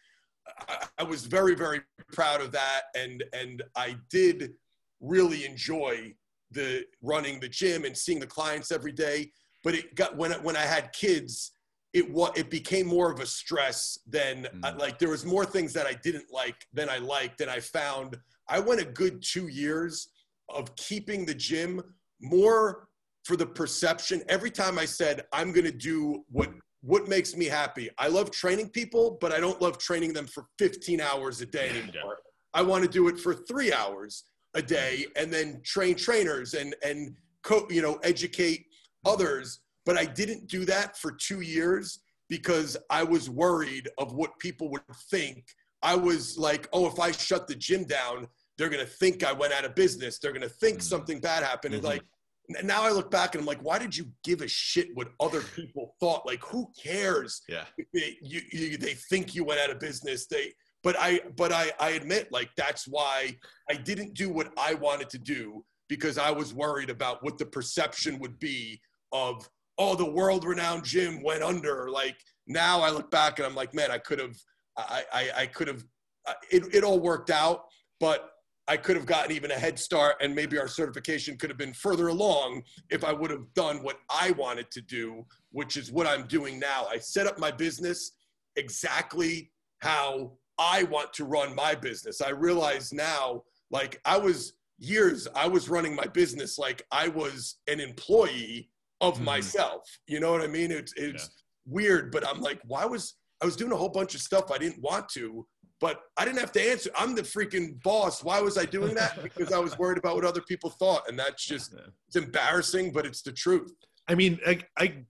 I, 0.69 0.87
I, 0.99 1.03
was 1.03 1.27
very 1.27 1.55
very 1.55 1.81
proud 2.13 2.41
of 2.41 2.53
that 2.53 2.83
and 2.97 3.23
and 3.33 3.63
i 3.77 3.97
did 4.11 4.53
really 5.01 5.45
enjoy 5.45 6.15
the 6.51 6.85
running 7.03 7.41
the 7.41 7.49
gym 7.49 7.85
and 7.85 7.97
seeing 7.97 8.21
the 8.21 8.27
clients 8.27 8.71
every 8.73 8.93
day 8.93 9.33
but 9.65 9.75
it 9.75 9.95
got 9.95 10.17
when 10.17 10.33
when 10.43 10.57
i 10.57 10.63
had 10.63 10.93
kids 10.93 11.53
it 11.93 12.11
was 12.11 12.33
it 12.37 12.51
became 12.51 12.87
more 12.87 13.11
of 13.11 13.21
a 13.21 13.27
stress 13.27 13.99
than 14.07 14.45
mm. 14.45 14.79
like 14.79 14.99
there 14.99 15.11
was 15.11 15.25
more 15.25 15.45
things 15.45 15.73
that 15.73 15.87
i 15.87 15.95
didn't 16.03 16.27
like 16.33 16.67
than 16.73 16.89
i 16.89 16.99
liked 16.99 17.41
and 17.41 17.51
i 17.51 17.61
found 17.61 18.17
i 18.49 18.59
went 18.59 18.81
a 18.81 18.85
good 18.85 19.23
two 19.23 19.49
years 19.49 20.09
of 20.49 20.75
keeping 20.77 21.25
the 21.25 21.35
gym 21.35 21.83
more 22.21 22.89
for 23.25 23.37
the 23.37 23.47
perception 23.47 24.23
every 24.29 24.51
time 24.51 24.79
i 24.79 24.85
said 24.85 25.25
i'm 25.33 25.53
going 25.53 25.65
to 25.65 25.73
do 25.73 26.25
what 26.31 26.51
what 26.83 27.09
makes 27.09 27.37
me 27.37 27.47
happy. 27.47 27.89
I 27.97 28.09
love 28.09 28.31
training 28.31 28.71
people, 28.71 29.17
but 29.21 29.33
I 29.33 29.41
don't 29.41 29.61
love 29.63 29.79
training 29.79 30.13
them 30.13 30.27
for 30.27 30.47
15 30.59 31.01
hours 31.01 31.41
a 31.41 31.47
day 31.47 31.71
anymore. 31.71 32.19
I 32.55 32.63
want 32.63 32.83
to 32.85 32.91
do 32.91 33.09
it 33.09 33.19
for 33.19 33.35
three 33.35 33.73
hours 33.73 34.25
a 34.55 34.63
day 34.63 35.07
and 35.17 35.33
then 35.33 35.61
train 35.65 35.95
trainers 35.95 36.55
and 36.55 36.75
and 36.85 37.17
co- 37.43 37.67
you 37.71 37.83
know 37.83 37.99
educate 38.03 38.67
others. 39.07 39.61
But 39.87 39.97
I 39.97 40.05
didn't 40.05 40.49
do 40.49 40.65
that 40.67 40.99
for 40.99 41.13
two 41.13 41.41
years 41.41 42.01
because 42.29 42.77
I 42.91 43.03
was 43.03 43.31
worried 43.31 43.89
of 43.99 44.13
what 44.13 44.39
people 44.39 44.71
would 44.71 44.83
think. 45.11 45.45
I 45.83 45.97
was 45.97 46.39
like, 46.39 46.69
oh, 46.73 46.87
if 46.87 47.01
I 47.01 47.11
shut 47.11 47.49
the 47.49 47.55
gym 47.55 47.85
down, 47.85 48.29
they're 48.59 48.69
gonna 48.69 48.85
think 48.85 49.25
I 49.25 49.33
went 49.33 49.53
out 49.53 49.65
of 49.65 49.75
business. 49.75 50.19
They're 50.19 50.33
gonna 50.33 50.49
think 50.49 50.79
mm-hmm. 50.79 50.83
something 50.83 51.21
bad 51.21 51.43
happened. 51.43 51.75
Mm-hmm. 51.75 51.87
And 51.87 51.95
like 51.95 52.03
now 52.49 52.83
I 52.83 52.91
look 52.91 53.11
back 53.11 53.35
and 53.35 53.41
I'm 53.41 53.47
like, 53.47 53.63
why 53.63 53.79
did 53.79 53.97
you 53.97 54.07
give 54.25 54.41
a 54.41 54.49
shit 54.49 54.89
what 54.95 55.13
other 55.21 55.41
people 55.41 55.95
thought? 56.01 56.27
Like, 56.27 56.43
who 56.45 56.69
cares? 56.83 57.43
Yeah. 57.49 57.65
They, 57.95 58.19
you, 58.21 58.41
you, 58.51 58.77
they 58.77 58.95
think 58.95 59.35
you 59.35 59.45
went 59.45 59.61
out 59.61 59.71
of 59.71 59.79
business. 59.79 60.27
They, 60.27 60.53
but 60.83 60.97
I, 60.99 61.21
but 61.37 61.53
I, 61.53 61.73
I 61.79 61.91
admit, 61.91 62.33
like, 62.33 62.51
that's 62.57 62.89
why 62.89 63.37
I 63.71 63.75
didn't 63.75 64.15
do 64.15 64.31
what 64.31 64.53
I 64.59 64.75
wanted 64.75 65.09
to 65.11 65.19
do 65.19 65.65
because 65.89 66.19
I 66.19 66.31
was 66.31 66.55
worried 66.55 66.91
about 66.91 67.23
what 67.23 67.39
the 67.39 67.47
perception 67.47 68.19
would 68.19 68.39
be 68.39 68.81
of, 69.13 69.49
oh, 69.79 69.95
the 69.95 70.11
world 70.11 70.45
renowned 70.45 70.85
gym 70.85 71.23
went 71.23 71.43
under. 71.43 71.91
Like, 71.91 72.17
now 72.47 72.81
I 72.81 72.91
look 72.91 73.11
back 73.11 73.39
and 73.39 73.47
I'm 73.47 73.55
like, 73.55 73.75
man, 73.75 73.91
I 73.91 73.99
could 73.99 74.19
have, 74.19 74.37
I, 74.77 75.05
I, 75.13 75.31
I 75.37 75.47
could 75.47 75.69
have, 75.69 75.85
uh, 76.27 76.35
it, 76.51 76.75
it 76.75 76.85
all 76.85 76.99
worked 76.99 77.31
out, 77.31 77.65
but 78.01 78.31
I 78.69 78.77
could 78.77 78.97
have 78.97 79.07
gotten 79.07 79.33
even 79.33 79.51
a 79.51 79.59
head 79.59 79.79
start 79.79 80.17
and 80.21 80.35
maybe 80.35 80.59
our 80.59 80.69
certification 80.69 81.37
could 81.37 81.51
have 81.51 81.59
been 81.59 81.73
further 81.73 82.09
along 82.09 82.63
if 82.91 83.03
I 83.05 83.13
would 83.13 83.31
have 83.31 83.53
done 83.55 83.83
what 83.83 83.99
I 84.09 84.31
wanted 84.33 84.71
to 84.71 84.81
do, 84.81 85.25
which 85.51 85.77
is 85.77 85.91
what 85.91 86.07
I'm 86.07 86.27
doing 86.27 86.59
now. 86.59 86.87
I 86.91 86.99
set 86.99 87.27
up 87.27 87.39
my 87.39 87.51
business 87.51 88.13
exactly 88.57 89.51
how 89.81 90.33
I 90.59 90.85
want 90.85 91.13
to 91.15 91.25
run 91.25 91.55
my 91.55 91.75
business. 91.75 92.21
I 92.21 92.31
realize 92.31 92.93
now, 92.93 93.43
like 93.71 94.01
I 94.05 94.17
was 94.17 94.53
years, 94.79 95.27
I 95.35 95.49
was 95.49 95.69
running 95.69 95.95
my 95.95 96.07
business 96.07 96.59
like 96.59 96.83
I 96.93 97.09
was 97.09 97.57
an 97.69 97.81
employee 97.81 98.69
of 99.01 99.15
mm-hmm. 99.15 99.25
myself. 99.25 99.83
You 100.07 100.21
know 100.21 100.31
what 100.31 100.43
I 100.43 100.47
mean? 100.47 100.71
It's 100.71 100.93
it's 100.97 101.25
yeah. 101.25 101.73
weird, 101.75 102.13
but 102.13 102.27
I'm 102.27 102.41
like, 102.41 102.61
why 102.67 102.85
was 102.85 103.15
I 103.43 103.45
was 103.45 103.57
doing 103.57 103.73
a 103.73 103.77
whole 103.77 103.89
bunch 103.89 104.15
of 104.15 104.21
stuff 104.21 104.53
I 104.53 104.59
didn't 104.59 104.81
want 104.81 105.09
to 105.11 105.47
but 105.83 106.01
I 106.17 106.25
didn't 106.25 106.39
have 106.39 106.53
to 106.53 106.63
answer. 106.63 106.91
I'm 106.97 107.17
the 107.17 107.23
freaking 107.23 107.83
boss. 107.83 108.23
Why 108.23 108.41
was 108.41 108.57
I 108.57 108.65
doing 108.65 108.95
that? 108.95 109.21
Because 109.23 109.53
I 109.53 109.59
was 109.59 109.77
worried 109.77 109.99
about 109.99 110.15
what 110.15 110.25
other 110.25 110.41
people 110.41 110.71
thought, 110.71 111.03
and 111.09 111.19
that's 111.19 111.45
just 111.45 111.75
it's 112.07 112.17
embarrassing, 112.17 112.93
but 112.93 113.05
it's 113.05 113.23
the 113.23 113.33
truth. 113.33 113.75
I 114.09 114.15
mean, 114.15 114.39
I 114.47 114.61
I 114.79 115.05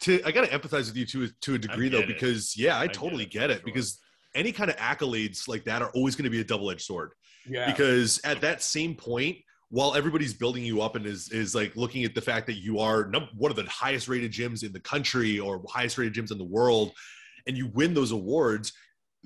to 0.00 0.22
I 0.24 0.32
gotta 0.32 0.48
empathize 0.48 0.86
with 0.86 0.96
you 0.96 1.04
to 1.06 1.28
to 1.42 1.54
a 1.54 1.58
degree 1.58 1.90
though, 1.90 2.06
because 2.06 2.56
yeah, 2.56 2.78
I, 2.78 2.84
I 2.84 2.86
totally 2.86 3.26
get 3.26 3.44
it, 3.44 3.48
get 3.48 3.50
it 3.50 3.54
sure. 3.56 3.64
because 3.66 4.00
any 4.34 4.52
kind 4.52 4.70
of 4.70 4.76
accolades 4.76 5.48
like 5.48 5.64
that 5.64 5.82
are 5.82 5.90
always 5.90 6.16
going 6.16 6.24
to 6.24 6.30
be 6.30 6.40
a 6.40 6.44
double 6.44 6.70
edged 6.70 6.82
sword. 6.82 7.12
Yeah. 7.48 7.70
Because 7.70 8.20
at 8.24 8.40
that 8.40 8.62
same 8.62 8.94
point, 8.94 9.36
while 9.70 9.94
everybody's 9.94 10.34
building 10.34 10.64
you 10.64 10.80
up 10.80 10.96
and 10.96 11.04
is 11.04 11.30
is 11.30 11.54
like 11.54 11.76
looking 11.76 12.04
at 12.04 12.14
the 12.14 12.22
fact 12.22 12.46
that 12.46 12.56
you 12.56 12.78
are 12.78 13.10
one 13.36 13.50
of 13.50 13.56
the 13.56 13.64
highest 13.64 14.08
rated 14.08 14.32
gyms 14.32 14.64
in 14.64 14.72
the 14.72 14.80
country 14.80 15.38
or 15.38 15.62
highest 15.68 15.98
rated 15.98 16.14
gyms 16.14 16.32
in 16.32 16.38
the 16.38 16.44
world, 16.44 16.92
and 17.46 17.56
you 17.56 17.68
win 17.74 17.92
those 17.92 18.12
awards, 18.12 18.72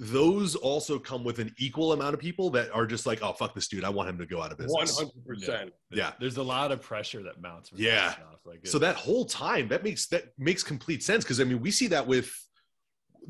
those 0.03 0.57
also 0.57 0.99
come 0.99 1.23
with 1.25 1.41
an 1.41 1.55
equal 1.59 1.93
amount 1.93 2.15
of 2.15 2.21
people 2.21 2.49
that 2.49 2.71
are 2.73 2.87
just 2.87 3.05
like, 3.05 3.23
oh 3.23 3.35
fuck 3.35 3.55
this 3.55 3.69
dude, 3.69 3.85
I 3.85 3.91
want 3.91 4.09
him 4.09 4.17
to 4.17 4.25
go 4.25 4.41
out 4.43 4.51
of 4.51 4.57
business. 4.57 4.97
hundred 4.99 5.13
percent. 5.27 5.73
Yeah. 5.91 6.13
There's 6.19 6.39
a 6.39 6.43
lot 6.43 6.73
of 6.73 6.81
pressure 6.81 7.23
that 7.25 7.41
mounts. 7.43 7.69
from 7.69 7.79
that 7.79 7.85
Yeah. 7.85 8.13
Stuff. 8.13 8.25
Like 8.47 8.67
So 8.67 8.79
that 8.79 8.97
whole 8.97 9.27
time, 9.27 9.69
that 9.69 9.85
makes 9.85 10.07
that 10.09 10.33
makes 10.39 10.63
complete 10.63 11.03
sense 11.03 11.23
because 11.23 11.39
I 11.39 11.45
mean, 11.45 11.61
we 11.61 11.71
see 11.71 11.87
that 11.89 12.07
with 12.07 12.33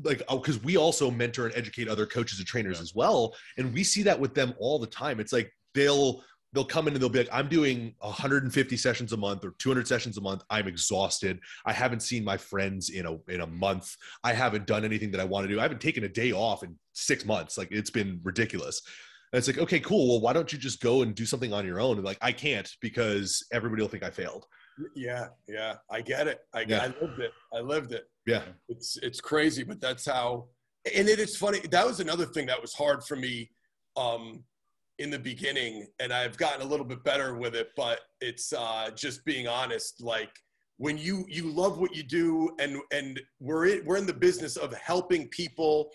like 0.03 0.21
oh, 0.29 0.37
because 0.37 0.63
we 0.63 0.77
also 0.77 1.11
mentor 1.11 1.45
and 1.45 1.55
educate 1.57 1.89
other 1.89 2.05
coaches 2.05 2.39
and 2.39 2.47
trainers 2.47 2.77
Yeah. 2.77 2.83
as 2.83 2.95
well, 2.95 3.35
and 3.57 3.73
we 3.73 3.83
see 3.83 4.03
that 4.03 4.17
with 4.17 4.33
them 4.33 4.53
all 4.57 4.79
the 4.79 4.87
time. 4.87 5.19
It's 5.19 5.33
like 5.33 5.51
they'll 5.73 6.23
they'll 6.53 6.65
come 6.65 6.87
in 6.87 6.93
and 6.93 7.01
they'll 7.01 7.09
be 7.09 7.19
like, 7.19 7.29
I'm 7.31 7.47
doing 7.47 7.93
150 7.99 8.77
sessions 8.77 9.13
a 9.13 9.17
month 9.17 9.45
or 9.45 9.51
200 9.57 9.87
sessions 9.87 10.17
a 10.17 10.21
month. 10.21 10.43
I'm 10.49 10.67
exhausted. 10.67 11.39
I 11.65 11.73
haven't 11.73 12.01
seen 12.01 12.23
my 12.23 12.37
friends 12.37 12.89
in 12.89 13.05
a 13.05 13.17
in 13.31 13.41
a 13.41 13.47
month. 13.47 13.95
I 14.23 14.33
haven't 14.33 14.67
done 14.67 14.83
anything 14.83 15.11
that 15.11 15.21
I 15.21 15.23
want 15.23 15.47
to 15.47 15.53
do. 15.53 15.59
I 15.59 15.63
haven't 15.63 15.81
taken 15.81 16.03
a 16.03 16.09
day 16.09 16.31
off 16.31 16.63
in 16.63 16.75
six 16.93 17.25
months. 17.25 17.57
Like 17.57 17.69
it's 17.71 17.89
been 17.89 18.19
ridiculous. 18.23 18.81
And 19.31 19.37
it's 19.37 19.47
like, 19.47 19.59
okay, 19.59 19.79
cool. 19.79 20.09
Well, 20.09 20.21
why 20.21 20.33
don't 20.33 20.51
you 20.51 20.59
just 20.59 20.81
go 20.81 21.03
and 21.03 21.15
do 21.15 21.25
something 21.25 21.53
on 21.53 21.65
your 21.65 21.79
own? 21.79 21.95
And 21.95 22.05
like, 22.05 22.17
I 22.21 22.33
can't 22.33 22.69
because 22.81 23.45
everybody 23.53 23.81
will 23.81 23.89
think 23.89 24.03
I 24.03 24.09
failed. 24.09 24.45
Yeah, 24.93 25.27
yeah, 25.47 25.75
I 25.89 26.01
get 26.01 26.27
it. 26.27 26.39
I, 26.53 26.61
Yeah. 26.61 26.83
I 26.83 27.05
lived 27.05 27.19
it. 27.19 27.31
I 27.53 27.59
lived 27.59 27.93
it. 27.93 28.05
Yeah. 28.25 28.43
It's 28.67 28.97
it's 28.97 29.21
crazy, 29.21 29.63
but 29.63 29.79
that's 29.79 30.05
how. 30.05 30.47
And 30.95 31.07
it 31.07 31.19
is 31.19 31.37
funny. 31.37 31.59
That 31.71 31.85
was 31.85 31.99
another 31.99 32.25
thing 32.25 32.47
that 32.47 32.61
was 32.61 32.73
hard 32.73 33.03
for 33.03 33.15
me 33.15 33.51
um, 33.95 34.43
in 35.01 35.09
the 35.09 35.19
beginning, 35.19 35.87
and 35.99 36.13
I've 36.13 36.37
gotten 36.37 36.61
a 36.61 36.65
little 36.69 36.85
bit 36.85 37.03
better 37.03 37.35
with 37.35 37.55
it. 37.55 37.69
But 37.75 37.99
it's 38.21 38.53
uh, 38.53 38.91
just 38.95 39.25
being 39.25 39.47
honest. 39.47 40.01
Like 40.01 40.29
when 40.77 40.97
you 40.97 41.25
you 41.27 41.49
love 41.49 41.79
what 41.79 41.95
you 41.95 42.03
do, 42.03 42.49
and 42.59 42.77
and 42.93 43.19
we're 43.39 43.65
in, 43.67 43.85
we're 43.85 43.97
in 43.97 44.05
the 44.05 44.13
business 44.13 44.55
of 44.57 44.73
helping 44.75 45.27
people, 45.29 45.89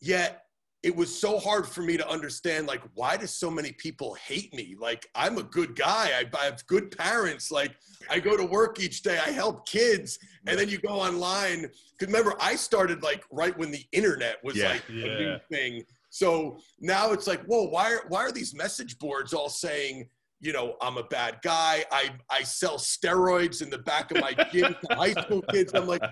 yet 0.00 0.42
it 0.84 0.94
was 0.94 1.18
so 1.18 1.38
hard 1.38 1.66
for 1.66 1.80
me 1.80 1.96
to 1.96 2.06
understand 2.08 2.66
like 2.66 2.82
why 2.92 3.16
do 3.16 3.26
so 3.26 3.50
many 3.50 3.72
people 3.72 4.12
hate 4.28 4.52
me 4.52 4.76
like 4.78 5.06
i'm 5.14 5.38
a 5.38 5.42
good 5.42 5.74
guy 5.74 6.10
i, 6.18 6.24
I 6.38 6.44
have 6.44 6.64
good 6.66 6.94
parents 6.94 7.50
like 7.50 7.72
i 8.10 8.20
go 8.20 8.36
to 8.36 8.44
work 8.44 8.78
each 8.78 9.02
day 9.02 9.18
i 9.26 9.30
help 9.30 9.66
kids 9.66 10.18
and 10.46 10.58
then 10.58 10.68
you 10.68 10.76
go 10.76 10.90
online 10.90 11.62
because 11.62 12.12
remember 12.12 12.34
i 12.38 12.54
started 12.54 13.02
like 13.02 13.24
right 13.32 13.56
when 13.56 13.70
the 13.70 13.82
internet 13.92 14.44
was 14.44 14.56
Yeah. 14.56 14.72
like 14.72 14.82
a 14.90 14.92
new 14.92 15.38
thing 15.50 15.84
so 16.14 16.56
now 16.80 17.10
it's 17.10 17.26
like 17.26 17.42
whoa 17.46 17.64
why 17.64 17.92
are 17.92 18.04
why 18.08 18.20
are 18.20 18.30
these 18.30 18.54
message 18.54 18.98
boards 19.00 19.34
all 19.34 19.48
saying 19.48 20.08
you 20.40 20.52
know 20.52 20.76
i'm 20.80 20.96
a 20.96 21.02
bad 21.04 21.38
guy 21.42 21.84
i 21.90 22.08
i 22.30 22.40
sell 22.42 22.76
steroids 22.78 23.62
in 23.62 23.68
the 23.68 23.78
back 23.78 24.12
of 24.12 24.20
my 24.20 24.32
gym 24.52 24.76
to 24.80 24.94
high 24.94 25.12
school 25.12 25.42
kids 25.50 25.74
i'm 25.74 25.88
like 25.88 26.02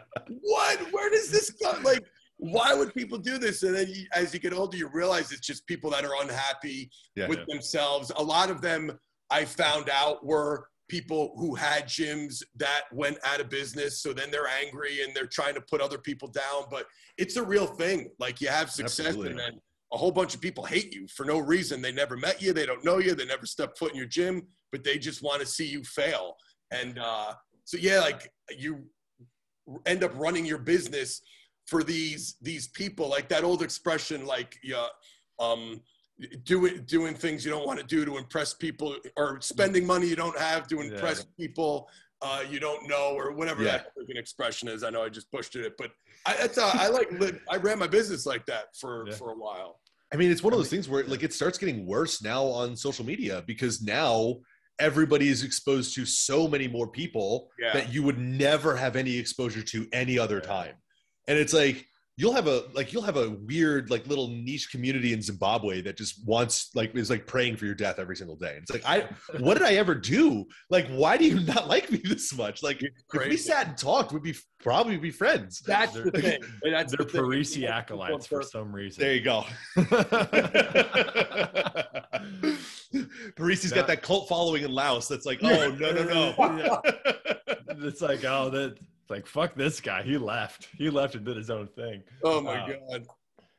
what 0.41 0.79
where 0.93 1.09
does 1.11 1.31
this 1.31 1.53
come? 1.63 1.83
like 1.85 2.03
why 2.39 2.75
would 2.75 2.93
people 2.93 3.19
do 3.19 3.39
this? 3.39 3.63
And 3.63 3.73
then 3.73 3.87
you, 3.89 4.05
as 4.13 4.35
you 4.35 4.41
get 4.41 4.53
older, 4.53 4.77
you 4.77 4.89
realize 4.89 5.31
it's 5.31 5.47
just 5.47 5.65
people 5.69 5.91
that 5.93 6.05
are 6.05 6.21
unhappy 6.23 6.91
Yeah. 7.15 7.29
with 7.29 7.47
themselves. 7.47 8.11
A 8.17 8.23
lot 8.23 8.51
of 8.51 8.61
them 8.61 8.99
I 9.31 9.45
found 9.45 9.89
out 9.89 10.27
were 10.27 10.67
people 10.89 11.35
who 11.39 11.55
had 11.55 11.85
gyms 11.85 12.43
that 12.57 12.83
went 12.91 13.19
out 13.25 13.41
of 13.41 13.49
business. 13.49 14.03
So 14.03 14.13
then 14.13 14.33
they're 14.33 14.49
angry 14.49 15.03
and 15.05 15.15
they're 15.15 15.29
trying 15.29 15.55
to 15.55 15.61
put 15.61 15.81
other 15.81 15.99
people 15.99 16.27
down. 16.27 16.65
But 16.69 16.87
it's 17.17 17.37
a 17.37 17.43
real 17.45 17.67
thing. 17.67 18.11
Like 18.19 18.41
you 18.41 18.49
have 18.49 18.73
success 18.73 19.07
Absolutely. 19.07 19.31
and 19.31 19.39
then 19.39 19.61
a 19.93 19.97
whole 19.97 20.11
bunch 20.13 20.35
of 20.35 20.41
people 20.41 20.65
hate 20.65 20.95
you 20.95 21.07
for 21.09 21.25
no 21.27 21.39
reason. 21.39 21.83
They 21.83 21.93
never 21.93 22.17
met 22.17 22.41
you. 22.41 22.53
They 22.53 22.67
don't 22.67 22.85
know 22.85 22.99
you. 22.99 23.15
They 23.15 23.27
never 23.27 23.47
stepped 23.47 23.79
foot 23.79 23.91
in 23.93 23.97
your 23.99 24.07
gym, 24.07 24.47
but 24.71 24.83
they 24.85 24.99
just 24.99 25.23
want 25.23 25.41
to 25.41 25.47
see 25.47 25.67
you 25.67 25.83
fail. 25.85 26.37
And 26.71 26.99
uh, 26.99 27.35
so, 27.65 27.77
yeah, 27.77 28.01
like 28.01 28.33
you 28.57 28.85
end 29.87 30.03
up 30.03 30.13
running 30.17 30.45
your 30.47 30.59
business 30.59 31.21
for 31.67 31.83
these 31.85 32.37
these 32.43 32.69
people 32.69 33.09
like 33.09 33.29
that 33.29 33.45
old 33.45 33.63
expression 33.63 34.27
like 34.27 34.57
yeah 34.65 34.87
um 35.39 35.81
doing 36.45 36.83
doing 36.87 37.15
things 37.15 37.45
you 37.45 37.51
don't 37.53 37.65
want 37.67 37.79
to 37.79 37.87
do 37.87 38.05
to 38.05 38.17
impress 38.19 38.53
people 38.53 38.97
or 39.17 39.41
spending 39.41 39.87
money 39.87 40.07
you 40.09 40.17
don't 40.17 40.37
have 40.39 40.67
to 40.67 40.81
impress 40.81 41.25
people 41.39 41.89
uh, 42.21 42.43
you 42.49 42.59
don't 42.61 42.89
know 42.89 43.15
or 43.17 43.33
whatever 43.33 43.63
Yeah. 43.63 43.79
that 43.79 43.87
freaking 43.97 44.19
expression 44.19 44.69
is 44.69 44.83
i 44.83 44.91
know 44.91 45.03
i 45.05 45.09
just 45.09 45.31
pushed 45.31 45.55
it 45.55 45.73
but 45.79 45.93
i 46.27 46.35
that's 46.37 46.59
i 46.59 46.89
like 46.89 47.11
li- 47.13 47.39
i 47.49 47.57
ran 47.57 47.79
my 47.79 47.87
business 47.87 48.27
like 48.27 48.45
that 48.47 48.77
for 48.77 49.07
Yeah. 49.09 49.15
for 49.15 49.31
a 49.31 49.37
while 49.37 49.79
I 50.13 50.17
mean, 50.17 50.31
it's 50.31 50.43
one 50.43 50.53
of 50.53 50.59
those 50.59 50.69
things 50.69 50.89
where 50.89 51.05
like 51.05 51.23
it 51.23 51.33
starts 51.33 51.59
getting 51.59 51.87
worse 51.87 52.23
now 52.23 52.45
on 52.45 52.77
social 52.77 53.05
media 53.05 53.43
because 53.47 53.81
now 53.83 54.37
everybody 54.79 55.29
is 55.29 55.43
exposed 55.45 55.95
to 55.95 56.05
so 56.05 56.47
many 56.49 56.69
more 56.69 56.87
people 56.89 57.49
Yeah. 57.59 57.73
that 57.73 57.93
you 57.93 58.03
would 58.03 58.19
never 58.19 58.77
have 58.77 58.97
any 58.97 59.17
exposure 59.17 59.63
to 59.63 59.87
any 59.93 60.19
other 60.19 60.37
Yeah. 60.43 60.49
time. 60.49 60.75
And 61.29 61.39
it's 61.39 61.53
like 61.53 61.87
you'll 62.19 62.33
have 62.35 62.47
a 62.47 62.65
like 62.75 62.93
you'll 62.93 63.03
have 63.03 63.17
a 63.17 63.31
weird 63.31 63.91
like 63.91 64.07
little 64.07 64.29
niche 64.29 64.71
community 64.71 65.13
in 65.15 65.23
Zimbabwe 65.23 65.81
that 65.81 65.97
just 65.97 66.27
wants 66.27 66.71
like 66.75 66.95
is 66.95 67.09
like 67.09 67.27
praying 67.27 67.57
for 67.57 67.65
your 67.65 67.75
death 67.75 67.99
every 67.99 68.17
single 68.17 68.37
day. 68.37 68.55
And 68.57 68.63
it's 68.63 68.71
like 68.71 68.85
I 68.85 69.09
what 69.41 69.55
did 69.57 69.67
I 69.67 69.75
ever 69.75 69.95
do? 69.95 70.45
Like 70.69 70.87
why 70.89 71.17
do 71.17 71.25
you 71.25 71.41
not 71.41 71.69
like 71.75 71.91
me 71.91 71.99
this 72.05 72.37
much? 72.37 72.63
Like 72.63 72.83
if 72.83 72.93
we 73.29 73.37
sat 73.39 73.67
and 73.69 73.77
talked, 73.79 74.13
we'd 74.13 74.23
be 74.23 74.35
probably 74.61 74.97
be 74.99 75.11
friends. 75.11 75.61
that's 75.61 75.95
They're- 75.95 76.05
the 76.05 76.11
thing 76.23 76.41
that's 76.71 76.95
they're 76.95 77.05
the 77.07 77.11
thing. 77.13 77.23
Parisi 77.23 77.67
acolytes 77.69 78.27
for 78.27 78.43
some 78.43 78.73
reason. 78.73 79.03
There 79.03 79.15
you 79.15 79.23
go. 79.23 79.45
Parisi's 83.37 83.73
got 83.73 83.87
that 83.87 84.03
cult 84.03 84.29
following 84.29 84.65
in 84.65 84.71
Laos 84.73 85.09
that's 85.09 85.25
like, 85.27 85.41
oh 85.43 85.71
no, 85.71 85.93
no, 85.93 86.05
no. 86.05 86.83
it's 87.87 88.03
like, 88.03 88.25
oh, 88.25 88.51
that 88.51 88.77
like 89.09 89.27
fuck 89.27 89.55
this 89.55 89.81
guy. 89.81 90.03
He 90.03 90.17
left. 90.19 90.69
He 90.79 90.91
left 90.91 91.15
and 91.15 91.25
did 91.25 91.37
his 91.37 91.51
own 91.51 91.69
thing. 91.69 92.03
oh 92.25 92.41
my 92.41 92.55
Wow. 92.57 92.67
god 92.91 93.07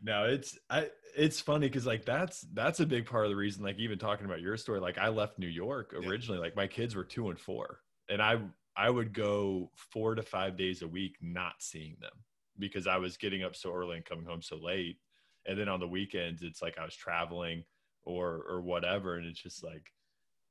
No, 0.01 0.25
it's 0.25 0.57
I 0.69 0.89
it's 1.15 1.39
funny 1.39 1.67
because 1.67 1.85
like 1.85 2.05
that's 2.05 2.41
that's 2.53 2.79
a 2.79 2.85
big 2.85 3.05
part 3.05 3.25
of 3.25 3.29
the 3.29 3.35
reason. 3.35 3.63
Like 3.63 3.77
even 3.79 3.99
talking 3.99 4.25
about 4.25 4.41
your 4.41 4.57
story, 4.57 4.79
like 4.79 4.97
I 4.97 5.09
left 5.09 5.37
New 5.39 5.47
York 5.47 5.93
Yeah. 5.93 6.07
originally. 6.09 6.39
Like 6.39 6.55
my 6.55 6.67
kids 6.67 6.95
were 6.95 7.03
two 7.03 7.29
and 7.29 7.39
four, 7.39 7.79
and 8.09 8.21
I 8.21 8.39
I 8.75 8.89
would 8.89 9.13
go 9.13 9.69
four 9.75 10.15
to 10.15 10.23
five 10.23 10.57
days 10.57 10.81
a 10.81 10.87
week 10.87 11.17
not 11.21 11.53
seeing 11.59 11.95
them 12.01 12.13
because 12.57 12.87
I 12.87 12.97
was 12.97 13.17
getting 13.17 13.43
up 13.43 13.55
so 13.55 13.71
early 13.73 13.95
and 13.97 14.05
coming 14.05 14.25
home 14.25 14.41
so 14.41 14.57
late. 14.57 14.97
And 15.45 15.59
then 15.59 15.69
on 15.69 15.79
the 15.79 15.87
weekends, 15.87 16.41
it's 16.41 16.61
like 16.61 16.77
I 16.79 16.85
was 16.85 16.95
traveling 16.95 17.63
or 18.03 18.43
or 18.49 18.61
whatever, 18.61 19.15
and 19.17 19.25
it's 19.27 19.41
just 19.41 19.63
like 19.63 19.91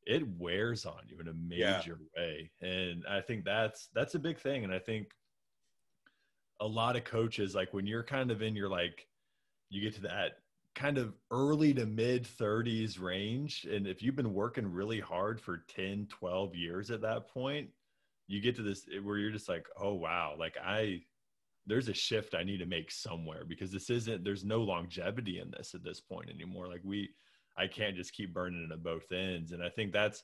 it 0.07 0.27
wears 0.39 0.85
on 0.87 1.03
you 1.07 1.19
in 1.21 1.29
a 1.29 1.35
Yeah. 1.51 1.79
major 1.79 1.99
way. 2.17 2.51
And 2.61 3.05
I 3.07 3.21
think 3.21 3.45
that's 3.45 3.89
that's 3.95 4.15
a 4.15 4.19
big 4.19 4.39
thing. 4.39 4.65
And 4.65 4.73
I 4.73 4.79
think 4.79 5.13
a 6.61 6.67
lot 6.67 6.97
of 6.97 7.05
coaches, 7.05 7.55
like 7.55 7.73
when 7.73 7.87
you're 7.87 8.05
kind 8.05 8.31
of 8.31 8.43
in 8.43 8.55
your 8.55 8.69
like 8.69 9.09
you 9.69 9.81
get 9.81 9.95
to 9.95 10.03
that 10.03 10.33
kind 10.75 10.99
of 10.99 11.15
early 11.31 11.75
to 11.75 11.87
mid 11.87 12.25
30s 12.25 12.99
range 13.01 13.65
and 13.65 13.87
if 13.87 14.03
you've 14.03 14.17
been 14.17 14.33
working 14.33 14.71
really 14.71 15.01
hard 15.01 15.41
for 15.41 15.59
10 15.69 16.07
12 16.09 16.55
years 16.55 16.91
at 16.91 17.03
that 17.03 17.29
point 17.29 17.69
you 18.27 18.41
get 18.41 18.57
to 18.57 18.63
this 18.63 18.87
eh, 18.95 18.99
where 18.99 19.19
you're 19.19 19.31
just 19.31 19.49
like 19.49 19.67
oh 19.77 19.93
wow 19.93 20.35
like 20.39 20.57
i 20.65 20.99
there's 21.67 21.89
a 21.89 21.95
shift 21.95 22.35
i 22.35 22.43
need 22.43 22.59
to 22.59 22.67
make 22.67 22.91
somewhere 22.91 23.45
because 23.45 23.71
this 23.71 23.91
isn't 23.91 24.25
there's 24.25 24.45
no 24.45 24.63
longevity 24.63 25.41
in 25.41 25.51
this 25.51 25.75
at 25.75 25.85
this 25.85 26.01
point 26.01 26.31
anymore 26.31 26.69
like 26.69 26.81
we 26.85 27.11
i 27.57 27.67
can't 27.67 27.97
just 27.97 28.13
keep 28.13 28.33
burning 28.33 28.67
it 28.69 28.73
at 28.73 28.83
both 28.83 29.11
ends. 29.13 29.53
And 29.53 29.63
i 29.63 29.69
think 29.69 29.93
that's 29.93 30.23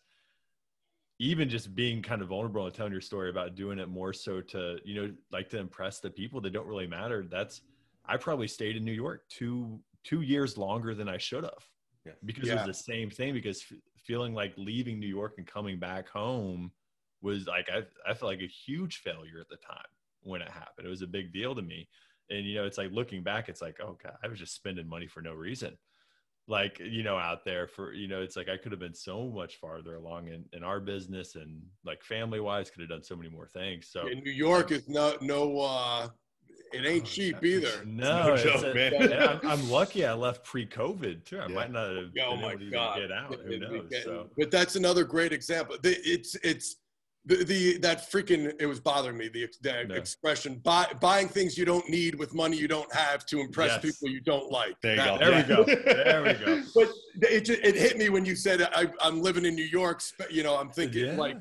even 1.20 1.48
just 1.48 1.74
being 1.74 2.00
kind 2.00 2.22
of 2.22 2.28
vulnerable 2.28 2.64
and 2.66 2.74
telling 2.74 2.92
your 2.92 3.00
story 3.00 3.28
about 3.30 3.54
doing 3.56 3.78
it 3.78 3.88
more 3.88 4.12
so 4.12 4.40
to 4.40 4.78
you 4.84 4.94
know 4.94 5.12
like 5.32 5.48
to 5.50 5.58
impress 5.58 6.00
the 6.00 6.10
people 6.10 6.40
that 6.40 6.52
don't 6.52 6.66
really 6.66 6.86
matter 6.86 7.26
that's 7.28 7.62
i 8.06 8.16
probably 8.16 8.46
stayed 8.48 8.76
in 8.76 8.84
new 8.84 8.92
york 8.92 9.22
two 9.28 9.80
two 10.04 10.20
years 10.20 10.56
longer 10.56 10.94
than 10.94 11.08
i 11.08 11.18
should 11.18 11.42
have 11.44 11.64
Yeah. 12.06 12.12
because 12.24 12.48
it 12.48 12.54
was 12.54 12.66
the 12.66 12.74
same 12.92 13.10
thing 13.10 13.34
because 13.34 13.64
f- 13.70 13.78
feeling 13.96 14.32
like 14.32 14.54
leaving 14.56 15.00
new 15.00 15.08
york 15.08 15.34
and 15.38 15.46
coming 15.46 15.78
back 15.78 16.08
home 16.08 16.70
was 17.20 17.46
like 17.48 17.68
i, 17.68 17.78
I 18.08 18.14
felt 18.14 18.30
like 18.30 18.40
a 18.42 18.46
huge 18.46 18.98
failure 18.98 19.40
at 19.40 19.48
the 19.48 19.56
time 19.56 19.84
when 20.22 20.42
it 20.42 20.50
happened. 20.50 20.86
It 20.86 20.90
was 20.90 21.02
a 21.02 21.06
big 21.06 21.32
deal 21.32 21.54
to 21.54 21.62
me. 21.62 21.88
And 22.28 22.44
you 22.44 22.56
know 22.56 22.64
it's 22.66 22.76
like 22.76 22.90
looking 22.92 23.22
back 23.22 23.48
it's 23.48 23.62
like 23.62 23.78
oh 23.80 23.96
god 24.02 24.16
i 24.22 24.28
was 24.28 24.38
just 24.38 24.54
spending 24.54 24.86
money 24.88 25.06
for 25.06 25.22
no 25.22 25.32
reason 25.32 25.76
like 26.50 26.80
you 26.80 27.02
know 27.02 27.16
out 27.16 27.44
there 27.44 27.68
for 27.68 27.92
you 27.92 28.08
know 28.08 28.22
it's 28.22 28.34
like 28.36 28.48
i 28.48 28.56
could 28.56 28.72
have 28.72 28.80
been 28.80 28.94
so 28.94 29.26
much 29.28 29.56
farther 29.56 29.96
along 29.96 30.28
in, 30.28 30.44
in 30.54 30.64
our 30.64 30.80
business 30.80 31.34
and 31.34 31.62
like 31.84 32.02
family 32.02 32.40
wise 32.40 32.70
could 32.70 32.80
have 32.80 32.88
done 32.88 33.02
so 33.02 33.14
many 33.14 33.28
more 33.28 33.46
things 33.46 33.86
so 33.86 34.06
in 34.08 34.18
new 34.24 34.30
york 34.32 34.70
is 34.72 34.88
no 34.88 35.14
no 35.20 35.60
uh 35.60 36.08
it 36.72 36.84
ain't 36.86 37.04
cheap 37.04 37.42
either 37.44 37.82
no, 37.86 38.26
No 38.28 38.34
it's 38.34 38.42
joke, 38.42 38.64
a- 38.64 38.74
man. 38.74 39.12
I'm, 39.12 39.40
I'm 39.48 39.70
lucky 39.70 40.04
i 40.06 40.12
left 40.14 40.44
pre-covid 40.44 41.24
too 41.24 41.38
i 41.38 41.46
Yeah. 41.46 41.54
might 41.54 41.70
not 41.70 41.88
have 41.94 42.06
Oh 42.26 42.32
been 42.32 42.40
my 42.40 42.48
able 42.50 42.58
to 42.58 42.64
even 42.64 42.70
God! 42.72 42.98
get 42.98 43.12
out 43.12 43.34
who 43.34 43.40
It- 43.52 43.62
it- 43.62 43.70
knows 43.70 43.92
it- 43.92 44.04
so 44.04 44.30
But 44.36 44.50
that's 44.50 44.76
another 44.76 45.04
great 45.04 45.32
example. 45.32 45.76
It's 45.84 46.34
it's 46.36 46.76
the, 47.28 47.44
the 47.44 47.78
that 47.78 48.10
freaking 48.10 48.52
it 48.58 48.66
was 48.66 48.80
bothering 48.80 49.16
me 49.16 49.28
the, 49.28 49.46
the 49.62 49.84
No. 49.84 49.94
expression 49.94 50.56
buy, 50.64 50.86
buying 51.00 51.28
things 51.28 51.56
you 51.58 51.64
don't 51.64 51.88
need 51.88 52.14
with 52.14 52.34
money 52.34 52.56
you 52.56 52.68
don't 52.68 52.92
have 52.94 53.24
to 53.26 53.40
impress 53.40 53.72
Yes. 53.72 53.82
people 53.82 54.08
you 54.08 54.20
don't 54.20 54.50
like. 54.50 54.74
There 54.82 54.92
you 54.92 54.96
That- 54.96 55.20
go. 55.20 55.30
there 55.30 55.36
we 55.36 55.74
go 55.74 55.82
there 56.04 56.22
we 56.22 56.32
go 56.44 56.62
But 56.74 56.88
it 57.30 57.48
it 57.50 57.74
hit 57.76 57.98
me 57.98 58.08
when 58.08 58.24
you 58.24 58.34
said 58.34 58.62
I, 58.62 58.90
I'm 59.00 59.20
living 59.22 59.44
in 59.44 59.54
New 59.54 59.70
York. 59.80 60.02
You 60.30 60.42
know, 60.42 60.56
I'm 60.56 60.70
thinking 60.70 61.06
Yeah. 61.06 61.16
like 61.16 61.36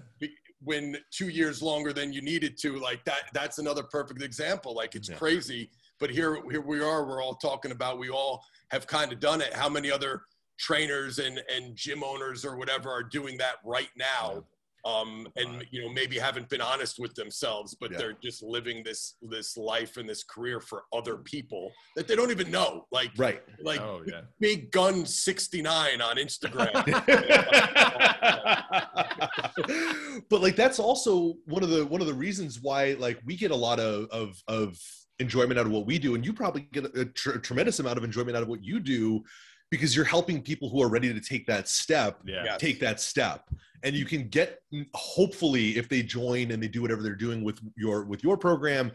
when 0.62 0.98
two 1.12 1.30
years 1.30 1.62
longer 1.62 1.94
than 1.94 2.12
you 2.12 2.22
needed 2.22 2.58
to. 2.64 2.78
Like 2.80 3.04
that. 3.06 3.30
That's 3.34 3.58
another 3.60 3.84
perfect 3.84 4.22
example. 4.22 4.76
Like 4.76 4.96
it's 4.96 5.10
Yeah. 5.10 5.16
crazy 5.16 5.70
but 6.00 6.10
here 6.12 6.44
here 6.52 6.62
we 6.62 6.80
are. 6.82 7.08
We're 7.08 7.24
all 7.24 7.36
talking 7.36 7.72
about. 7.72 7.98
We 7.98 8.10
all 8.10 8.44
have 8.70 8.86
kind 8.86 9.12
of 9.12 9.20
done 9.20 9.42
it. 9.42 9.52
How 9.54 9.68
many 9.70 9.90
other 9.92 10.22
trainers 10.60 11.18
and 11.20 11.42
and 11.56 11.76
gym 11.76 12.04
owners 12.04 12.44
or 12.46 12.56
whatever 12.58 12.90
are 12.92 13.04
doing 13.04 13.38
that 13.38 13.56
right 13.66 13.90
now? 13.98 14.44
Um, 14.88 15.28
and 15.36 15.66
you 15.72 15.82
know 15.82 15.90
maybe 15.90 16.18
haven't 16.18 16.48
been 16.50 16.62
honest 16.62 16.98
with 16.98 17.14
themselves, 17.16 17.76
but 17.82 17.92
Yeah. 17.92 17.98
they're 17.98 18.18
just 18.24 18.42
living 18.42 18.84
this 18.84 19.16
this 19.22 19.58
life 19.58 19.98
and 19.98 20.08
this 20.08 20.24
career 20.24 20.62
for 20.62 20.84
other 20.94 21.18
people 21.18 21.74
that 21.98 22.08
they 22.08 22.16
don't 22.16 22.32
even 22.32 22.50
know. 22.50 22.86
Like 22.92 23.12
Right. 23.18 23.42
like 23.62 23.82
oh 23.82 24.04
yeah. 24.08 24.22
Big 24.40 24.72
Gun 24.72 25.06
sixty 25.06 25.62
nine 25.62 26.00
on 26.02 26.16
Instagram. 26.16 26.72
but 30.30 30.42
like 30.42 30.56
that's 30.56 30.80
also 30.80 31.36
one 31.46 31.64
of 31.64 31.70
the 31.70 31.86
one 31.86 32.02
of 32.02 32.08
the 32.08 32.14
reasons 32.14 32.60
why 32.62 32.96
like 33.00 33.20
we 33.26 33.36
get 33.36 33.52
a 33.52 33.56
lot 33.56 33.80
of 33.80 34.08
of 34.12 34.42
of 34.48 34.78
enjoyment 35.20 35.60
out 35.60 35.66
of 35.66 35.72
what 35.72 35.86
we 35.86 35.98
do 35.98 36.16
and 36.16 36.26
you 36.26 36.32
probably 36.32 36.68
get 36.72 36.86
a, 36.96 37.06
tr- 37.06 37.38
tremendous 37.40 37.80
amount 37.80 37.98
of 37.98 38.04
enjoyment 38.04 38.38
out 38.38 38.44
of 38.44 38.50
what 38.50 38.64
you 38.64 38.80
do 38.80 39.24
because 39.70 39.96
you're 39.96 40.06
helping 40.06 40.42
people 40.42 40.70
who 40.70 40.82
are 40.82 40.90
ready 40.90 41.14
to 41.14 41.20
take 41.20 41.46
that 41.48 41.68
step 41.68 42.20
Yeah. 42.26 42.44
Yeah. 42.46 42.58
take 42.58 42.80
that 42.80 43.00
step. 43.00 43.44
And 43.84 43.96
you 43.96 44.06
can 44.06 44.28
get 44.30 44.60
mm, 44.74 44.86
hopefully 44.94 45.78
if 45.78 45.88
they 45.90 46.02
join 46.02 46.52
and 46.52 46.62
they 46.62 46.68
do 46.68 46.82
whatever 46.82 47.04
they're 47.04 47.16
doing 47.16 47.44
with 47.44 47.60
your 47.76 48.06
with 48.06 48.24
your 48.24 48.38
program 48.38 48.92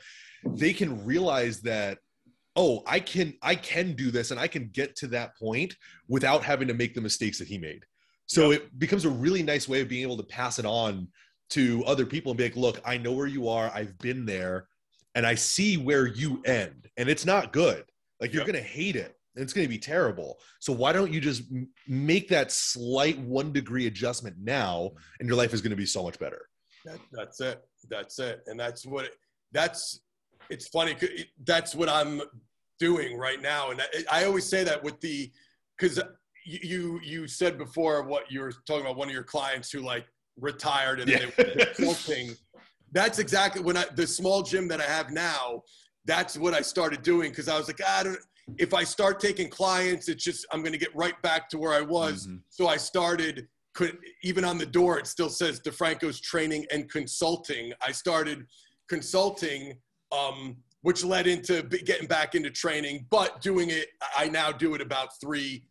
they 0.56 0.72
can 0.72 1.04
realize 1.04 1.60
that 1.60 1.98
oh 2.56 2.82
i 2.86 2.98
can 2.98 3.32
i 3.42 3.54
can 3.54 3.92
do 3.94 4.10
this 4.10 4.32
and 4.32 4.40
i 4.40 4.48
can 4.48 4.68
get 4.72 4.96
to 4.96 5.06
that 5.06 5.36
point 5.38 5.76
without 6.08 6.42
having 6.42 6.66
to 6.68 6.74
make 6.74 6.94
the 6.94 7.00
mistakes 7.00 7.38
that 7.38 7.46
he 7.48 7.58
made. 7.58 7.84
So 8.26 8.50
it 8.50 8.76
becomes 8.78 9.04
a 9.04 9.10
really 9.10 9.42
nice 9.42 9.68
way 9.68 9.80
of 9.82 9.88
being 9.88 10.02
able 10.02 10.16
to 10.16 10.22
pass 10.24 10.58
it 10.58 10.64
on 10.66 11.08
to 11.50 11.84
other 11.86 12.06
people 12.06 12.32
and 12.32 12.38
be 12.38 12.44
like 12.44 12.56
look 12.56 12.80
i 12.84 12.96
know 12.96 13.12
where 13.12 13.26
you 13.26 13.48
are. 13.48 13.70
I've 13.74 13.96
been 13.98 14.24
there 14.26 14.66
and 15.14 15.24
i 15.26 15.34
see 15.34 15.76
where 15.76 16.06
you 16.06 16.42
end. 16.44 16.88
And 16.96 17.08
it's 17.08 17.24
not 17.26 17.52
good. 17.52 17.84
Like 18.20 18.32
you're 18.32 18.42
Yep. 18.42 18.52
gonna 18.54 18.64
hate 18.64 18.96
it 18.96 19.14
it's 19.34 19.52
gonna 19.52 19.68
be 19.68 19.78
terrible 19.78 20.38
so 20.60 20.72
why 20.72 20.92
don't 20.92 21.12
you 21.12 21.20
just 21.20 21.42
m- 21.50 21.68
make 21.88 22.28
that 22.28 22.52
slight 22.52 23.18
one 23.20 23.52
degree 23.52 23.86
adjustment 23.86 24.36
now 24.38 24.90
and 25.20 25.28
your 25.28 25.36
life 25.36 25.54
is 25.54 25.60
gonna 25.62 25.76
be 25.76 25.86
so 25.86 26.02
much 26.02 26.18
better 26.18 26.48
That, 26.84 26.98
that's 27.12 27.40
it. 27.40 27.62
That's 27.88 28.18
it. 28.18 28.42
And 28.46 28.58
that's 28.58 28.86
what 28.86 29.06
it, 29.06 29.12
that's. 29.52 30.00
It's 30.50 30.68
funny. 30.68 30.96
That's 31.44 31.74
what 31.74 31.88
I'm 31.88 32.20
doing 32.78 33.16
right 33.16 33.40
now. 33.40 33.70
And 33.70 33.80
I, 33.80 33.86
I 34.22 34.24
always 34.24 34.44
say 34.44 34.64
that 34.64 34.82
with 34.82 35.00
the 35.00 35.30
because 35.78 36.00
you 36.44 37.00
you 37.02 37.28
said 37.28 37.56
before 37.56 38.02
what 38.02 38.30
you 38.30 38.40
were 38.40 38.52
talking 38.66 38.82
about 38.82 38.96
one 38.96 39.08
of 39.08 39.14
your 39.14 39.22
clients 39.22 39.70
who 39.70 39.80
like 39.80 40.06
retired 40.36 41.00
and 41.00 41.10
then 41.10 41.32
they 41.36 41.64
consulting. 41.76 42.34
That's 42.90 43.18
exactly 43.18 43.62
when 43.62 43.76
I 43.76 43.84
the 43.94 44.06
small 44.06 44.42
gym 44.42 44.68
that 44.68 44.80
I 44.80 44.84
have 44.84 45.10
now. 45.10 45.62
That's 46.04 46.36
what 46.36 46.52
I 46.52 46.60
started 46.60 47.02
doing 47.02 47.30
because 47.30 47.48
I 47.48 47.56
was 47.56 47.68
like, 47.68 47.80
"Ah, 47.84 48.00
I 48.00 48.02
don't. 48.02 48.18
If 48.58 48.74
I 48.74 48.84
start 48.84 49.20
taking 49.20 49.48
clients, 49.48 50.08
it's 50.08 50.24
just 50.24 50.46
I'm 50.52 50.60
going 50.62 50.72
to 50.72 50.78
get 50.78 50.94
right 50.94 51.20
back 51.22 51.48
to 51.50 51.58
where 51.58 51.72
I 51.72 51.80
was. 51.80 52.26
Mhm. 52.26 52.40
So 52.48 52.68
I 52.68 52.76
started, 52.76 53.48
could, 53.74 53.98
even 54.22 54.44
on 54.44 54.58
the 54.58 54.66
door, 54.66 54.98
it 54.98 55.06
still 55.06 55.28
says 55.28 55.60
DeFranco's 55.60 56.20
training 56.20 56.66
and 56.70 56.90
consulting. 56.90 57.72
I 57.86 57.92
started 57.92 58.46
consulting, 58.88 59.78
um, 60.10 60.56
which 60.82 61.04
led 61.04 61.26
into 61.26 61.62
getting 61.62 62.06
back 62.08 62.34
into 62.34 62.50
training, 62.50 63.06
but 63.10 63.40
doing 63.40 63.70
it, 63.70 63.88
I 64.16 64.28
now 64.28 64.52
do 64.52 64.74
it 64.74 64.80
about 64.80 65.08
three, 65.20 65.64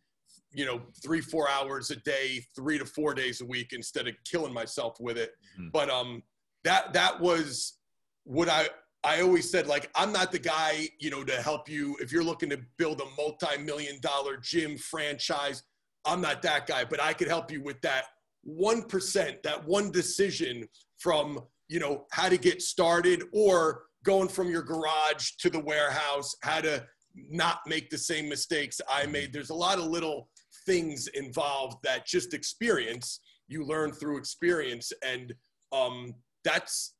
you 0.52 0.64
know, 0.64 0.82
three, 1.02 1.20
four 1.20 1.48
hours 1.48 1.90
a 1.90 1.96
day, 1.96 2.44
three 2.56 2.78
to 2.78 2.84
four 2.84 3.14
days 3.14 3.40
a 3.40 3.44
week 3.44 3.72
instead 3.72 4.08
of 4.08 4.14
killing 4.24 4.52
myself 4.52 4.96
with 5.00 5.18
it. 5.18 5.32
Mhm. 5.58 5.70
But 5.72 5.90
um, 5.90 6.22
that, 6.64 6.92
that 6.94 7.20
was 7.20 7.78
what 8.24 8.48
I, 8.48 8.68
I 9.04 9.20
always 9.20 9.50
said, 9.50 9.66
like, 9.66 9.90
I'm 9.94 10.12
not 10.12 10.30
the 10.30 10.38
guy, 10.38 10.88
you 11.00 11.10
know, 11.10 11.24
to 11.24 11.42
help 11.42 11.68
you 11.68 11.96
if 12.00 12.12
you're 12.12 12.22
looking 12.22 12.50
to 12.50 12.60
build 12.78 13.00
a 13.00 13.20
multi-million 13.20 13.98
dollar 14.00 14.36
gym 14.36 14.78
franchise. 14.78 15.64
I'm 16.04 16.20
not 16.20 16.42
that 16.42 16.66
guy, 16.66 16.84
but 16.84 17.00
I 17.00 17.12
could 17.12 17.28
help 17.28 17.50
you 17.50 17.62
with 17.62 17.80
that 17.82 18.04
1%, 18.48 19.42
that 19.42 19.64
one 19.66 19.90
decision 19.90 20.68
from, 20.98 21.40
you 21.68 21.80
know, 21.80 22.06
how 22.12 22.28
to 22.28 22.36
get 22.36 22.62
started 22.62 23.24
or 23.32 23.84
going 24.04 24.28
from 24.28 24.50
your 24.50 24.62
garage 24.62 25.32
to 25.38 25.50
the 25.50 25.60
warehouse, 25.60 26.34
how 26.42 26.60
to 26.60 26.84
not 27.14 27.60
make 27.66 27.90
the 27.90 27.98
same 27.98 28.28
mistakes 28.28 28.80
I 28.88 29.06
made. 29.06 29.32
There's 29.32 29.50
a 29.50 29.54
lot 29.54 29.78
of 29.78 29.84
little 29.84 30.28
things 30.64 31.08
involved 31.08 31.78
that 31.82 32.06
just 32.06 32.34
experience, 32.34 33.20
you 33.48 33.64
learn 33.64 33.92
through 33.92 34.18
experience. 34.18 34.92
And 35.04 35.34
um, 35.72 36.14
that's 36.44 36.94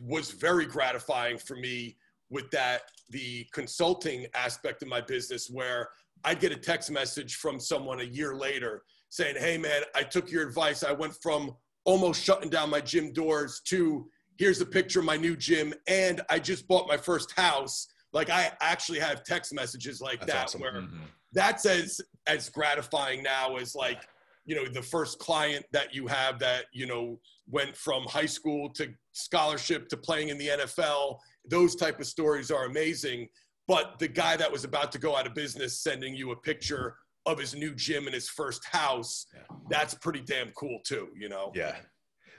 was 0.00 0.30
very 0.30 0.66
gratifying 0.66 1.38
for 1.38 1.56
me 1.56 1.96
with 2.28 2.50
that 2.50 2.82
the 3.10 3.46
consulting 3.52 4.26
aspect 4.34 4.82
of 4.82 4.88
my 4.88 5.00
business 5.00 5.48
where 5.50 5.88
I'd 6.24 6.38
get 6.40 6.52
a 6.52 6.56
text 6.56 6.90
message 6.90 7.36
from 7.36 7.58
someone 7.58 8.00
a 8.00 8.04
year 8.04 8.34
later 8.34 8.82
saying, 9.08 9.36
Hey 9.38 9.58
man, 9.58 9.82
I 9.94 10.02
took 10.02 10.30
your 10.30 10.46
advice. 10.46 10.84
I 10.84 10.92
went 10.92 11.14
from 11.22 11.56
almost 11.84 12.22
shutting 12.22 12.50
down 12.50 12.70
my 12.70 12.80
gym 12.80 13.12
doors 13.12 13.60
to 13.66 14.08
here's 14.38 14.60
a 14.60 14.66
picture 14.66 15.00
of 15.00 15.06
my 15.06 15.16
new 15.16 15.36
gym 15.36 15.72
and 15.88 16.20
I 16.30 16.38
just 16.38 16.68
bought 16.68 16.86
my 16.86 16.96
first 16.96 17.32
house. 17.32 17.88
Like 18.12 18.30
I 18.30 18.52
actually 18.60 19.00
have 19.00 19.24
text 19.24 19.52
messages 19.54 20.00
like 20.00 20.20
That's 20.20 20.32
that 20.32 20.44
awesome. 20.44 20.60
where 20.60 20.72
Mhm. 20.72 21.00
that's 21.32 21.64
as 21.66 22.00
as 22.26 22.48
gratifying 22.50 23.22
now 23.22 23.56
as 23.56 23.74
like 23.74 24.06
you 24.46 24.54
know 24.54 24.66
the 24.66 24.82
first 24.82 25.18
client 25.18 25.64
that 25.72 25.94
you 25.94 26.06
have 26.06 26.38
that 26.38 26.64
you 26.72 26.86
know 26.86 27.18
went 27.48 27.76
from 27.76 28.04
high 28.04 28.26
school 28.26 28.70
to 28.70 28.88
scholarship 29.12 29.88
to 29.88 29.96
playing 29.96 30.28
in 30.28 30.38
the 30.38 30.48
NFL 30.48 31.18
those 31.48 31.74
type 31.74 32.00
of 32.00 32.06
stories 32.06 32.50
are 32.50 32.64
amazing 32.64 33.28
but 33.68 33.98
the 33.98 34.08
guy 34.08 34.36
that 34.36 34.50
was 34.50 34.64
about 34.64 34.90
to 34.92 34.98
go 34.98 35.16
out 35.16 35.26
of 35.26 35.34
business 35.34 35.80
sending 35.82 36.14
you 36.14 36.32
a 36.32 36.36
picture 36.36 36.96
of 37.26 37.38
his 37.38 37.54
new 37.54 37.74
gym 37.74 38.06
and 38.06 38.14
his 38.14 38.28
first 38.28 38.64
house 38.64 39.26
Yeah. 39.34 39.42
that's 39.68 39.94
pretty 39.94 40.20
damn 40.20 40.50
cool 40.52 40.80
too 40.84 41.08
you 41.16 41.28
know 41.28 41.52
Yeah. 41.54 41.76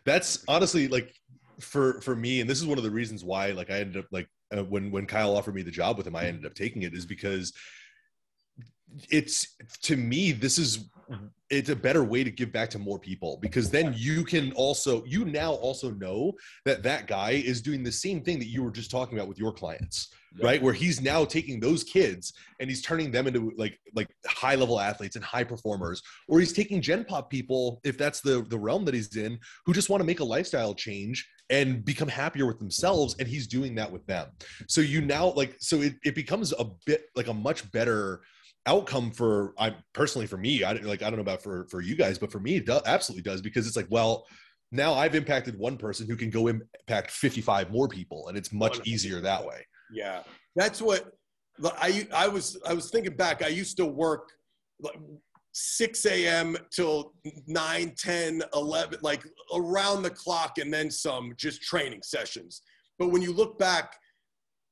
That's 0.04 0.44
honestly 0.48 0.88
like 0.88 1.14
for 1.60 2.02
for 2.02 2.16
me 2.16 2.42
and 2.42 2.50
this 2.50 2.60
is 2.60 2.66
one 2.66 2.80
of 2.80 2.84
the 2.84 2.90
reasons 2.90 3.24
why 3.24 3.52
like 3.52 3.70
I 3.70 3.76
ended 3.80 3.98
up 3.98 4.08
like 4.12 4.28
uh, 4.52 4.64
when 4.64 4.90
when 4.90 5.06
Kyle 5.06 5.38
offered 5.38 5.54
me 5.54 5.62
the 5.62 5.70
job 5.70 5.98
with 5.98 6.08
him 6.08 6.16
I 6.16 6.26
ended 6.26 6.46
up 6.48 6.56
taking 6.56 6.82
it 6.82 6.96
is 6.96 7.06
because 7.06 7.54
it's 9.10 9.56
to 9.84 9.96
me 9.96 10.32
this 10.32 10.58
is 10.58 10.90
Mm-hmm. 11.12 11.26
it's 11.50 11.70
a 11.70 11.76
better 11.76 12.04
way 12.06 12.24
to 12.24 12.32
give 12.32 12.54
back 12.54 12.70
to 12.70 12.80
more 12.80 12.98
people 12.98 13.38
because 13.42 13.70
then 13.70 13.94
you 13.98 14.24
can 14.24 14.54
also 14.54 15.04
you 15.06 15.26
now 15.26 15.52
also 15.52 15.92
know 15.92 16.32
that 16.64 16.84
that 16.84 17.06
guy 17.08 17.32
is 17.32 17.62
doing 17.62 17.84
the 17.84 17.92
same 17.92 18.22
thing 18.22 18.40
that 18.40 18.48
you 18.48 18.64
were 18.64 18.72
just 18.72 18.90
talking 18.90 19.18
about 19.18 19.28
with 19.28 19.38
your 19.38 19.52
clients 19.52 19.98
Yeah. 20.38 20.46
right? 20.48 20.62
Where 20.64 20.74
he's 20.74 21.02
now 21.02 21.26
taking 21.26 21.60
those 21.60 21.84
kids 21.84 22.32
and 22.62 22.70
he's 22.70 22.82
turning 22.82 23.12
them 23.12 23.28
into 23.28 23.52
like 23.58 23.78
like 23.94 24.08
high 24.26 24.56
level 24.56 24.80
athletes 24.80 25.18
and 25.18 25.26
high 25.26 25.44
performers 25.44 26.02
or 26.30 26.40
he's 26.40 26.54
taking 26.54 26.82
gen 26.82 27.04
pop 27.04 27.30
people 27.30 27.82
if 27.84 27.98
that's 27.98 28.22
the 28.22 28.36
the 28.54 28.58
realm 28.68 28.86
that 28.86 28.94
he's 28.94 29.14
in 29.18 29.38
who 29.66 29.74
just 29.74 29.90
want 29.90 30.00
to 30.00 30.08
make 30.08 30.22
a 30.22 30.24
lifestyle 30.36 30.74
change 30.74 31.28
and 31.50 31.84
become 31.84 32.08
happier 32.08 32.46
with 32.46 32.60
themselves 32.60 33.16
and 33.20 33.28
he's 33.28 33.48
doing 33.48 33.76
that 33.76 33.92
with 33.92 34.06
them. 34.08 34.28
So 34.70 34.80
you 34.80 35.02
now 35.02 35.34
like 35.42 35.58
so 35.60 35.82
it, 35.82 35.96
it 36.06 36.16
becomes 36.16 36.54
a 36.54 36.66
bit 36.86 37.02
like 37.18 37.28
a 37.28 37.34
much 37.34 37.70
better 37.74 38.22
outcome 38.68 39.12
for 39.12 39.54
i 39.58 39.74
personally 39.94 40.28
for 40.28 40.38
me 40.38 40.64
i 40.64 40.74
don't- 40.74 40.86
like 40.86 41.02
i 41.02 41.10
don't 41.10 41.16
know 41.16 41.22
about 41.22 41.42
for 41.42 41.66
for 41.70 41.82
you 41.82 41.96
guys 41.96 42.20
but 42.20 42.32
for 42.32 42.40
me 42.40 42.58
it 42.58 42.66
do, 42.66 42.80
absolutely 42.86 43.24
does 43.24 43.42
because 43.42 43.66
it's 43.66 43.76
like 43.76 43.88
well 43.90 44.26
now 44.72 44.94
i've 44.94 45.16
impacted 45.16 45.58
one 45.58 45.78
person 45.78 46.08
who 46.08 46.16
can 46.16 46.30
go 46.30 46.48
impact 46.48 47.10
55 47.12 47.72
more 47.72 47.88
people 47.88 48.28
and 48.28 48.38
it's 48.38 48.54
much 48.54 48.80
easier 48.86 49.20
that 49.22 49.44
way 49.46 49.66
Yeah, 49.92 50.22
that's 50.56 50.82
what 50.82 51.12
I 51.64 52.08
I 52.14 52.28
was 52.28 52.58
I 52.66 52.74
was 52.74 52.90
thinking 52.90 53.16
back. 53.16 53.44
I 53.44 53.48
used 53.50 53.78
to 53.78 53.86
work 53.86 54.30
like 54.80 54.98
6 55.54 56.06
a.m. 56.06 56.56
till 56.72 57.14
9, 57.46 57.94
10, 57.98 58.42
11, 58.54 59.00
like 59.02 59.24
around 59.54 60.02
the 60.04 60.10
clock, 60.10 60.58
and 60.60 60.74
then 60.74 60.90
some, 60.90 61.34
just 61.36 61.62
training 61.62 62.02
sessions. 62.04 62.62
But 62.98 63.10
when 63.10 63.22
you 63.22 63.34
look 63.34 63.60
back, 63.60 63.96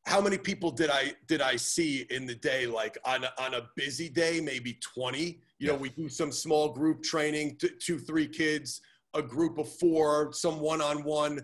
how 0.10 0.20
many 0.20 0.40
people 0.40 0.72
did 0.72 0.90
I 0.90 1.14
did 1.28 1.42
I 1.42 1.56
see 1.56 2.08
in 2.10 2.26
the 2.26 2.34
day? 2.34 2.66
Like 2.66 2.98
on 3.06 3.24
a, 3.24 3.32
on 3.40 3.54
a 3.54 3.70
busy 3.76 4.10
day, 4.10 4.42
maybe 4.42 4.80
20. 4.82 5.40
You 5.60 5.68
know, 5.68 5.76
we 5.76 5.90
do 5.90 6.10
some 6.10 6.32
small 6.32 6.70
group 6.70 7.04
training, 7.04 7.58
t- 7.58 7.70
two, 7.80 8.00
three 8.00 8.28
kids, 8.28 8.82
a 9.14 9.22
group 9.22 9.60
of 9.60 9.70
four, 9.78 10.34
some 10.34 10.60
one-on-one 10.60 11.42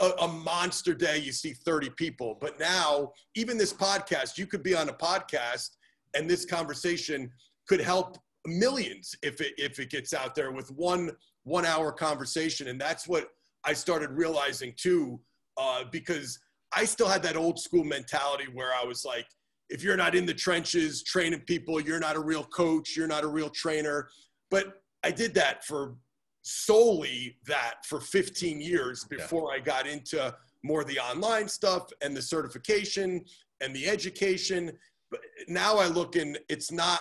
a, 0.00 0.10
a 0.22 0.28
monster 0.28 0.94
day 0.94 1.18
you 1.18 1.32
see 1.32 1.52
30 1.52 1.90
people 1.90 2.38
but 2.40 2.58
now 2.60 3.10
even 3.34 3.58
this 3.58 3.72
podcast 3.72 4.38
you 4.38 4.46
could 4.46 4.62
be 4.62 4.76
on 4.76 4.88
a 4.88 4.92
podcast 4.92 5.70
and 6.14 6.30
this 6.30 6.44
conversation 6.44 7.28
could 7.68 7.80
help 7.80 8.16
millions 8.46 9.14
if 9.22 9.40
it 9.40 9.52
if 9.58 9.80
it 9.80 9.90
gets 9.90 10.14
out 10.14 10.36
there 10.36 10.52
with 10.52 10.70
one 10.70 11.10
one 11.42 11.66
hour 11.66 11.90
conversation 11.90 12.68
and 12.68 12.80
that's 12.80 13.08
what 13.08 13.30
i 13.64 13.72
started 13.72 14.10
realizing 14.10 14.72
too 14.76 15.20
uh, 15.56 15.82
because 15.90 16.38
i 16.74 16.84
still 16.84 17.08
had 17.08 17.22
that 17.22 17.36
old 17.36 17.58
school 17.58 17.84
mentality 17.84 18.46
where 18.52 18.72
i 18.80 18.84
was 18.84 19.04
like 19.04 19.26
if 19.68 19.82
you're 19.84 19.96
not 19.96 20.14
in 20.14 20.26
the 20.26 20.34
trenches 20.34 21.02
training 21.02 21.40
people 21.40 21.80
you're 21.80 22.00
not 22.00 22.16
a 22.16 22.20
real 22.20 22.44
coach 22.44 22.96
you're 22.96 23.06
not 23.06 23.24
a 23.24 23.28
real 23.28 23.50
trainer 23.50 24.08
but 24.50 24.82
i 25.04 25.10
did 25.10 25.34
that 25.34 25.64
for 25.64 25.94
solely 26.42 27.36
that 27.46 27.84
for 27.84 28.00
15 28.00 28.60
years 28.60 29.06
Yeah. 29.10 29.18
before 29.18 29.52
I 29.52 29.58
got 29.58 29.86
into 29.86 30.34
more 30.62 30.84
the 30.84 30.98
online 30.98 31.48
stuff 31.48 31.90
and 32.00 32.16
the 32.16 32.22
certification 32.22 33.24
and 33.60 33.76
the 33.76 33.86
education. 33.88 34.72
But 35.10 35.20
now 35.48 35.76
I 35.76 35.86
look 35.86 36.16
and 36.16 36.38
it's 36.48 36.72
not 36.72 37.00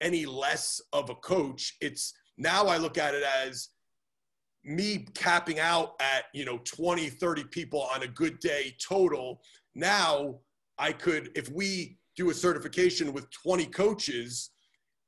any 0.00 0.24
less 0.24 0.80
of 0.92 1.10
a 1.10 1.14
coach. 1.16 1.76
It's 1.82 2.14
now 2.38 2.66
I 2.66 2.78
look 2.78 2.96
at 2.98 3.14
it 3.14 3.22
as 3.22 3.68
me 4.64 5.06
capping 5.14 5.58
out 5.58 5.94
at, 6.00 6.24
you 6.32 6.44
know, 6.44 6.58
20, 6.64 7.10
30 7.10 7.44
people 7.44 7.82
on 7.94 8.02
a 8.02 8.08
good 8.08 8.38
day 8.40 8.74
total. 8.80 9.42
Now 9.74 10.40
I 10.78 10.92
could, 10.92 11.30
if 11.34 11.50
we 11.50 11.98
do 12.16 12.30
a 12.30 12.34
certification 12.34 13.12
with 13.12 13.30
20 13.30 13.66
coaches 13.66 14.50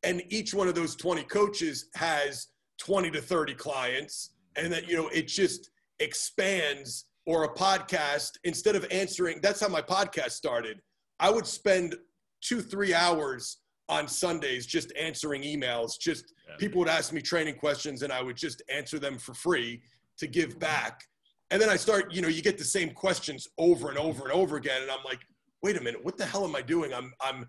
and 0.02 0.22
each 0.28 0.52
one 0.52 0.68
of 0.68 0.74
those 0.74 0.94
20 0.96 1.22
coaches 1.24 1.86
has 1.94 2.48
20 2.78 3.10
to 3.12 3.20
30 3.20 3.54
clients 3.54 4.30
and 4.56 4.72
that, 4.72 4.88
you 4.88 4.96
know, 4.96 5.08
it 5.08 5.28
just 5.28 5.70
expands 6.00 7.06
or 7.26 7.44
a 7.44 7.54
podcast 7.54 8.32
instead 8.44 8.76
of 8.76 8.86
answering. 8.90 9.40
That's 9.42 9.60
how 9.60 9.68
my 9.68 9.82
podcast 9.82 10.32
started. 10.32 10.80
I 11.18 11.30
would 11.30 11.46
spend 11.46 11.96
two, 12.40 12.60
three 12.60 12.94
hours 12.94 13.58
on 13.88 14.08
Sundays 14.08 14.66
just 14.66 14.92
answering 14.98 15.42
emails. 15.42 15.98
Just 15.98 16.34
yeah. 16.48 16.56
people 16.56 16.80
would 16.80 16.88
ask 16.88 17.12
me 17.12 17.20
training 17.20 17.56
questions 17.56 18.02
and 18.02 18.12
I 18.12 18.22
would 18.22 18.36
just 18.36 18.62
answer 18.72 18.98
them 18.98 19.18
for 19.18 19.34
free 19.34 19.82
to 20.18 20.26
give 20.26 20.58
back. 20.58 21.02
And 21.50 21.62
then 21.62 21.68
I 21.68 21.76
start, 21.76 22.12
you 22.12 22.20
know, 22.20 22.28
you 22.28 22.42
get 22.42 22.58
the 22.58 22.64
same 22.64 22.90
questions 22.90 23.46
over 23.58 23.88
and 23.88 23.98
over 23.98 24.24
and 24.24 24.32
over 24.32 24.56
again. 24.56 24.82
And 24.82 24.90
I'm 24.90 25.04
like, 25.04 25.20
wait 25.62 25.76
a 25.76 25.80
minute, 25.80 26.04
what 26.04 26.16
the 26.16 26.26
hell 26.26 26.44
am 26.44 26.56
I 26.56 26.62
doing? 26.62 26.92
I'm, 26.92 27.12
I'm 27.20 27.48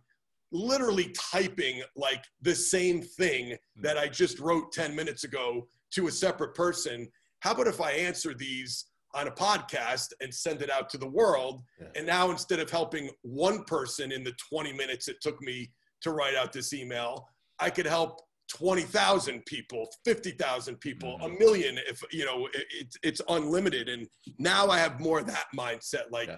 literally 0.51 1.13
typing 1.31 1.81
like 1.95 2.23
the 2.41 2.55
same 2.55 3.01
thing 3.01 3.57
hmm. 3.75 3.81
that 3.81 3.97
I 3.97 4.07
just 4.07 4.39
wrote 4.39 4.71
10 4.71 4.95
minutes 4.95 5.23
ago 5.23 5.67
to 5.91 6.07
a 6.07 6.11
separate 6.11 6.53
person. 6.53 7.07
How 7.39 7.51
about 7.51 7.67
if 7.67 7.81
I 7.81 7.91
answer 7.91 8.33
these 8.33 8.85
on 9.15 9.27
a 9.27 9.31
podcast 9.31 10.09
and 10.21 10.33
send 10.33 10.61
it 10.61 10.69
out 10.69 10.89
to 10.91 10.97
the 10.97 11.07
world? 11.07 11.63
Yeah. 11.79 11.87
And 11.95 12.05
now 12.05 12.29
instead 12.29 12.59
of 12.59 12.69
helping 12.69 13.09
one 13.23 13.63
person 13.63 14.11
in 14.11 14.23
the 14.23 14.33
20 14.49 14.73
minutes 14.73 15.07
it 15.07 15.17
took 15.21 15.41
me 15.41 15.71
to 16.01 16.11
write 16.11 16.35
out 16.35 16.53
this 16.53 16.73
email. 16.73 17.29
I 17.59 17.69
could 17.69 17.85
help 17.85 18.21
20,000 18.49 19.45
people, 19.45 19.87
50,000 20.05 20.79
people, 20.79 21.17
mm-hmm. 21.17 21.35
a 21.35 21.39
million 21.39 21.77
if, 21.87 22.01
you 22.11 22.25
know, 22.25 22.47
it, 22.53 22.95
it's 23.03 23.21
unlimited. 23.29 23.89
And 23.89 24.07
now 24.37 24.67
I 24.67 24.79
have 24.79 24.99
more 24.99 25.19
of 25.19 25.27
that 25.27 25.45
mindset. 25.55 26.11
Like, 26.11 26.29
yeah. 26.29 26.37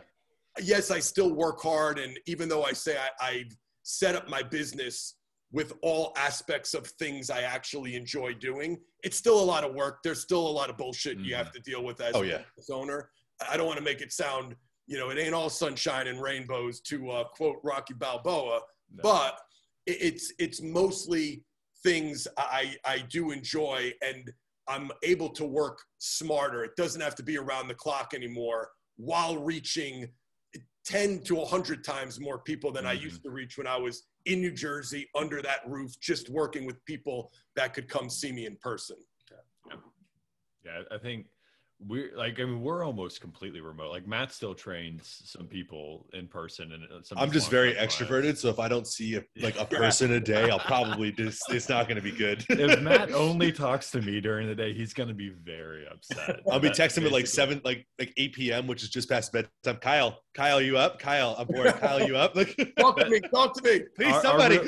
yes, 0.61 0.91
I 0.91 0.99
still 0.99 1.33
work 1.33 1.61
hard. 1.61 1.99
And 1.99 2.17
even 2.25 2.49
though 2.49 2.63
I 2.63 2.73
say 2.73 2.97
I, 2.97 3.25
I've 3.25 3.57
set 3.83 4.15
up 4.15 4.29
my 4.29 4.41
business 4.41 5.15
with 5.51 5.73
all 5.81 6.13
aspects 6.15 6.73
of 6.73 6.87
things 6.87 7.29
I 7.29 7.41
actually 7.41 7.95
enjoy 7.95 8.33
doing, 8.33 8.79
it's 9.03 9.17
still 9.17 9.39
a 9.39 9.43
lot 9.43 9.63
of 9.63 9.73
work. 9.73 9.99
There's 10.03 10.21
still 10.21 10.47
a 10.47 10.49
lot 10.49 10.69
of 10.69 10.77
bullshit 10.77 11.17
mm-hmm. 11.17 11.25
you 11.25 11.35
have 11.35 11.51
to 11.51 11.59
deal 11.59 11.83
with 11.83 12.01
as 12.01 12.15
oh, 12.15 12.23
a 12.23 12.25
yeah. 12.25 12.37
business 12.37 12.69
owner. 12.71 13.09
I 13.49 13.55
don't 13.55 13.65
want 13.65 13.77
to 13.77 13.83
make 13.83 14.01
it 14.01 14.11
sound, 14.11 14.55
you 14.87 14.97
know, 14.97 15.09
it 15.09 15.17
ain't 15.17 15.33
all 15.33 15.49
sunshine 15.49 16.07
and 16.07 16.21
rainbows 16.21 16.81
to 16.81 17.09
uh, 17.09 17.23
quote 17.25 17.57
Rocky 17.63 17.93
Balboa, 17.93 18.61
no. 18.91 19.01
but 19.01 19.39
it's 19.89 20.33
it's 20.39 20.61
mostly 20.61 21.43
things 21.83 22.27
I 22.37 22.75
I 22.85 22.99
do 23.09 23.31
enjoy 23.31 23.93
and 24.01 24.31
I'm 24.67 24.91
able 25.03 25.29
to 25.29 25.45
work 25.45 25.81
smarter. 25.97 26.63
It 26.63 26.75
doesn't 26.75 27.01
have 27.01 27.15
to 27.15 27.23
be 27.23 27.37
around 27.37 27.67
the 27.67 27.75
clock 27.75 28.13
anymore 28.13 28.69
while 28.97 29.37
reaching 29.37 30.07
10 30.85 31.21
to 31.23 31.35
100 31.35 31.83
times 31.83 32.19
more 32.19 32.39
people 32.39 32.71
than 32.71 32.83
mm-hmm. 32.83 32.91
I 32.91 33.03
used 33.03 33.23
to 33.23 33.29
reach 33.29 33.57
when 33.57 33.67
I 33.67 33.77
was 33.77 34.03
in 34.25 34.41
New 34.41 34.51
Jersey 34.51 35.07
under 35.15 35.41
that 35.41 35.59
roof, 35.67 35.99
just 35.99 36.29
working 36.29 36.65
with 36.65 36.83
people 36.85 37.31
that 37.55 37.73
could 37.73 37.87
come 37.87 38.09
see 38.09 38.31
me 38.31 38.45
in 38.45 38.57
person. 38.57 38.97
Yeah, 39.69 39.75
yeah 40.65 40.81
I 40.91 40.97
think 40.97 41.27
we're 41.87 42.15
like 42.17 42.39
I 42.39 42.43
mean 42.43 42.61
we're 42.61 42.83
almost 42.83 43.21
completely 43.21 43.61
remote. 43.61 43.91
Like 43.91 44.07
Matt 44.07 44.31
still 44.31 44.53
trains 44.53 45.21
some 45.25 45.47
people 45.47 46.07
in 46.13 46.27
person, 46.27 46.73
and 46.73 46.83
uh, 46.83 47.15
I'm 47.15 47.31
just 47.31 47.49
very 47.49 47.73
extroverted. 47.73 48.37
So 48.37 48.49
if 48.49 48.59
I 48.59 48.67
don't 48.67 48.85
see 48.85 49.15
a, 49.15 49.23
like 49.41 49.57
a 49.57 49.65
person 49.83 50.11
a 50.13 50.19
day, 50.19 50.49
I'll 50.49 50.59
probably 50.59 51.11
just 51.11 51.41
it's 51.49 51.69
not 51.69 51.87
going 51.87 51.95
to 51.95 52.03
be 52.03 52.11
good. 52.11 52.45
if 52.49 52.81
Matt 52.81 53.11
only 53.13 53.51
talks 53.51 53.91
to 53.91 54.01
me 54.01 54.19
during 54.19 54.47
the 54.47 54.55
day, 54.55 54.73
he's 54.73 54.93
going 54.93 55.09
to 55.09 55.15
be 55.15 55.29
very 55.29 55.87
upset. 55.87 56.41
I'll 56.51 56.59
be 56.59 56.69
texting 56.69 56.99
him 56.99 57.07
at 57.07 57.11
like 57.13 57.27
seven, 57.27 57.61
like 57.63 57.87
like 57.97 58.13
eight 58.17 58.33
p.m., 58.33 58.67
which 58.67 58.83
is 58.83 58.89
just 58.89 59.09
past 59.09 59.31
bedtime. 59.31 59.77
Kyle, 59.77 60.19
Kyle, 60.33 60.61
you 60.61 60.77
up? 60.77 60.99
Kyle, 60.99 61.35
I'm 61.37 61.47
bored. 61.47 61.73
Kyle, 61.75 62.05
you 62.05 62.17
up? 62.17 62.35
Like, 62.35 62.55
talk 62.79 62.97
to 62.97 63.09
me. 63.09 63.19
Talk 63.33 63.53
to 63.55 63.63
me, 63.63 63.81
please, 63.95 64.13
our, 64.13 64.21
somebody. 64.21 64.57
Our, 64.57 64.65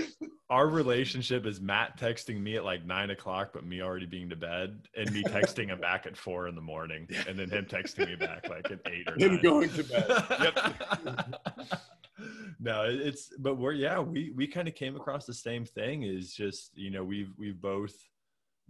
our 0.51 0.67
relationship 0.67 1.45
is 1.45 1.61
Matt 1.61 1.97
texting 1.97 2.41
me 2.41 2.57
at 2.57 2.65
like 2.65 2.85
nine 2.85 3.09
o'clock, 3.09 3.51
but 3.53 3.65
me 3.65 3.81
already 3.81 4.05
being 4.05 4.29
to 4.29 4.35
bed, 4.35 4.81
and 4.97 5.09
me 5.13 5.23
texting 5.23 5.69
him 5.69 5.79
back 5.79 6.05
at 6.05 6.17
four 6.17 6.49
in 6.49 6.55
the 6.55 6.61
morning, 6.61 7.07
and 7.25 7.39
then 7.39 7.49
him 7.49 7.65
texting 7.65 8.09
me 8.09 8.15
back 8.17 8.49
like 8.49 8.69
at 8.69 8.79
eight 8.85 9.07
or 9.09 9.13
him 9.17 9.35
nine. 9.35 9.41
going 9.41 9.69
to 9.69 9.83
bed. 9.85 10.05
yep. 10.41 11.81
no, 12.59 12.83
it's 12.83 13.31
but 13.39 13.55
we're 13.57 13.71
yeah 13.71 13.99
we 13.99 14.31
we 14.35 14.45
kind 14.45 14.67
of 14.67 14.75
came 14.75 14.97
across 14.97 15.25
the 15.25 15.33
same 15.33 15.63
thing. 15.63 16.03
Is 16.03 16.33
just 16.33 16.77
you 16.77 16.91
know 16.91 17.05
we've 17.05 17.31
we've 17.37 17.61
both 17.61 17.95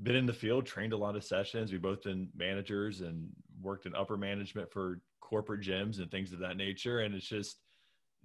been 0.04 0.16
in 0.16 0.28
the 0.28 0.34
field, 0.34 0.68
trained 0.68 0.94
a 0.94 0.98
lot 0.98 1.16
of 1.16 1.24
sessions. 1.24 1.72
We've 1.72 1.82
both 1.82 2.04
been 2.04 2.30
managers 2.38 3.02
and 3.02 3.28
worked 3.60 3.88
in 3.88 3.96
upper 3.96 4.18
management 4.18 4.72
for 4.72 5.00
corporate 5.20 5.62
gyms 5.62 5.98
and 5.98 6.12
things 6.12 6.32
of 6.32 6.38
that 6.40 6.58
nature, 6.58 7.00
and 7.00 7.16
it's 7.16 7.28
just 7.28 7.58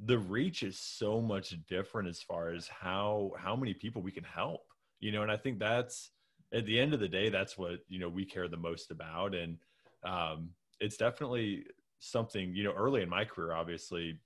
the 0.04 0.18
reach 0.18 0.62
is 0.62 0.78
so 0.78 1.20
much 1.20 1.54
different 1.66 2.08
as 2.08 2.20
far 2.20 2.50
as 2.50 2.68
how 2.68 3.32
how 3.38 3.56
many 3.56 3.72
people 3.72 4.02
we 4.02 4.12
can 4.12 4.24
help 4.24 4.62
you 5.00 5.10
know 5.10 5.22
and 5.22 5.32
i 5.32 5.36
think 5.36 5.58
that's 5.58 6.10
at 6.52 6.66
the 6.66 6.78
end 6.78 6.92
of 6.92 7.00
the 7.00 7.08
day 7.08 7.28
that's 7.28 7.56
what 7.56 7.78
you 7.88 7.98
know 7.98 8.08
we 8.08 8.24
care 8.24 8.48
the 8.48 8.56
most 8.56 8.90
about 8.90 9.34
and 9.34 9.56
um, 10.04 10.50
it's 10.78 10.96
definitely 10.96 11.64
something 11.98 12.54
you 12.54 12.62
know 12.62 12.72
early 12.72 13.02
in 13.02 13.08
my 13.08 13.24
career 13.24 13.52
obviously 13.52 14.18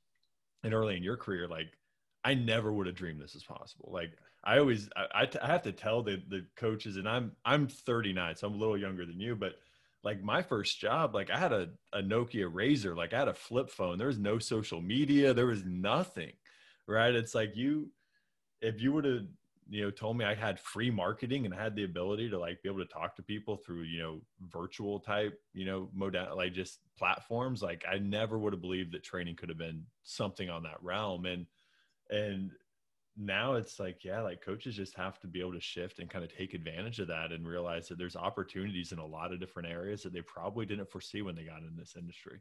and 0.64 0.74
early 0.74 0.96
in 0.96 1.02
your 1.02 1.16
career 1.16 1.46
like 1.46 1.78
i 2.24 2.34
never 2.34 2.72
would 2.72 2.86
have 2.86 2.96
dreamed 2.96 3.20
this 3.20 3.34
is 3.34 3.44
possible. 3.44 3.90
Like 3.92 4.12
i 4.42 4.58
always 4.58 4.88
I, 4.96 5.28
I 5.40 5.46
have 5.46 5.62
to 5.62 5.72
tell 5.72 6.02
the 6.02 6.20
the 6.28 6.44
coaches 6.56 6.96
and 6.96 7.08
i'm 7.08 7.32
i'm 7.44 7.68
39 7.68 8.36
so 8.36 8.48
i'm 8.48 8.54
a 8.54 8.58
little 8.58 8.76
younger 8.76 9.06
than 9.06 9.20
you 9.20 9.36
but 9.36 9.54
like 10.02 10.22
my 10.22 10.42
first 10.42 10.80
job, 10.80 11.14
like 11.14 11.30
I 11.30 11.38
had 11.38 11.52
a, 11.52 11.68
a 11.92 12.02
Nokia 12.02 12.48
razor, 12.50 12.96
like 12.96 13.12
I 13.12 13.18
had 13.18 13.28
a 13.28 13.34
flip 13.34 13.70
phone. 13.70 13.98
There 13.98 14.06
was 14.06 14.18
no 14.18 14.38
social 14.38 14.80
media, 14.80 15.34
there 15.34 15.46
was 15.46 15.64
nothing, 15.64 16.32
right? 16.86 17.14
It's 17.14 17.34
like 17.34 17.56
you, 17.56 17.90
if 18.62 18.80
you 18.80 18.92
would 18.92 19.04
have, 19.04 19.26
you 19.68 19.82
know, 19.84 19.90
told 19.90 20.16
me 20.16 20.24
I 20.24 20.34
had 20.34 20.58
free 20.58 20.90
marketing 20.90 21.44
and 21.44 21.54
I 21.54 21.62
had 21.62 21.76
the 21.76 21.84
ability 21.84 22.30
to 22.30 22.38
like 22.38 22.62
be 22.62 22.68
able 22.68 22.80
to 22.80 22.92
talk 22.92 23.14
to 23.16 23.22
people 23.22 23.56
through, 23.56 23.82
you 23.82 24.02
know, 24.02 24.20
virtual 24.50 24.98
type, 25.00 25.38
you 25.52 25.64
know, 25.64 25.90
modal, 25.94 26.36
like 26.36 26.54
just 26.54 26.80
platforms, 26.98 27.62
like 27.62 27.84
I 27.90 27.98
never 27.98 28.38
would 28.38 28.52
have 28.52 28.62
believed 28.62 28.92
that 28.92 29.04
training 29.04 29.36
could 29.36 29.48
have 29.48 29.58
been 29.58 29.84
something 30.02 30.50
on 30.50 30.64
that 30.64 30.82
realm. 30.82 31.26
And, 31.26 31.46
and 32.10 32.50
now 33.16 33.54
it's 33.54 33.78
like 33.78 34.04
yeah 34.04 34.20
like 34.20 34.40
coaches 34.40 34.76
just 34.76 34.96
have 34.96 35.18
to 35.18 35.26
be 35.26 35.40
able 35.40 35.52
to 35.52 35.60
shift 35.60 35.98
and 35.98 36.08
kind 36.08 36.24
of 36.24 36.34
take 36.34 36.54
advantage 36.54 37.00
of 37.00 37.08
that 37.08 37.32
and 37.32 37.46
realize 37.46 37.88
that 37.88 37.98
there's 37.98 38.16
opportunities 38.16 38.92
in 38.92 38.98
a 38.98 39.06
lot 39.06 39.32
of 39.32 39.40
different 39.40 39.68
areas 39.68 40.02
that 40.02 40.12
they 40.12 40.22
probably 40.22 40.64
didn't 40.64 40.90
foresee 40.90 41.22
when 41.22 41.34
they 41.34 41.42
got 41.42 41.58
in 41.58 41.76
this 41.76 41.94
industry 41.98 42.40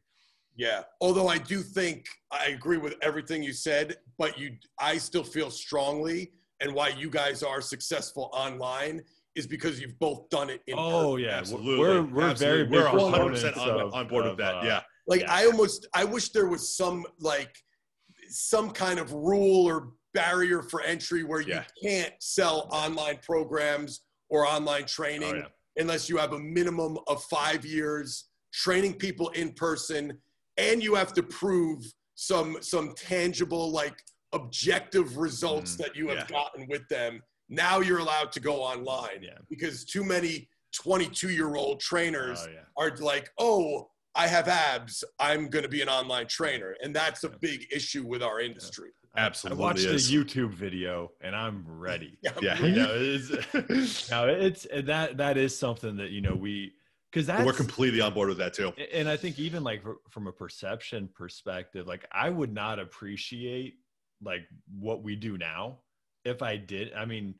yeah 0.56 0.82
although 1.02 1.28
i 1.28 1.38
do 1.38 1.62
think 1.62 2.06
i 2.32 2.48
agree 2.48 2.78
with 2.78 2.96
everything 3.02 3.42
you 3.42 3.54
said 3.54 3.96
but 4.18 4.38
you 4.38 4.52
i 4.80 4.98
still 4.98 5.24
feel 5.24 5.50
strongly 5.50 6.32
and 6.62 6.74
why 6.74 6.90
you 6.90 7.10
guys 7.10 7.42
are 7.44 7.62
successful 7.62 8.30
online 8.34 9.02
is 9.36 9.48
because 9.48 9.80
you've 9.80 9.98
both 10.00 10.30
done 10.30 10.50
it 10.50 10.62
in 10.68 10.76
oh 10.78 11.14
person. 11.16 11.26
yeah 11.26 11.38
absolutely 11.38 11.80
we're, 11.80 12.02
we're 12.04 12.30
Absolutely. 12.30 12.78
very 12.78 12.84
we're 12.84 12.90
100% 12.90 13.58
on, 13.58 13.94
on, 13.94 14.08
board 14.08 14.26
of, 14.26 14.32
with 14.32 14.40
that 14.40 14.56
uh, 14.56 14.62
yeah 14.64 14.82
like 15.08 15.22
yeah. 15.22 15.34
i 15.34 15.46
almost 15.46 15.88
i 15.94 16.04
wish 16.04 16.30
there 16.30 16.48
was 16.48 16.76
some 16.76 17.06
like 17.20 17.56
some 18.30 18.70
kind 18.70 19.00
of 19.00 19.12
rule 19.12 19.66
or 19.66 19.90
barrier 20.14 20.62
for 20.62 20.82
entry 20.82 21.24
where 21.24 21.42
you 21.42 21.60
can't 21.82 22.14
sell 22.20 22.68
online 22.72 23.20
programs 23.22 24.02
or 24.30 24.46
online 24.46 24.86
training 24.86 25.34
oh, 25.34 25.38
yeah. 25.38 25.48
unless 25.78 26.10
you 26.10 26.18
have 26.18 26.34
a 26.34 26.40
minimum 26.40 26.98
of 27.08 27.24
five 27.26 27.66
years 27.66 28.26
training 28.54 28.94
people 28.94 29.30
in 29.30 29.52
person 29.54 30.18
and 30.58 30.84
you 30.84 30.96
have 30.96 31.14
to 31.14 31.24
prove 31.24 31.84
some 32.16 32.58
some 32.62 32.94
tangible 32.96 33.72
like 33.72 34.04
objective 34.34 35.18
results 35.18 35.76
mm, 35.76 35.78
that 35.78 35.96
you 35.96 36.08
have 36.10 36.30
yeah. 36.30 36.36
gotten 36.36 36.68
with 36.68 36.88
them. 36.90 37.22
Now 37.48 37.80
you're 37.80 38.00
allowed 38.00 38.32
to 38.34 38.40
go 38.40 38.58
online 38.58 39.26
because 39.50 39.86
too 39.86 40.04
many 40.04 40.50
22 40.76 41.30
year 41.30 41.56
old 41.56 41.80
trainers 41.80 42.46
oh, 42.48 42.84
are 42.84 42.96
like 42.98 43.30
oh 43.40 43.90
i 44.16 44.28
have 44.28 44.48
abs. 44.48 45.04
I'm 45.20 45.48
going 45.50 45.64
to 45.64 45.70
be 45.70 45.82
an 45.82 45.90
online 45.90 46.28
trainer. 46.28 46.76
And 46.84 46.96
that's 46.96 47.24
a 47.24 47.30
big 47.30 47.66
issue 47.72 48.06
with 48.06 48.22
our 48.22 48.40
industry 48.40 48.90
Absolutely. 49.18 49.64
I 49.64 49.68
watched 49.68 49.86
is. 49.86 50.10
the 50.10 50.18
YouTube 50.18 50.52
video 50.52 51.12
and 51.22 51.36
I'm 51.36 51.66
ready. 51.68 52.18
yeah. 52.42 52.60
You 52.62 52.76
know, 52.76 52.90
it's, 52.92 54.10
now 54.12 54.26
it's 54.26 54.68
that 54.84 55.18
that 55.18 55.38
is 55.38 55.58
something 55.58 55.98
that 55.98 56.12
you 56.12 56.22
know 56.22 56.36
we 56.36 56.74
because 57.12 57.28
that 57.28 57.46
we're 57.46 57.54
completely 57.54 58.02
on 58.02 58.14
board 58.14 58.30
with 58.30 58.38
that 58.38 58.54
too. 58.54 58.72
And 58.94 59.10
I 59.10 59.18
think 59.18 59.40
even 59.40 59.64
like 59.64 59.84
from 60.10 60.28
a 60.28 60.32
perception 60.32 61.10
perspective, 61.14 61.88
like 61.88 62.06
I 62.12 62.30
would 62.30 62.54
not 62.54 62.80
appreciate 62.80 63.76
like 64.22 64.48
what 64.78 65.04
we 65.04 65.16
do 65.16 65.38
now 65.38 65.80
if 66.24 66.42
I 66.42 66.58
did. 66.58 66.94
I 66.94 67.06
mean, 67.06 67.36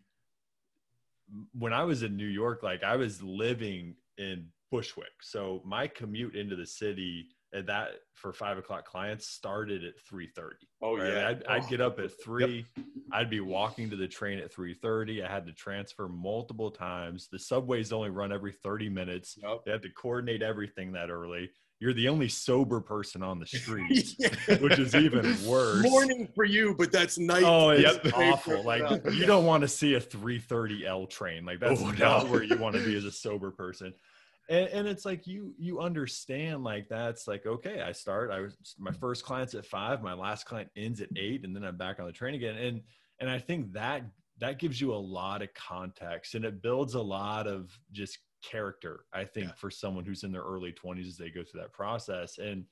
when 1.54 1.74
I 1.74 1.84
was 1.84 2.04
in 2.04 2.18
New 2.18 2.26
York, 2.26 2.64
like 2.64 2.84
I 2.84 2.96
was 2.96 3.22
living 3.22 3.96
in 4.18 4.48
Bushwick, 4.72 5.22
so 5.22 5.62
my 5.66 5.88
commute 5.88 6.36
into 6.36 6.56
the 6.56 6.66
city 6.66 7.28
and 7.52 7.68
that 7.68 7.90
for 8.14 8.32
five 8.34 8.58
o'clock 8.58 8.86
clients 8.86 9.28
started 9.28 9.84
at 9.84 9.94
3.30 10.12 10.50
Oh 10.82 10.98
right? 10.98 11.14
yeah. 11.14 11.28
I'd, 11.30 11.46
I'd 11.48 11.68
get 11.68 11.82
up 11.82 12.00
at 12.00 12.06
oh, 12.06 12.24
three. 12.24 12.66
I'd 13.12 13.30
be 13.30 13.40
walking 13.40 13.90
to 13.90 13.96
the 13.96 14.08
train 14.08 14.38
at 14.40 14.54
three 14.54 14.74
thirty. 14.76 15.24
I 15.24 15.30
had 15.32 15.46
to 15.48 15.52
transfer 15.54 16.08
multiple 16.08 16.70
times. 16.72 17.28
The 17.32 17.40
subways 17.40 17.92
only 17.92 18.10
run 18.12 18.32
every 18.32 18.52
thirty 18.52 18.88
minutes. 18.88 19.36
Yep. 19.42 19.62
They 19.66 19.72
have 19.72 19.82
to 19.82 19.90
coordinate 19.90 20.42
everything 20.44 20.92
that 20.94 21.10
early. 21.10 21.50
You're 21.80 21.94
the 21.94 22.08
only 22.10 22.28
sober 22.30 22.82
person 22.82 23.24
on 23.24 23.40
the 23.40 23.46
street, 23.48 24.16
Yeah. 24.20 24.58
which 24.60 24.78
is 24.80 24.94
even 24.96 25.24
worse. 25.46 25.90
Morning 25.90 26.28
for 26.36 26.44
you, 26.46 26.76
but 26.78 26.92
that's 26.92 27.18
night. 27.18 27.44
Oh, 27.44 27.70
it's 27.72 28.00
Yep. 28.04 28.14
awful. 28.14 28.64
Like 28.64 28.84
you 29.12 29.26
don't 29.26 29.46
want 29.46 29.62
to 29.62 29.68
see 29.68 29.96
a 29.96 30.00
330 30.00 30.86
L 30.86 31.08
train. 31.08 31.46
Like 31.46 31.60
that's 31.60 31.82
Oh, 31.82 31.90
not 31.92 32.26
no. 32.26 32.32
where 32.32 32.44
you 32.44 32.58
want 32.58 32.76
to 32.76 32.86
be 32.86 32.96
as 32.96 33.06
a 33.06 33.12
sober 33.12 33.50
person. 33.52 33.94
And, 34.50 34.68
and 34.70 34.88
it's 34.88 35.06
like 35.06 35.28
you 35.28 35.54
you 35.60 35.80
understand 35.80 36.64
like 36.64 36.90
that's 36.90 37.28
like 37.28 37.46
okay 37.46 37.82
I 37.82 37.92
start 37.92 38.32
I 38.32 38.42
was 38.42 38.58
my 38.80 38.90
mm-hmm. 38.90 39.00
first 39.00 39.24
client's 39.24 39.54
at 39.54 39.66
five 39.66 40.02
my 40.02 40.14
last 40.14 40.48
client 40.48 40.70
ends 40.76 41.02
at 41.02 41.10
eight 41.16 41.46
and 41.46 41.56
then 41.56 41.64
I'm 41.64 41.78
back 41.78 42.00
on 42.00 42.08
the 42.08 42.12
train 42.12 42.34
again. 42.34 42.56
And 42.56 42.82
and 43.20 43.30
I 43.30 43.38
think 43.38 43.72
that 43.74 44.04
that 44.40 44.58
gives 44.58 44.82
you 44.82 44.94
a 44.94 44.96
lot 44.96 45.44
of 45.44 45.54
context 45.54 46.34
and 46.34 46.46
it 46.46 46.64
builds 46.64 46.96
a 46.96 47.02
lot 47.02 47.46
of 47.46 47.78
just 47.92 48.18
character 48.42 49.06
I 49.14 49.24
think 49.24 49.48
Yeah. 49.48 49.54
for 49.56 49.70
someone 49.70 50.04
who's 50.06 50.24
in 50.24 50.32
their 50.32 50.42
early 50.42 50.74
20s 50.74 51.08
as 51.08 51.18
they 51.18 51.30
go 51.30 51.44
through 51.44 51.62
that 51.62 51.74
process. 51.74 52.40
And 52.40 52.66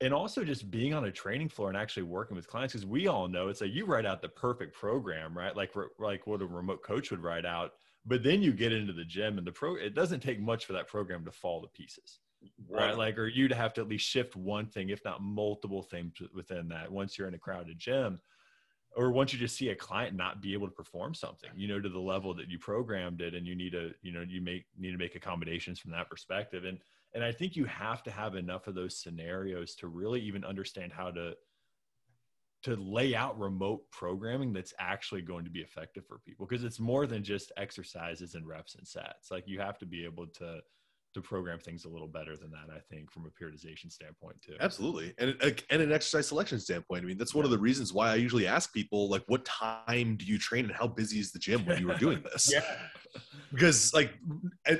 and 0.00 0.14
also 0.14 0.44
just 0.44 0.70
being 0.70 0.94
on 0.94 1.04
a 1.04 1.12
training 1.12 1.48
floor 1.48 1.68
and 1.68 1.76
actually 1.76 2.04
working 2.04 2.36
with 2.36 2.48
clients 2.48 2.72
because 2.72 2.86
we 2.86 3.06
all 3.06 3.28
know 3.28 3.48
it's 3.48 3.60
like 3.60 3.72
you 3.72 3.84
write 3.84 4.06
out 4.06 4.22
the 4.22 4.28
perfect 4.28 4.74
program 4.74 5.36
right? 5.36 5.54
Like 5.54 5.72
like 6.00 6.26
what 6.26 6.42
a 6.42 6.46
remote 6.46 6.82
coach 6.82 7.12
would 7.12 7.22
write 7.22 7.46
out 7.46 7.72
but 8.06 8.22
then 8.22 8.42
you 8.42 8.52
get 8.52 8.72
into 8.72 8.92
the 8.92 9.04
gym 9.04 9.38
and 9.38 9.46
the 9.46 9.52
pro 9.52 9.76
it 9.76 9.94
doesn't 9.94 10.20
take 10.20 10.40
much 10.40 10.64
for 10.64 10.72
that 10.72 10.88
program 10.88 11.24
to 11.24 11.32
fall 11.32 11.62
to 11.62 11.68
pieces 11.68 12.20
right? 12.68 12.96
Like 12.96 13.18
or 13.18 13.26
you 13.26 13.48
to 13.48 13.54
have 13.54 13.74
to 13.74 13.80
at 13.80 13.88
least 13.88 14.08
shift 14.08 14.36
one 14.36 14.66
thing 14.66 14.90
if 14.90 15.04
not 15.04 15.22
multiple 15.22 15.82
things 15.82 16.12
within 16.34 16.68
that 16.68 16.90
once 16.90 17.18
you're 17.18 17.28
in 17.28 17.34
a 17.34 17.38
crowded 17.38 17.78
gym 17.78 18.20
or 18.96 19.10
once 19.10 19.32
you 19.32 19.38
just 19.38 19.56
see 19.56 19.68
a 19.68 19.74
client 19.74 20.16
not 20.16 20.40
be 20.40 20.52
able 20.52 20.66
to 20.66 20.72
perform 20.72 21.14
something 21.14 21.50
you 21.56 21.68
know 21.68 21.80
to 21.80 21.88
the 21.88 21.98
level 21.98 22.34
that 22.34 22.48
you 22.48 22.58
programmed 22.58 23.20
it 23.20 23.34
and 23.34 23.46
you 23.46 23.54
need 23.54 23.72
to 23.72 23.92
you 24.02 24.12
know 24.12 24.24
you 24.26 24.40
make 24.40 24.66
need 24.78 24.92
to 24.92 24.98
make 24.98 25.14
accommodations 25.14 25.78
from 25.78 25.90
that 25.90 26.08
perspective. 26.08 26.64
And 26.64 26.78
and 27.14 27.24
i 27.24 27.32
think 27.32 27.56
you 27.56 27.64
have 27.64 28.02
to 28.02 28.10
have 28.10 28.34
enough 28.34 28.66
of 28.66 28.74
those 28.74 29.00
scenarios 29.00 29.74
to 29.76 29.88
really 29.88 30.20
even 30.20 30.44
understand 30.44 30.92
how 30.92 31.10
to 31.10 31.34
to 32.68 32.82
lay 32.82 33.14
out 33.14 33.38
remote 33.38 33.82
programming 33.90 34.52
that's 34.52 34.74
actually 34.78 35.22
going 35.22 35.44
to 35.44 35.50
be 35.50 35.60
effective 35.60 36.04
for 36.06 36.18
people 36.18 36.46
because 36.46 36.64
it's 36.64 36.80
more 36.80 37.06
than 37.06 37.22
just 37.22 37.52
exercises 37.56 38.34
and 38.34 38.46
reps 38.46 38.74
and 38.74 38.86
sets 38.86 39.30
like 39.30 39.44
you 39.46 39.60
have 39.60 39.78
to 39.78 39.86
be 39.86 40.04
able 40.04 40.26
to 40.26 40.60
to 41.14 41.22
program 41.22 41.58
things 41.58 41.86
a 41.86 41.88
little 41.88 42.06
better 42.06 42.36
than 42.36 42.50
that 42.50 42.74
i 42.74 42.78
think 42.90 43.10
from 43.10 43.24
a 43.24 43.42
periodization 43.42 43.90
standpoint 43.90 44.36
too 44.42 44.54
Absolutely, 44.60 45.14
and 45.18 45.36
uh, 45.42 45.50
and 45.70 45.80
an 45.80 45.92
exercise 45.92 46.28
selection 46.28 46.60
standpoint. 46.60 47.02
I 47.02 47.06
mean, 47.06 47.16
that's 47.18 47.34
one 47.34 47.44
of 47.44 47.50
the 47.50 47.58
reasons 47.58 47.92
why 47.92 48.10
I 48.10 48.16
usually 48.16 48.46
ask 48.46 48.72
people 48.72 49.08
like, 49.08 49.22
"What 49.26 49.44
time 49.44 50.16
do 50.16 50.24
you 50.24 50.38
train, 50.38 50.64
and 50.64 50.74
how 50.74 50.86
busy 50.86 51.18
is 51.18 51.32
the 51.32 51.38
gym 51.38 51.64
when 51.64 51.80
you 51.80 51.86
were 51.86 51.94
doing 51.98 52.22
this?" 52.22 52.52
Yeah. 52.52 52.64
because 53.52 53.94
like 53.94 54.12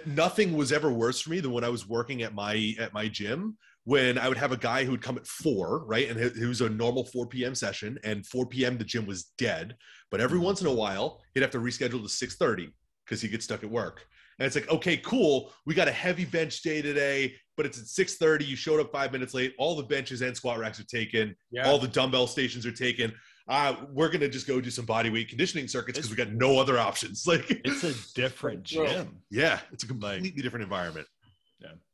nothing 0.04 0.56
was 0.56 0.72
ever 0.72 0.92
worse 0.92 1.20
for 1.20 1.30
me 1.30 1.40
than 1.40 1.52
when 1.52 1.64
I 1.64 1.68
was 1.68 1.88
working 1.88 2.22
at 2.22 2.34
my 2.34 2.74
at 2.78 2.92
my 2.92 3.08
gym 3.08 3.56
when 3.88 4.18
I 4.18 4.28
would 4.28 4.36
have 4.36 4.52
a 4.52 4.56
guy 4.58 4.84
who 4.84 4.90
would 4.90 5.00
come 5.00 5.16
at 5.16 5.26
four, 5.26 5.82
right, 5.86 6.10
and 6.10 6.20
it 6.20 6.36
it 6.36 6.46
was 6.46 6.60
a 6.60 6.68
normal 6.68 7.04
4 7.04 7.26
p.m. 7.26 7.54
session, 7.54 7.98
and 8.04 8.26
4 8.26 8.44
p.m. 8.44 8.76
the 8.76 8.84
gym 8.84 9.06
was 9.06 9.32
dead. 9.38 9.76
But 10.10 10.20
every 10.20 10.38
once 10.38 10.60
in 10.60 10.66
a 10.66 10.72
while, 10.72 11.22
he'd 11.32 11.40
have 11.40 11.52
to 11.52 11.58
reschedule 11.58 12.02
to 12.02 12.26
6:30 12.26 12.70
because 13.06 13.22
he 13.22 13.28
gets 13.28 13.46
stuck 13.46 13.64
at 13.64 13.70
work. 13.70 14.04
And 14.38 14.46
it's 14.46 14.54
like, 14.54 14.70
okay, 14.70 14.98
cool. 14.98 15.50
We 15.64 15.74
got 15.74 15.88
a 15.88 15.92
heavy 15.92 16.26
bench 16.26 16.60
day 16.60 16.82
today, 16.82 17.34
but 17.56 17.64
it's 17.64 17.78
at 17.78 17.86
6:30. 17.86 18.46
You 18.46 18.56
showed 18.56 18.78
up 18.78 18.92
five 18.92 19.10
minutes 19.10 19.32
late. 19.32 19.54
All 19.56 19.74
the 19.74 19.84
benches 19.84 20.20
and 20.20 20.36
squat 20.36 20.58
racks 20.58 20.78
are 20.78 20.84
taken. 20.84 21.34
Yeah. 21.50 21.66
All 21.66 21.78
the 21.78 21.88
dumbbell 21.88 22.26
stations 22.26 22.66
are 22.66 22.72
taken. 22.72 23.14
Uh, 23.48 23.74
we're 23.90 24.10
gonna 24.10 24.28
just 24.28 24.46
go 24.46 24.60
do 24.60 24.68
some 24.68 24.84
body 24.84 25.08
weight 25.08 25.30
conditioning 25.30 25.66
circuits 25.66 25.96
because 25.96 26.10
we 26.10 26.16
got 26.16 26.30
no 26.34 26.58
other 26.58 26.78
options. 26.78 27.24
Like, 27.26 27.46
it's 27.64 27.84
a 27.84 27.94
different 28.14 28.64
gym 28.64 29.22
yeah, 29.30 29.60
it's 29.72 29.84
a 29.84 29.86
completely 29.86 30.42
different 30.42 30.64
environment. 30.64 31.06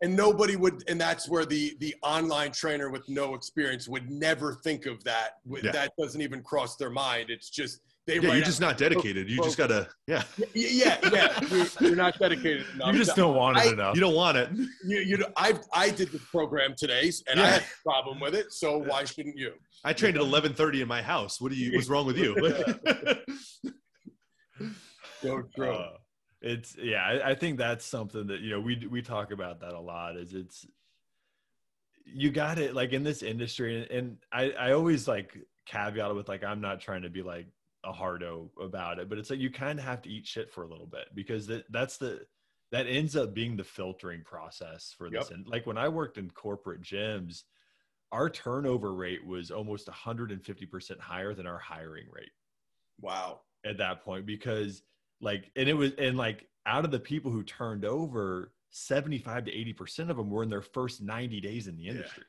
And 0.03 0.15
nobody 0.15 0.57
would 0.57 0.83
and 0.89 1.01
that's 1.01 1.29
where 1.29 1.45
the 1.47 1.75
the 1.81 1.95
online 2.03 2.53
trainer 2.53 2.91
with 2.91 3.09
no 3.09 3.35
experience 3.35 3.89
would 3.89 4.11
never 4.11 4.55
think 4.65 4.85
of 4.87 5.03
that 5.05 5.31
Yeah. 5.47 5.73
that 5.73 5.93
doesn't 5.99 6.21
even 6.21 6.43
cross 6.43 6.77
their 6.77 6.91
mind 6.91 7.31
it's 7.31 7.49
just 7.51 7.81
they 8.07 8.17
Yeah, 8.19 8.35
you're 8.35 8.45
just 8.45 8.61
not 8.61 8.77
dedicated. 8.77 9.31
You 9.31 9.43
just 9.43 9.57
gotta, 9.57 9.89
yeah. 10.07 10.25
yeah 10.53 10.99
yeah, 11.03 11.11
yeah. 11.11 11.41
You're, 11.51 11.67
you're 11.81 11.97
not 11.97 12.19
dedicated 12.19 12.67
enough 12.75 12.93
you 12.93 12.99
just 12.99 13.17
don't 13.17 13.35
want 13.35 13.57
it 13.57 13.61
I- 13.61 13.73
enough 13.73 13.95
You 13.95 14.03
don't 14.03 14.15
want 14.15 14.37
it. 14.37 14.51
you, 14.85 14.99
you 14.99 15.17
know, 15.17 15.29
I 15.39 15.55
I 15.73 15.89
did 15.89 16.13
the 16.13 16.19
program 16.19 16.75
today 16.77 17.11
and 17.31 17.41
I 17.41 17.47
had 17.47 17.63
a 17.63 17.83
problem 17.83 18.21
with 18.21 18.35
it 18.35 18.53
so 18.53 18.77
why 18.77 19.05
shouldn't 19.05 19.39
you 19.39 19.53
I 19.87 19.95
trained 19.95 20.17
at 20.19 20.23
11:30 20.23 20.81
in 20.83 20.89
my 20.89 21.01
house. 21.03 21.39
What 21.41 21.51
do 21.53 21.57
you? 21.59 21.73
What's 21.77 21.89
wrong 21.91 22.05
with 22.07 22.17
you? 22.19 22.35
so 25.23 25.43
true 25.55 25.73
Uh, 25.73 25.91
it's 26.45 26.77
yeah 26.77 27.03
I, 27.03 27.31
I 27.31 27.35
think 27.35 27.57
that's 27.57 27.87
something 27.87 28.27
that 28.27 28.41
you 28.41 28.51
know 28.51 28.61
we 28.61 28.87
we 28.91 29.01
talk 29.01 29.33
about 29.33 29.61
that 29.61 29.73
a 29.73 29.81
lot 29.81 30.17
is 30.17 30.35
it's 30.35 30.67
you 32.05 32.31
got 32.31 32.59
it 32.59 32.75
like 32.75 32.93
in 32.93 33.03
this 33.03 33.23
industry 33.23 33.81
and, 33.81 33.91
and 33.91 34.17
i 34.31 34.51
i 34.51 34.73
always 34.73 35.09
like 35.09 35.39
caveat 35.65 36.11
it 36.11 36.15
with 36.15 36.29
like 36.29 36.45
i'm 36.45 36.61
not 36.61 36.81
trying 36.81 37.01
to 37.01 37.09
be 37.09 37.23
like 37.23 37.47
a 37.85 37.93
hardo 37.93 38.51
about 38.61 38.99
it 38.99 39.09
but 39.09 39.17
it's 39.17 39.31
like 39.31 39.39
you 39.39 39.51
kind 39.51 39.79
of 39.79 39.85
have 39.87 40.03
to 40.03 40.11
eat 40.11 40.27
shit 40.27 40.51
for 40.51 40.65
a 40.65 40.69
little 40.69 40.87
bit 40.87 41.07
because 41.15 41.47
that 41.47 41.65
that's 41.73 41.97
the 41.97 42.21
that 42.71 42.87
ends 42.87 43.17
up 43.17 43.33
being 43.33 43.57
the 43.57 43.65
filtering 43.65 44.23
process 44.23 44.95
for 44.97 45.09
this 45.09 45.31
Yep. 45.31 45.39
and 45.39 45.47
like 45.49 45.67
when 45.67 45.79
i 45.79 45.89
worked 45.89 46.19
in 46.19 46.29
corporate 46.31 46.83
gyms 46.83 47.45
our 48.13 48.29
turnover 48.29 48.93
rate 48.93 49.27
was 49.27 49.51
almost 49.51 49.89
150% 49.89 51.01
higher 51.01 51.35
than 51.35 51.47
our 51.47 51.59
hiring 51.59 52.07
rate 52.13 52.31
wow 53.01 53.41
at 53.65 53.79
that 53.79 54.05
point 54.05 54.27
because 54.27 54.83
like 55.25 55.51
and 55.57 55.69
it 55.69 55.75
was 55.75 55.93
and 55.99 56.17
like 56.17 56.47
out 56.67 56.85
of 56.85 56.91
the 56.91 57.01
people 57.01 57.31
who 57.33 57.43
turned 57.43 57.85
over 57.85 58.53
75 58.71 59.45
to 59.47 59.53
80% 59.53 60.11
of 60.11 60.17
them 60.17 60.31
were 60.31 60.43
in 60.43 60.51
their 60.51 60.63
first 60.63 61.01
90 61.03 61.41
days 61.41 61.67
in 61.67 61.77
the 61.77 61.85
Yeah. 61.85 61.91
industry 61.93 62.25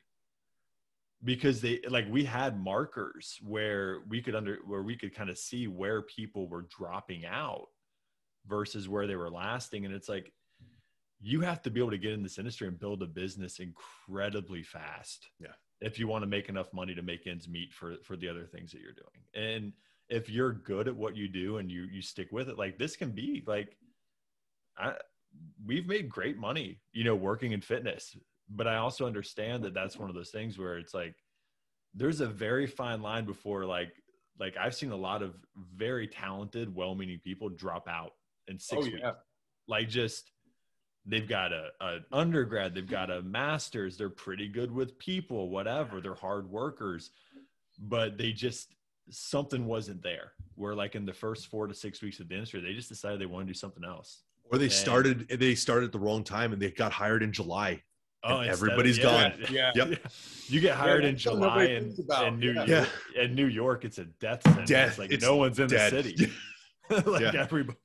because 1.24 1.62
they 1.62 1.80
like 1.90 2.06
we 2.10 2.24
had 2.24 2.60
markers 2.60 3.40
where 3.42 4.02
we 4.08 4.22
could 4.22 4.36
under 4.36 4.60
where 4.66 4.84
we 4.84 4.96
could 4.96 5.14
kind 5.16 5.30
of 5.30 5.38
see 5.38 5.68
where 5.68 6.02
people 6.04 6.48
were 6.48 6.64
dropping 6.78 7.26
out 7.26 7.68
versus 8.48 8.88
where 8.88 9.08
they 9.08 9.16
were 9.16 9.30
lasting 9.30 9.86
and 9.86 9.94
it's 9.94 10.10
like 10.10 10.32
you 11.22 11.42
have 11.42 11.62
to 11.64 11.72
be 11.72 11.80
able 11.80 11.90
to 11.92 11.98
get 11.98 12.12
in 12.14 12.22
this 12.22 12.38
industry 12.38 12.68
and 12.68 12.80
build 12.80 13.02
a 13.02 13.08
business 13.08 13.60
incredibly 13.60 14.62
fast 14.64 15.28
Yeah. 15.40 15.54
if 15.82 15.98
you 15.98 16.08
want 16.08 16.22
to 16.24 16.28
make 16.28 16.48
enough 16.50 16.72
money 16.74 16.94
to 16.96 17.02
make 17.02 17.26
ends 17.28 17.48
meet 17.48 17.74
for 17.74 17.96
for 18.04 18.16
the 18.16 18.30
other 18.30 18.46
things 18.46 18.72
that 18.72 18.82
you're 18.82 18.92
doing 18.94 19.24
and 19.52 19.74
if 20.10 20.30
you're 20.30 20.54
good 20.54 20.88
at 20.88 20.96
what 20.96 21.16
you 21.16 21.28
do 21.28 21.58
and 21.58 21.72
you 21.72 21.84
you 21.92 22.02
stick 22.02 22.28
with 22.32 22.50
it 22.50 22.58
like 22.58 22.78
this 22.78 22.96
can 22.96 23.12
be 23.12 23.44
like 23.48 23.76
i 24.78 24.94
we've 25.66 25.88
made 25.88 26.10
great 26.10 26.38
money 26.38 26.80
you 26.94 27.04
know 27.04 27.16
working 27.16 27.52
in 27.52 27.62
fitness 27.62 28.16
but 28.50 28.68
i 28.68 28.78
also 28.78 29.06
understand 29.06 29.64
that 29.64 29.74
that's 29.74 29.98
one 29.98 30.10
of 30.10 30.16
those 30.16 30.30
things 30.30 30.58
where 30.58 30.78
it's 30.78 30.94
like 30.94 31.16
there's 31.94 32.22
a 32.22 32.28
very 32.28 32.68
fine 32.68 33.02
line 33.02 33.26
before 33.26 33.66
like 33.66 33.92
like 34.40 34.56
i've 34.58 34.76
seen 34.76 34.92
a 34.92 34.96
lot 34.96 35.22
of 35.22 35.36
very 35.76 36.08
talented 36.08 36.74
well-meaning 36.76 37.20
people 37.24 37.50
drop 37.50 37.88
out 37.88 38.12
in 38.48 38.60
six 38.60 38.86
oh 38.86 38.92
weeks. 38.92 39.08
Like 39.68 39.90
just 39.90 40.32
they've 41.08 41.28
got 41.28 41.52
a, 41.52 41.70
a 41.82 41.98
undergrad 42.12 42.76
they've 42.76 42.88
got 42.88 43.10
a 43.10 43.22
master's 43.22 43.98
they're 43.98 44.10
pretty 44.10 44.48
good 44.48 44.72
with 44.72 44.98
people 45.00 45.50
whatever 45.50 46.02
they're 46.02 46.14
hard 46.14 46.50
workers 46.50 47.12
but 47.80 48.18
they 48.18 48.32
just 48.32 48.76
something 49.10 49.66
wasn't 49.66 50.02
there 50.02 50.32
where 50.56 50.74
like 50.76 50.96
in 50.96 51.06
the 51.06 51.14
first 51.14 51.48
four 51.48 51.68
to 51.68 51.74
six 51.74 52.02
weeks 52.02 52.20
of 52.20 52.28
the 52.28 52.34
industry 52.34 52.60
they 52.62 52.74
just 52.74 52.90
decided 52.90 53.20
they 53.22 53.26
want 53.26 53.46
to 53.48 53.54
do 53.54 53.58
something 53.58 53.84
else 53.84 54.24
Or 54.52 54.58
they 54.58 54.66
And- 54.66 54.74
started. 54.74 55.28
They 55.30 55.56
started 55.56 55.86
at 55.88 55.92
the 55.92 56.00
wrong 56.00 56.24
time, 56.24 56.54
and 56.54 56.62
they 56.62 56.72
got 56.72 56.92
hired 56.92 57.24
in 57.24 57.32
July. 57.32 57.82
oh 58.24 58.40
And 58.40 58.50
instead 58.50 58.70
of- 58.80 58.98
yeah, 58.98 59.04
gone. 59.04 59.46
yeah 59.52 59.72
Yep. 59.76 60.12
you 60.48 60.60
get 60.60 60.76
hired 60.76 61.06
in 61.06 61.16
july 61.18 61.40
nobody 61.40 61.76
and 61.76 62.00
in 62.28 62.40
new 62.40 62.54
Yeah. 62.54 62.66
york 62.66 62.90
in 63.16 63.36
new 63.36 63.46
york 63.48 63.86
it's 63.86 64.00
a 64.00 64.06
death 64.06 64.42
sentence 64.44 64.70
Death. 64.70 64.98
like 64.98 65.12
It's 65.12 65.24
no 65.24 65.36
one's 65.36 65.60
in 65.60 65.68
dead. 65.68 65.94
the 65.94 66.04
city 66.04 66.32
like 67.12 67.22
Yeah. 67.22 67.42
everybody 67.42 67.78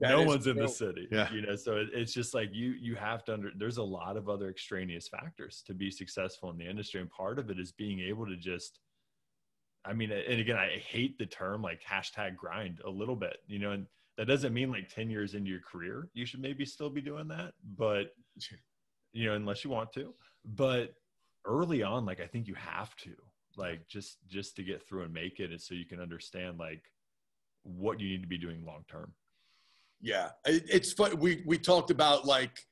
That 0.00 0.10
no 0.10 0.20
is 0.20 0.26
one's 0.26 0.46
in 0.46 0.56
the 0.56 0.68
city 0.68 1.08
Yeah. 1.10 1.32
you 1.32 1.40
know 1.40 1.56
so 1.56 1.76
it, 1.76 1.88
it's 1.94 2.12
just 2.12 2.34
like 2.34 2.50
you 2.52 2.68
you 2.86 2.94
have 2.96 3.24
to 3.26 3.32
under 3.34 3.50
there's 3.56 3.78
a 3.78 3.82
lot 3.82 4.16
of 4.18 4.28
other 4.28 4.48
extraneous 4.50 5.08
factors 5.08 5.62
to 5.66 5.72
be 5.72 5.90
successful 5.90 6.50
in 6.50 6.58
the 6.58 6.68
industry 6.68 7.00
and 7.00 7.08
part 7.10 7.38
of 7.38 7.48
it 7.50 7.58
is 7.58 7.72
being 7.72 8.00
able 8.00 8.26
to 8.26 8.36
just 8.36 8.80
i 9.86 9.92
mean 9.92 10.10
and 10.10 10.40
again 10.40 10.56
i 10.56 10.68
hate 10.78 11.18
the 11.18 11.26
term 11.26 11.62
like 11.62 11.80
hashtag 11.82 12.36
grind 12.36 12.80
a 12.84 12.90
little 12.90 13.16
bit 13.16 13.38
you 13.46 13.58
know 13.58 13.72
and 13.72 13.86
that 14.16 14.26
doesn't 14.26 14.54
mean 14.54 14.70
like 14.70 14.88
10 14.88 15.10
years 15.10 15.34
into 15.34 15.50
your 15.50 15.60
career 15.60 16.08
you 16.14 16.24
should 16.24 16.40
maybe 16.40 16.64
still 16.64 16.90
be 16.90 17.00
doing 17.00 17.28
that 17.28 17.52
but 17.76 18.14
you 19.12 19.26
know 19.26 19.34
unless 19.34 19.64
you 19.64 19.70
want 19.70 19.92
to. 19.92 20.14
But 20.44 20.94
early 21.44 21.82
on 21.82 22.04
like 22.04 22.20
i 22.20 22.26
think 22.26 22.46
you 22.48 22.54
have 22.54 22.94
to 22.96 23.12
like 23.56 23.86
just 23.88 24.18
just 24.28 24.56
to 24.56 24.62
get 24.62 24.86
through 24.86 25.02
and 25.02 25.12
make 25.12 25.40
it 25.40 25.50
and 25.50 25.60
so 25.60 25.74
you 25.74 25.84
can 25.84 26.00
understand 26.00 26.58
like 26.58 26.82
what 27.66 28.00
you 28.00 28.08
need 28.08 28.22
to 28.22 28.28
be 28.28 28.38
doing 28.38 28.64
long 28.64 28.84
term. 28.88 29.12
Yeah, 30.00 30.30
it's 30.44 30.92
fun. 30.92 31.18
We 31.18 31.42
we 31.46 31.58
talked 31.58 31.90
about 31.90 32.26
like 32.26 32.66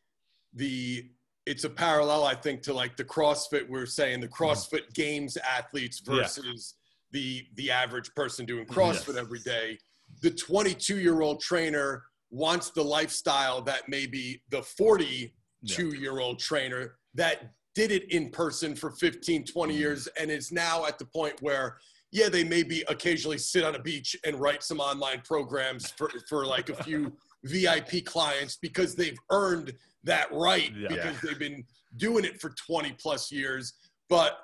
the 0.53 1.09
it's 1.47 1.65
a 1.65 1.71
parallel, 1.71 2.25
I 2.25 2.35
think, 2.35 2.63
to 2.63 2.75
like 2.75 2.97
the 2.97 3.05
CrossFit. 3.05 3.69
We're 3.69 3.87
saying 3.87 4.21
the 4.21 4.29
mm-hmm. 4.29 4.45
CrossFit 4.45 4.93
Games 4.95 5.37
athletes 5.37 6.01
versus 6.01 6.75
the 7.15 7.47
the 7.55 7.71
average 7.71 8.15
person 8.15 8.45
doing 8.45 8.67
CrossFit 8.67 9.15
Yes. 9.15 9.17
every 9.17 9.39
day. 9.39 9.79
The 10.21 10.31
22 10.31 10.99
year 10.99 11.23
old 11.23 11.41
trainer 11.41 12.03
wants 12.31 12.71
the 12.71 12.83
lifestyle 12.83 13.63
that 13.63 13.89
maybe 13.89 14.43
the 14.51 14.63
42 14.63 15.97
year 15.97 16.19
old 16.19 16.39
trainer 16.39 16.97
that 17.15 17.53
did 17.75 17.91
it 17.91 18.11
in 18.13 18.31
person 18.31 18.75
for 18.75 18.91
15, 18.91 19.45
20 19.45 19.75
mm. 19.75 19.79
years 19.79 20.09
and 20.19 20.31
is 20.31 20.53
now 20.53 20.85
at 20.85 20.99
the 20.99 21.07
point 21.07 21.41
where 21.41 21.79
yeah, 22.11 22.29
they 22.29 22.45
maybe 22.45 22.85
occasionally 22.89 23.39
sit 23.39 23.65
on 23.65 23.75
a 23.75 23.79
beach 23.79 24.17
and 24.25 24.37
write 24.39 24.63
some 24.63 24.79
online 24.79 25.21
programs 25.25 25.91
for, 25.91 26.09
for 26.29 26.47
like 26.47 26.69
a 26.69 26.85
few 26.85 27.13
VIP 27.45 28.05
clients 28.05 28.57
because 28.57 28.95
they've 28.95 29.19
earned 29.31 29.73
that 30.05 30.29
right 30.33 30.73
Yeah. 30.77 30.89
because 30.91 31.21
they've 31.23 31.39
been 31.39 31.65
doing 31.97 32.25
it 32.25 32.41
for 32.41 32.51
20 32.51 32.93
plus 33.01 33.33
years. 33.33 33.75
But, 34.09 34.39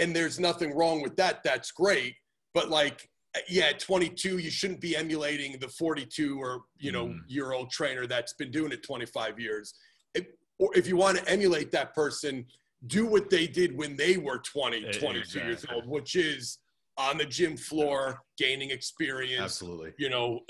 and 0.00 0.14
there's 0.14 0.38
nothing 0.40 0.74
wrong 0.74 1.02
with 1.02 1.16
that. 1.16 1.42
That's 1.44 1.70
great. 1.70 2.14
But 2.52 2.70
like, 2.70 3.08
yeah, 3.48 3.64
at 3.64 3.80
22, 3.80 4.38
you 4.38 4.50
shouldn't 4.50 4.80
be 4.80 4.96
emulating 4.96 5.58
the 5.58 5.68
42 5.68 6.38
or, 6.40 6.62
you 6.78 6.92
know, 6.92 7.08
Mhm. 7.08 7.20
year 7.26 7.52
old 7.52 7.70
trainer 7.70 8.06
that's 8.06 8.32
been 8.34 8.50
doing 8.50 8.72
it 8.72 8.82
25 8.82 9.40
years. 9.40 9.74
If, 10.14 10.26
or 10.58 10.70
if 10.76 10.86
you 10.86 10.96
want 10.96 11.18
to 11.18 11.28
emulate 11.28 11.70
that 11.72 11.94
person, 11.94 12.46
do 12.86 13.06
what 13.06 13.30
they 13.30 13.46
did 13.46 13.76
when 13.76 13.96
they 13.96 14.18
were 14.18 14.38
20, 14.38 14.78
E- 14.78 14.92
22 14.92 15.38
years 15.40 15.66
old, 15.72 15.86
which 15.86 16.14
is 16.14 16.58
on 16.96 17.18
the 17.18 17.24
gym 17.24 17.56
floor, 17.56 18.20
gaining 18.38 18.70
experience, 18.70 19.42
Absolutely. 19.42 19.92
you 19.98 20.08
know, 20.08 20.40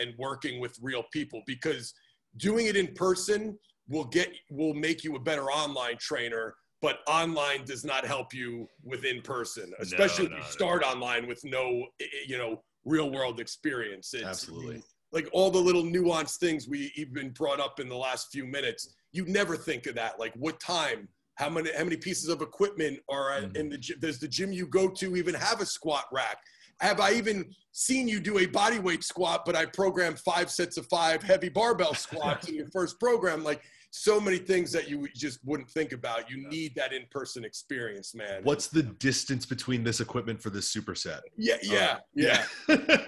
and 0.00 0.16
working 0.16 0.58
with 0.58 0.78
real 0.80 1.02
people 1.12 1.42
because 1.46 1.92
doing 2.38 2.66
it 2.66 2.76
in 2.76 2.94
person 2.94 3.58
will 3.88 4.04
get 4.04 4.32
will 4.48 4.72
make 4.72 5.04
you 5.04 5.16
a 5.16 5.20
better 5.20 5.50
online 5.50 5.98
trainer, 5.98 6.54
but 6.82 6.98
online 7.06 7.64
does 7.64 7.84
not 7.84 8.04
help 8.04 8.34
you 8.34 8.68
with 8.82 9.04
in 9.04 9.22
person, 9.22 9.72
especially 9.78 10.26
no, 10.28 10.32
if 10.32 10.38
you 10.38 10.44
no. 10.44 10.50
start 10.50 10.82
online 10.82 11.26
with 11.28 11.40
no, 11.44 11.86
you 12.26 12.36
know, 12.36 12.60
real 12.84 13.10
world 13.10 13.38
experience. 13.40 14.12
It's, 14.12 14.24
Absolutely. 14.24 14.82
like 15.12 15.28
all 15.32 15.50
the 15.50 15.60
little 15.60 15.84
nuanced 15.84 16.38
things 16.38 16.68
we 16.68 16.92
even 16.96 17.30
brought 17.30 17.60
up 17.60 17.78
in 17.78 17.88
the 17.88 17.96
last 17.96 18.32
few 18.32 18.44
minutes 18.44 18.94
you 19.12 19.26
never 19.26 19.56
think 19.56 19.86
of 19.86 19.94
that 19.94 20.18
like 20.18 20.32
what 20.36 20.58
time 20.58 21.06
how 21.36 21.48
many 21.48 21.70
how 21.76 21.84
many 21.84 21.96
pieces 21.96 22.28
of 22.28 22.40
equipment 22.42 22.98
are 23.10 23.30
Mhm. 23.32 23.56
in 23.56 23.68
the 23.68 23.78
gym 23.78 23.98
does 24.00 24.18
the 24.18 24.28
gym 24.28 24.52
you 24.52 24.66
go 24.66 24.88
to 24.88 25.16
even 25.16 25.34
have 25.34 25.60
a 25.60 25.66
squat 25.66 26.06
rack 26.12 26.38
have 26.80 26.98
i 26.98 27.12
even 27.12 27.54
seen 27.72 28.08
you 28.08 28.20
do 28.20 28.38
a 28.38 28.46
body 28.46 28.78
weight 28.78 29.04
squat 29.04 29.44
but 29.44 29.54
i 29.54 29.66
programmed 29.66 30.18
five 30.18 30.50
sets 30.50 30.76
of 30.78 30.86
five 30.86 31.22
heavy 31.22 31.50
barbell 31.50 31.94
squats 31.94 32.48
in 32.48 32.54
your 32.54 32.70
first 32.70 32.98
program 32.98 33.44
like 33.44 33.62
so 33.94 34.18
many 34.18 34.38
things 34.38 34.72
that 34.72 34.88
you 34.88 35.06
just 35.14 35.38
wouldn't 35.44 35.70
think 35.70 35.92
about. 35.92 36.30
You 36.30 36.48
need 36.48 36.74
that 36.76 36.94
in-person 36.94 37.44
experience 37.44 38.14
man. 38.14 38.40
What's 38.42 38.68
the 38.68 38.82
distance 38.82 39.44
between 39.44 39.84
this 39.84 40.00
equipment 40.00 40.42
for 40.42 40.50
this 40.50 40.74
superset? 40.74 41.20
yeah 41.36 41.54
oh, 41.54 41.58
yeah 41.62 41.98
yeah. 42.14 42.44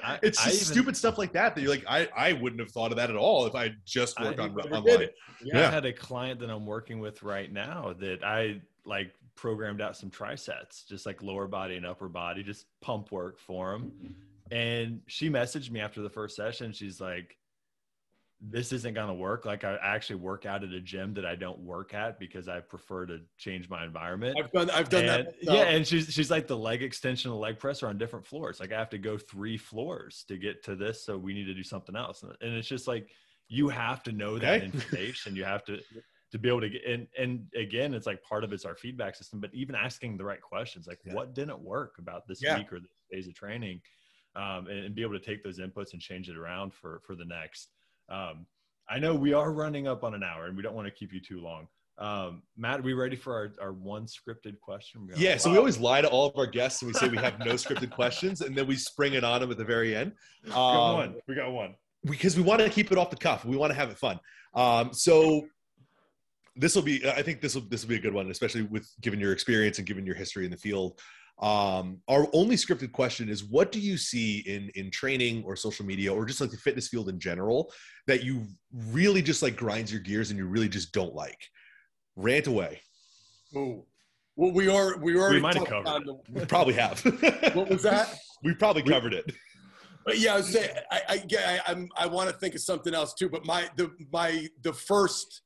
I- 0.04 0.18
it's 0.22 0.38
I 0.44 0.50
even- 0.50 0.60
stupid 0.60 0.96
stuff 0.96 1.18
like 1.18 1.32
that 1.32 1.54
that 1.54 1.62
you're 1.62 1.70
like, 1.70 1.84
I, 1.88 2.08
I 2.16 2.32
wouldn't 2.34 2.60
have 2.60 2.70
thought 2.70 2.90
of 2.90 2.98
that 2.98 3.10
at 3.10 3.16
all 3.16 3.46
if 3.46 3.54
I 3.54 3.72
just 3.86 4.20
I 4.20 4.24
worked 4.24 4.40
on 4.40 4.54
never 4.54 4.80
did 4.82 5.10
yeah. 5.42 5.68
I 5.68 5.70
had 5.70 5.84
a 5.84 5.92
client 5.92 6.40
that 6.40 6.50
I'm 6.50 6.66
working 6.66 7.00
with 7.00 7.22
right 7.22 7.52
now 7.52 7.94
that 8.00 8.24
I 8.24 8.60
like 8.84 9.12
programmed 9.34 9.80
out 9.80 9.96
some 9.96 10.10
trisets, 10.10 10.86
just 10.86 11.06
like 11.06 11.22
lower 11.22 11.46
body 11.46 11.76
and 11.76 11.86
upper 11.86 12.08
body, 12.08 12.42
just 12.42 12.66
pump 12.80 13.12
work 13.12 13.38
for 13.38 13.74
him. 13.74 13.92
Mm-hmm. 13.92 14.54
And 14.54 15.00
she 15.06 15.30
messaged 15.30 15.70
me 15.70 15.80
after 15.80 16.02
the 16.02 16.10
first 16.10 16.36
session. 16.36 16.72
She's 16.72 17.00
like, 17.00 17.36
this 18.50 18.72
isn't 18.72 18.92
going 18.94 19.08
to 19.08 19.14
work. 19.14 19.46
Like 19.46 19.64
I 19.64 19.78
actually 19.82 20.16
work 20.16 20.44
out 20.44 20.62
at 20.62 20.70
a 20.70 20.80
gym 20.80 21.14
that 21.14 21.24
I 21.24 21.34
don't 21.34 21.58
work 21.60 21.94
at 21.94 22.18
because 22.18 22.46
I 22.46 22.60
prefer 22.60 23.06
to 23.06 23.20
change 23.38 23.70
my 23.70 23.84
environment. 23.84 24.36
i've 24.38 24.52
done 24.52 24.68
i've 24.70 24.88
done 24.90 25.04
And- 25.08 25.26
that 25.26 25.34
yeah, 25.40 25.62
and 25.62 25.86
she's 25.86 26.12
she's 26.12 26.30
like 26.30 26.46
the 26.46 26.56
leg 26.56 26.82
extension 26.82 27.30
and 27.30 27.36
the 27.36 27.40
leg 27.40 27.58
press 27.58 27.82
are 27.82 27.88
on 27.88 27.96
different 27.96 28.26
floors. 28.26 28.60
Like 28.60 28.72
I 28.72 28.78
have 28.78 28.90
to 28.90 28.98
go 28.98 29.16
three 29.16 29.56
floors 29.56 30.24
to 30.28 30.36
get 30.36 30.62
to 30.64 30.76
this, 30.76 31.04
so 31.06 31.16
we 31.16 31.32
need 31.32 31.44
to 31.46 31.54
do 31.54 31.62
something 31.62 31.96
else. 31.96 32.22
And, 32.22 32.32
and 32.42 32.54
it's 32.54 32.68
just 32.68 32.86
like 32.86 33.08
you 33.48 33.68
have 33.68 34.02
to 34.04 34.12
know 34.12 34.38
that 34.38 34.62
Okay. 34.62 34.64
information. 34.74 35.36
You 35.36 35.44
have 35.44 35.64
to 35.64 35.78
to 36.32 36.38
be 36.38 36.48
able 36.48 36.60
to 36.62 36.68
get 36.68 36.84
and 36.84 37.06
and 37.18 37.46
again, 37.56 37.94
it's 37.94 38.06
like 38.06 38.22
part 38.22 38.44
of 38.44 38.52
it's 38.52 38.64
our 38.66 38.74
feedback 38.76 39.14
system, 39.14 39.40
but 39.40 39.54
even 39.54 39.74
asking 39.74 40.18
the 40.18 40.24
right 40.24 40.40
questions, 40.42 40.86
like 40.86 40.98
Yeah. 41.04 41.14
what 41.14 41.34
didn't 41.34 41.60
work 41.60 41.94
about 41.98 42.26
this 42.26 42.42
Yeah. 42.42 42.58
week 42.58 42.72
or 42.72 42.80
this 42.80 42.90
days 43.10 43.26
of 43.26 43.34
training, 43.34 43.80
um, 44.36 44.66
and, 44.66 44.80
and 44.84 44.94
be 44.94 45.00
able 45.02 45.18
to 45.18 45.24
take 45.24 45.42
those 45.44 45.58
inputs 45.60 45.92
and 45.94 46.02
change 46.02 46.28
it 46.28 46.36
around 46.36 46.74
for 46.74 47.00
for 47.06 47.14
the 47.14 47.24
next. 47.24 47.70
Um, 48.08 48.46
I 48.88 48.98
know 48.98 49.14
we 49.14 49.32
are 49.32 49.52
running 49.52 49.88
up 49.88 50.04
on 50.04 50.14
an 50.14 50.22
hour, 50.22 50.46
and 50.46 50.56
we 50.56 50.62
don't 50.62 50.74
want 50.74 50.86
to 50.86 50.92
keep 50.92 51.12
you 51.12 51.20
too 51.20 51.40
long. 51.40 51.66
Um, 51.96 52.42
Matt, 52.56 52.80
are 52.80 52.82
we 52.82 52.92
ready 52.92 53.14
for 53.16 53.34
our, 53.34 53.52
our 53.62 53.72
one 53.72 54.06
scripted 54.06 54.58
question? 54.60 55.08
Yeah, 55.16 55.36
so 55.36 55.50
we 55.50 55.58
always 55.58 55.78
lie 55.78 56.00
to 56.00 56.08
all 56.08 56.26
of 56.26 56.36
our 56.36 56.46
guests 56.46 56.82
and 56.82 56.88
we 56.88 56.92
say 56.98 57.08
we 57.08 57.16
have 57.18 57.38
no 57.38 57.52
scripted 57.52 57.90
questions 57.90 58.40
and 58.40 58.56
then 58.56 58.66
we 58.66 58.74
spring 58.74 59.14
it 59.14 59.22
on 59.22 59.40
them 59.40 59.50
at 59.52 59.58
the 59.58 59.64
very 59.64 59.94
end. 59.94 60.10
We 60.44 60.50
got 60.50 60.90
Um, 60.90 60.96
one. 60.96 61.14
We 61.28 61.34
got 61.36 61.52
one. 61.52 61.76
because 62.04 62.36
we 62.36 62.42
want 62.42 62.60
to 62.62 62.68
keep 62.68 62.90
it 62.90 62.98
off 62.98 63.10
the 63.10 63.16
cuff. 63.16 63.44
We 63.44 63.56
want 63.56 63.70
to 63.70 63.76
have 63.76 63.90
it 63.90 63.96
fun. 63.96 64.18
Um, 64.54 64.92
so 64.92 65.46
this 66.56 66.74
will 66.74 66.82
be, 66.82 67.08
I 67.08 67.22
think 67.22 67.40
this 67.40 67.54
will 67.54 67.62
this 67.68 67.82
will 67.82 67.90
be 67.90 67.96
a 67.96 68.00
good 68.00 68.12
one, 68.12 68.28
especially 68.28 68.62
with 68.62 68.88
given 69.00 69.20
your 69.20 69.32
experience 69.32 69.78
and 69.78 69.86
given 69.86 70.04
your 70.04 70.16
history 70.16 70.44
in 70.44 70.50
the 70.50 70.56
field. 70.56 71.00
Um, 71.40 72.00
our 72.08 72.28
only 72.32 72.56
scripted 72.56 72.92
question 72.92 73.28
is, 73.28 73.44
what 73.44 73.72
do 73.72 73.80
you 73.80 73.96
see 73.96 74.38
in 74.46 74.70
in 74.76 74.90
training 74.90 75.42
or 75.44 75.56
social 75.56 75.84
media 75.84 76.12
or 76.12 76.24
just 76.24 76.40
like 76.40 76.50
the 76.50 76.56
fitness 76.56 76.88
field 76.88 77.08
in 77.08 77.18
general 77.18 77.72
that 78.06 78.22
you 78.22 78.46
really 78.72 79.22
just 79.22 79.42
like 79.42 79.56
grinds 79.56 79.92
your 79.92 80.00
gears 80.00 80.30
and 80.30 80.38
you 80.38 80.46
really 80.46 80.68
just 80.68 80.92
don't 80.92 81.14
like? 81.14 81.38
Rant 82.16 82.46
away. 82.46 82.80
Ooh. 83.56 83.84
Well, 84.36 84.52
we 84.52 84.68
are 84.68 84.96
we 84.98 85.16
already 85.16 85.40
might 85.40 85.56
have 85.56 85.66
covered 85.66 85.88
on 85.88 86.04
the, 86.04 86.16
We 86.30 86.44
probably 86.44 86.74
have. 86.74 87.00
what 87.54 87.68
was 87.68 87.82
that? 87.82 88.14
we 88.44 88.54
probably 88.54 88.82
covered 88.82 89.14
it. 89.14 89.32
But 90.04 90.18
yeah, 90.18 90.34
I 90.34 90.36
was 90.36 90.48
saying, 90.48 90.70
I, 90.90 91.00
I, 91.08 91.24
yeah, 91.28 91.60
I, 91.66 91.72
I'm, 91.72 91.88
I 91.96 92.06
want 92.06 92.28
to 92.28 92.36
think 92.36 92.54
of 92.54 92.60
something 92.60 92.94
else 92.94 93.14
too. 93.14 93.28
But 93.30 93.46
my, 93.46 93.68
the, 93.76 93.90
my, 94.12 94.46
the 94.62 94.72
first 94.72 95.42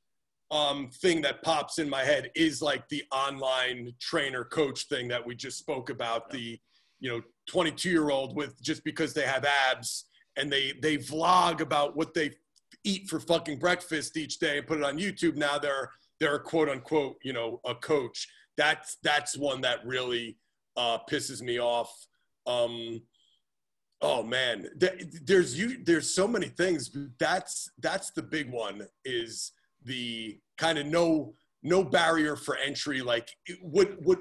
um, 0.51 0.89
thing 1.01 1.21
that 1.21 1.43
pops 1.43 1.79
in 1.79 1.89
my 1.89 2.03
head 2.03 2.31
is 2.35 2.61
like 2.61 2.87
the 2.89 3.03
online 3.11 3.93
trainer 3.99 4.43
coach 4.43 4.87
thing 4.87 5.07
that 5.09 5.25
we 5.25 5.35
just 5.35 5.59
spoke 5.59 5.89
about. 5.89 6.29
The, 6.29 6.59
you 6.99 7.09
know, 7.09 7.21
22 7.47 7.89
year 7.89 8.09
old 8.09 8.35
with 8.35 8.61
just 8.61 8.83
because 8.83 9.13
they 9.13 9.25
have 9.25 9.45
abs 9.45 10.05
and 10.37 10.51
they, 10.51 10.73
they 10.81 10.97
vlog 10.97 11.61
about 11.61 11.95
what 11.95 12.13
they 12.13 12.31
eat 12.83 13.07
for 13.07 13.19
fucking 13.19 13.59
breakfast 13.59 14.17
each 14.17 14.39
day 14.39 14.57
and 14.57 14.67
put 14.67 14.79
it 14.79 14.83
on 14.83 14.97
YouTube. 14.97 15.35
Now 15.35 15.59
they're, 15.59 15.91
they're 16.19 16.35
a 16.35 16.43
quote 16.43 16.69
unquote, 16.69 17.17
you 17.23 17.33
know, 17.33 17.61
a 17.65 17.75
coach. 17.75 18.27
That's, 18.57 18.97
that's 19.03 19.37
one 19.37 19.61
that 19.61 19.85
really 19.85 20.37
uh, 20.75 20.97
pisses 21.09 21.41
me 21.41 21.59
off. 21.59 21.93
Um, 22.47 23.01
Oh 24.01 24.23
man, 24.23 24.69
there's 24.77 25.59
you. 25.59 25.83
There's 25.83 26.15
so 26.15 26.25
many 26.25 26.47
things. 26.47 26.89
That's 27.19 27.69
that's 27.79 28.11
the 28.11 28.23
big 28.23 28.49
one. 28.49 28.87
Is 29.03 29.51
the 29.83 30.39
kind 30.57 30.77
of 30.77 30.85
no 30.85 31.33
no 31.63 31.83
barrier 31.83 32.35
for 32.35 32.55
entry. 32.57 33.01
Like 33.01 33.29
it- 33.45 33.59
what 33.61 34.01
what 34.01 34.19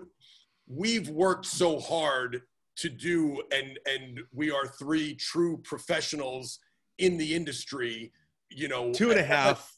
we've 0.67 1.09
worked 1.09 1.47
so 1.47 1.79
hard 1.79 2.43
to 2.77 2.89
do, 2.89 3.43
and 3.53 3.79
and 3.87 4.21
we 4.33 4.51
are 4.51 4.67
three 4.67 5.15
true 5.15 5.59
professionals 5.65 6.59
in 6.99 7.17
the 7.17 7.35
industry. 7.35 8.13
You 8.51 8.69
know, 8.69 8.93
Two 8.93 9.11
and 9.11 9.21
a 9.21 9.25
half. 9.37 9.73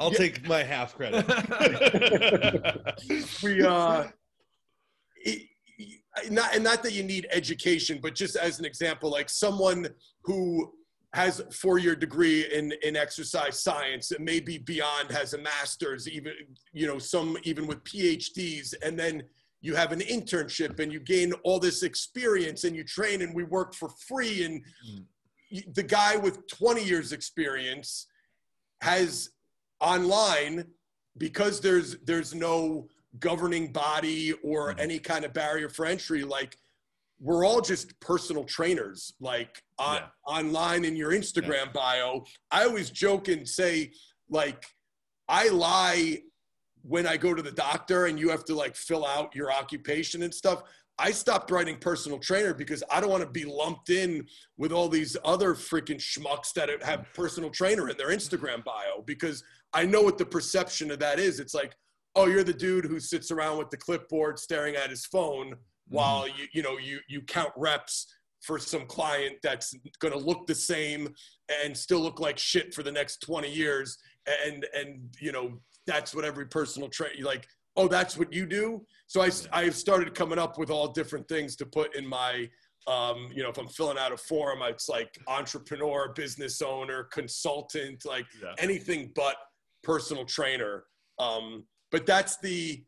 I'll 0.00 0.10
Yeah. 0.12 0.18
take 0.18 0.48
my 0.48 0.64
half 0.64 0.96
credit. 0.96 1.24
we 3.42 3.62
uh 3.62 4.06
it, 5.16 5.42
not 6.30 6.54
and 6.54 6.64
not 6.64 6.82
that 6.82 6.92
you 6.92 7.02
need 7.04 7.26
education 7.30 7.98
but 8.02 8.14
just 8.14 8.36
as 8.36 8.58
an 8.58 8.64
example 8.64 9.10
like 9.10 9.28
someone 9.28 9.86
who 10.22 10.72
has 11.16 11.42
four-year 11.50 11.96
degree 11.96 12.44
in 12.52 12.72
in 12.82 12.94
exercise 12.94 13.58
science 13.62 14.10
and 14.10 14.22
maybe 14.22 14.58
beyond 14.58 15.10
has 15.10 15.32
a 15.32 15.38
master's 15.38 16.06
even 16.06 16.34
you 16.74 16.86
know 16.86 16.98
some 16.98 17.38
even 17.44 17.66
with 17.66 17.82
phds 17.84 18.74
and 18.82 18.98
then 18.98 19.22
you 19.62 19.74
have 19.74 19.92
an 19.92 20.00
internship 20.00 20.78
and 20.78 20.92
you 20.92 21.00
gain 21.00 21.32
all 21.42 21.58
this 21.58 21.82
experience 21.82 22.64
and 22.64 22.76
you 22.76 22.84
train 22.84 23.22
and 23.22 23.34
we 23.34 23.44
work 23.44 23.74
for 23.74 23.88
free 24.08 24.44
and 24.44 24.62
Mm. 24.86 25.74
the 25.74 25.82
guy 25.82 26.16
with 26.16 26.36
20 26.48 26.84
years 26.84 27.12
experience 27.12 28.08
has 28.82 29.30
online 29.80 30.64
because 31.16 31.60
there's 31.60 31.96
there's 32.04 32.34
no 32.34 32.88
governing 33.20 33.72
body 33.72 34.32
or 34.50 34.74
Mhm. 34.74 34.80
any 34.80 34.98
kind 34.98 35.24
of 35.24 35.32
barrier 35.32 35.68
for 35.70 35.86
entry 35.86 36.22
like 36.24 36.52
we're 37.18 37.46
all 37.46 37.60
just 37.60 37.98
personal 38.00 38.44
trainers 38.44 39.14
like 39.20 39.60
on, 39.78 39.96
Yeah. 39.96 40.06
online 40.26 40.84
in 40.84 40.96
your 40.96 41.12
instagram 41.12 41.72
bio. 41.72 42.24
I 42.50 42.64
always 42.64 42.90
joke 42.90 43.28
and 43.28 43.48
say 43.48 43.92
like 44.28 44.64
i 45.28 45.48
lie 45.48 46.18
when 46.82 47.06
i 47.06 47.16
go 47.16 47.32
to 47.34 47.42
the 47.42 47.52
doctor 47.52 48.06
and 48.06 48.18
you 48.18 48.28
have 48.30 48.44
to 48.46 48.54
like 48.54 48.76
fill 48.76 49.06
out 49.06 49.34
your 49.34 49.50
occupation 49.52 50.22
and 50.22 50.34
stuff. 50.34 50.62
I 50.98 51.10
stopped 51.10 51.50
writing 51.50 51.76
personal 51.78 52.18
trainer 52.18 52.54
because 52.54 52.82
i 52.90 53.00
don't 53.00 53.10
want 53.10 53.22
to 53.22 53.30
be 53.30 53.44
lumped 53.44 53.90
in 53.90 54.26
with 54.56 54.72
all 54.72 54.88
these 54.88 55.16
other 55.24 55.54
freaking 55.54 55.98
schmucks 56.00 56.52
that 56.54 56.68
have 56.82 57.06
personal 57.14 57.50
trainer 57.50 57.88
in 57.88 57.96
their 57.96 58.08
instagram 58.08 58.62
bio 58.64 59.02
because 59.04 59.42
i 59.72 59.84
know 59.84 60.02
what 60.02 60.18
the 60.18 60.26
perception 60.26 60.90
of 60.90 60.98
that 60.98 61.18
is. 61.18 61.40
It's 61.40 61.54
like 61.54 61.74
oh, 62.18 62.26
you're 62.28 62.44
the 62.44 62.52
dude 62.54 62.86
who 62.86 62.98
sits 62.98 63.30
around 63.30 63.58
with 63.58 63.68
the 63.68 63.76
clipboard 63.76 64.38
staring 64.38 64.74
at 64.74 64.88
his 64.88 65.04
phone 65.04 65.54
while 65.88 66.26
you 66.26 66.46
you 66.52 66.62
know 66.62 66.78
you 66.78 66.98
you 67.08 67.20
count 67.22 67.52
reps 67.56 68.06
for 68.42 68.58
some 68.58 68.86
client 68.86 69.36
that's 69.42 69.74
going 69.98 70.12
to 70.12 70.18
look 70.18 70.46
the 70.46 70.54
same 70.54 71.08
and 71.64 71.76
still 71.76 72.00
look 72.00 72.20
like 72.20 72.38
shit 72.38 72.74
for 72.74 72.82
the 72.82 72.92
next 72.92 73.20
20 73.22 73.50
years 73.50 73.98
and 74.44 74.66
and 74.74 75.00
you 75.20 75.32
know 75.32 75.60
that's 75.86 76.14
what 76.14 76.24
every 76.24 76.46
personal 76.46 76.88
trainer 76.88 77.24
like 77.24 77.46
oh 77.76 77.88
that's 77.88 78.16
what 78.18 78.32
you 78.32 78.46
do 78.46 78.84
so 79.06 79.22
i 79.22 79.30
i've 79.52 79.74
started 79.74 80.14
coming 80.14 80.38
up 80.38 80.58
with 80.58 80.70
all 80.70 80.88
different 80.88 81.26
things 81.28 81.56
to 81.56 81.66
put 81.66 81.94
in 81.96 82.06
my 82.06 82.48
um, 82.88 83.30
you 83.34 83.42
know, 83.42 83.48
if 83.48 83.58
I'm 83.58 83.66
filling 83.66 83.98
out 83.98 84.12
a 84.12 84.16
form, 84.16 84.60
it's 84.62 84.88
like 84.88 85.18
entrepreneur, 85.26 86.12
business 86.14 86.62
owner, 86.62 87.04
consultant, 87.04 88.04
like 88.04 88.26
Yeah. 88.40 88.52
anything 88.58 89.10
but 89.14 89.34
personal 89.82 90.24
trainer. 90.24 90.84
Um, 91.18 91.64
but 91.90 92.06
that's 92.06 92.36
the 92.38 92.84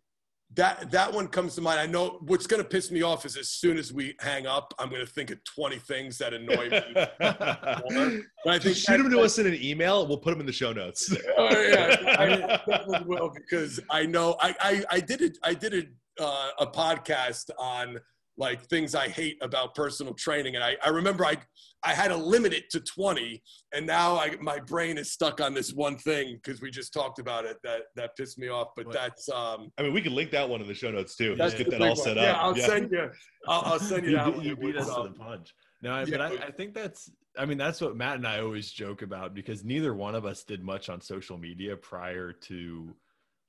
that 0.55 0.91
that 0.91 1.13
one 1.13 1.29
comes 1.29 1.55
to 1.57 1.61
mind. 1.61 1.79
I 1.79 1.87
know 1.87 2.19
what's 2.23 2.47
going 2.47 2.63
to 2.63 2.69
piss 2.69 2.91
me 2.91 3.03
off 3.03 3.27
is 3.27 3.37
as 3.37 3.49
soon 3.49 3.77
as 3.77 3.93
we 3.93 4.15
hang 4.21 4.47
up, 4.47 4.73
I'm 4.79 4.89
going 4.89 5.05
to 5.05 5.11
think 5.11 5.31
of 5.31 5.43
20 5.45 5.79
things 5.79 6.17
that 6.19 6.33
annoy 6.33 6.71
me. 6.71 6.81
But 8.45 8.55
I 8.55 8.59
think 8.59 8.77
Just 8.77 8.87
shoot 8.87 8.99
them 8.99 9.11
to 9.11 9.21
us 9.21 9.39
in 9.39 9.47
an 9.47 9.59
email. 9.61 10.07
We'll 10.07 10.19
put 10.19 10.31
them 10.31 10.41
in 10.41 10.47
the 10.47 10.53
show 10.53 10.73
notes. 10.73 11.15
Oh 11.37 11.61
yeah, 11.61 12.61
I 12.67 13.03
will 13.07 13.31
because 13.31 13.81
I 13.91 14.07
know 14.07 14.37
I 14.41 14.55
I, 14.61 14.85
I 14.93 15.01
did 15.01 15.21
it. 15.23 15.39
I 15.43 15.55
did 15.55 15.75
a 15.75 16.23
uh, 16.23 16.51
a 16.61 16.67
podcast 16.67 17.51
on 17.59 17.99
like 18.39 18.63
things 18.67 18.95
I 18.95 19.09
hate 19.09 19.37
about 19.43 19.75
personal 19.75 20.15
training, 20.15 20.55
and 20.55 20.65
I 20.65 20.77
I 20.85 20.89
remember 20.91 21.25
I 21.27 21.37
I 21.85 21.93
had 21.93 22.09
to 22.09 22.17
limit 22.17 22.53
it 22.53 22.71
to 22.71 22.81
twenty, 22.81 23.43
and 23.75 23.87
now 23.87 24.17
I 24.17 24.37
my 24.41 24.61
brain 24.61 24.97
is 24.97 25.13
stuck 25.13 25.41
on 25.41 25.53
this 25.55 25.73
one 25.73 25.97
thing 25.99 26.39
because 26.43 26.63
we 26.63 26.71
just 26.71 26.93
talked 26.95 27.19
about 27.19 27.45
it 27.45 27.59
that 27.65 27.83
that 27.97 28.17
pissed 28.17 28.39
me 28.39 28.49
off. 28.49 28.69
But 28.77 28.87
What? 28.87 28.95
that's 28.95 29.29
um 29.29 29.71
I 29.77 29.83
mean, 29.83 29.93
we 29.93 30.01
can 30.01 30.15
link 30.15 30.31
that 30.31 30.49
one 30.49 30.61
in 30.61 30.69
the 30.69 30.75
show 30.75 30.91
notes 30.91 31.17
too. 31.17 31.35
that's 31.37 31.53
Just 31.55 31.59
get 31.59 31.65
the 31.67 31.71
that 31.73 31.79
big 31.79 31.91
all 31.91 31.97
one. 31.97 32.05
set 32.05 32.17
Yeah. 32.17 32.41
I'll 32.41 32.55
send 32.55 32.93
you. 32.93 33.11
I'll, 33.49 33.63
I'll 33.73 33.79
send 33.81 34.05
you 34.05 34.11
you, 34.13 34.17
that 34.17 34.27
beat- 34.27 34.37
one. 34.37 34.45
you 34.47 34.57
beat 34.57 34.77
us 34.77 34.87
to 34.87 34.95
um, 34.97 35.13
the 35.13 35.19
punch. 35.19 35.55
No, 35.83 35.93
I, 35.93 36.01
yeah, 36.05 36.17
but 36.17 36.31
but- 36.31 36.43
I, 36.43 36.47
I 36.47 36.51
think 36.53 36.75
that's. 36.75 37.11
I 37.37 37.45
mean, 37.47 37.59
that's 37.59 37.81
what 37.81 37.97
Matt 37.97 38.17
and 38.17 38.27
I 38.27 38.41
always 38.41 38.71
joke 38.71 39.03
about 39.03 39.33
because 39.33 39.65
neither 39.65 39.95
one 39.95 40.17
of 40.17 40.25
us 40.25 40.43
did 40.43 40.63
much 40.65 40.89
on 40.89 41.01
social 41.01 41.39
media 41.39 41.77
prior 41.77 42.33
to. 42.33 42.95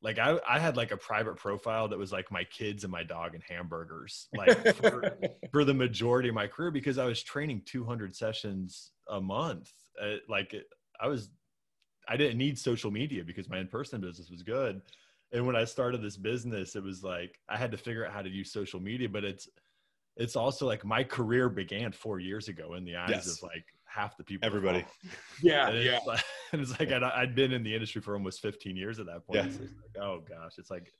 Like 0.02 0.18
I, 0.18 0.40
I 0.48 0.60
had 0.60 0.78
like 0.78 0.92
a 0.92 0.98
private 0.98 1.36
profile 1.36 1.88
that 1.90 2.00
was 2.00 2.12
like 2.12 2.32
my 2.32 2.46
kids 2.46 2.84
and 2.84 2.92
my 2.92 3.04
dog 3.04 3.36
and 3.36 3.44
hamburgers, 3.44 4.30
like 4.34 4.66
for, 4.66 5.18
for 5.52 5.66
the 5.66 5.74
majority 5.74 6.30
of 6.30 6.36
my 6.36 6.48
career 6.48 6.72
because 6.72 6.98
I 6.98 7.06
was 7.06 7.22
training 7.22 7.64
200 7.66 8.16
sessions 8.16 8.92
a 9.10 9.20
month. 9.20 9.74
Uh, 10.02 10.16
like 10.30 10.54
it, 10.54 10.68
I 11.02 11.08
was, 11.08 11.30
I 12.08 12.18
didn't 12.18 12.38
need 12.38 12.58
social 12.58 12.92
media 12.92 13.24
because 13.24 13.50
my 13.50 13.60
in-person 13.60 14.02
business 14.02 14.30
was 14.30 14.44
good. 14.44 14.82
And 15.32 15.46
when 15.46 15.56
I 15.56 15.66
started 15.66 16.02
this 16.02 16.18
business, 16.18 16.76
it 16.76 16.84
was 16.84 17.04
like 17.04 17.40
I 17.48 17.58
had 17.58 17.72
to 17.72 17.78
figure 17.78 18.06
out 18.06 18.14
how 18.14 18.22
to 18.22 18.30
use 18.30 18.52
social 18.52 18.80
media, 18.80 19.10
but 19.10 19.24
it's 19.24 19.48
it's 20.18 20.36
also 20.36 20.66
like 20.66 20.84
my 20.84 21.04
career 21.04 21.50
began 21.50 21.92
four 21.92 22.20
years 22.20 22.48
ago 22.48 22.74
in 22.74 22.84
the 22.84 22.96
eyes 22.96 23.12
Yes. 23.12 23.38
of 23.38 23.44
like 23.44 23.66
half 23.90 24.18
the 24.18 24.24
people. 24.24 24.46
Everybody. 24.46 24.86
yeah, 25.44 25.68
And 25.68 25.78
it's 25.78 25.86
yeah. 25.86 26.00
like, 26.06 26.24
and 26.52 26.62
it's 26.62 26.80
like 26.80 26.92
I'd, 26.92 27.04
I'd 27.04 27.36
been 27.36 27.52
in 27.52 27.64
the 27.64 27.74
industry 27.74 28.02
for 28.02 28.14
almost 28.14 28.42
15 28.42 28.76
years 28.76 29.00
at 29.00 29.06
that 29.08 29.26
point. 29.26 29.46
Yeah. 29.46 29.52
So 29.52 29.64
it's 29.64 29.74
like, 29.96 30.04
oh 30.04 30.22
gosh, 30.28 30.54
it's 30.58 30.72
like 30.72 30.92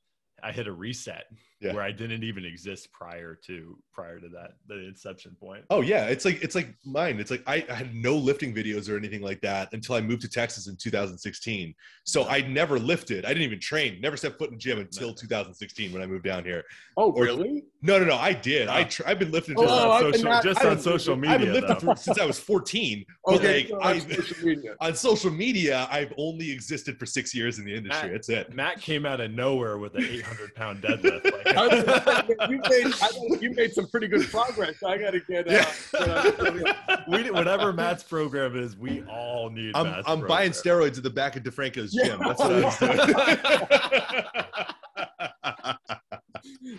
I 0.44 0.52
hit 0.52 0.68
a 0.68 0.72
reset 0.72 1.26
Yeah. 1.62 1.74
where 1.74 1.84
I 1.84 1.92
didn't 1.92 2.24
even 2.24 2.46
exist 2.46 2.92
prior 2.92 3.38
to 3.48 3.78
prior 3.94 4.20
to 4.20 4.30
that 4.30 4.52
the 4.68 4.88
inception 4.88 5.36
point. 5.40 5.66
Oh 5.70 5.82
yeah, 5.82 6.06
it's 6.06 6.24
like 6.26 6.42
it's 6.42 6.56
like 6.56 6.74
mine. 6.86 7.20
It's 7.20 7.32
like 7.32 7.44
I, 7.48 7.66
I 7.70 7.74
had 7.74 7.94
no 7.94 8.16
lifting 8.16 8.54
videos 8.54 8.90
or 8.90 8.96
anything 8.98 9.22
like 9.22 9.42
that 9.42 9.74
until 9.74 9.96
I 9.96 10.02
moved 10.02 10.22
to 10.22 10.30
Texas 10.30 10.68
in 10.68 10.78
2016. 10.78 11.74
So 12.06 12.28
I 12.28 12.42
never 12.42 12.80
lifted. 12.80 13.26
I 13.26 13.30
didn't 13.30 13.44
even 13.44 13.60
train. 13.60 14.00
Never 14.02 14.16
set 14.18 14.38
foot 14.38 14.52
in 14.52 14.60
gym 14.60 14.80
until 14.80 15.14
2016 15.14 15.92
when 15.92 16.02
I 16.02 16.06
moved 16.06 16.24
down 16.24 16.44
here. 16.46 16.64
Oh 16.98 17.12
Or- 17.12 17.24
really? 17.24 17.64
No, 17.82 17.98
no, 17.98 18.06
no. 18.06 18.18
I 18.18 18.34
did. 18.34 18.68
I 18.68 18.84
tr- 18.84 19.04
I've 19.06 19.20
been 19.20 19.32
lifting 19.32 19.56
Oh, 19.58 19.64
just, 19.64 19.74
Just 19.74 19.86
oh, 19.86 19.90
on 19.92 19.92
I've 20.06 20.14
social, 20.16 20.30
not- 20.30 20.44
just 20.44 20.60
on 20.60 20.66
haven't- 20.68 20.84
social 20.84 21.14
I've 21.14 21.20
media. 21.20 21.40
been 21.40 21.54
lifting 21.54 21.76
for, 21.80 21.96
since 21.96 22.20
I 22.20 22.26
was 22.26 22.40
14. 22.40 23.06
But 23.26 23.36
Okay, 23.36 23.58
like, 23.58 23.68
so 23.70 23.80
I, 23.82 23.92
on 23.94 24.00
social 24.10 24.46
media. 24.48 24.76
on 24.82 24.96
social 24.96 25.32
media, 25.32 25.88
I've 25.92 26.14
only 26.18 26.52
existed 26.52 26.98
for 26.98 27.06
six 27.06 27.34
years 27.36 27.60
in 27.60 27.66
the 27.66 27.74
industry. 27.76 28.10
Matt- 28.10 28.14
That's 28.14 28.30
it. 28.30 28.54
Matt 28.56 28.82
came 28.82 29.06
out 29.06 29.20
of 29.22 29.32
nowhere 29.32 29.78
with 29.78 29.96
an 29.96 30.04
800 30.04 30.26
pound 30.56 30.82
deadlift. 30.82 31.32
I 31.56 31.68
was 31.68 31.84
gonna 31.84 32.26
Like, 32.40 32.50
you 32.50 32.62
made 32.70 32.94
I 33.02 33.10
you 33.42 33.52
made 33.56 33.74
some 33.74 33.88
pretty 33.88 34.08
good 34.08 34.28
progress. 34.30 34.82
I 34.84 34.98
got 34.98 35.12
to 35.12 35.20
get. 35.22 35.48
Uh, 35.48 35.52
Yeah. 35.52 36.32
get 36.54 37.08
we, 37.08 37.32
whatever 37.32 37.74
Matt's 37.74 38.04
program 38.04 38.56
is, 38.58 38.76
we 38.78 39.04
all 39.04 39.50
need. 39.50 39.76
I'm, 39.76 39.86
Matt's 39.88 40.08
I'm 40.08 40.26
buying 40.28 40.52
steroids 40.52 40.98
at 40.98 41.04
the 41.04 41.10
back 41.10 41.36
of 41.36 41.44
DeFranco's 41.44 41.94
Yeah. 41.94 42.06
gym. 42.08 42.20
That's 42.20 42.40
what 42.40 42.52
I 42.52 42.66
was 42.66 42.78
doing. 42.78 42.98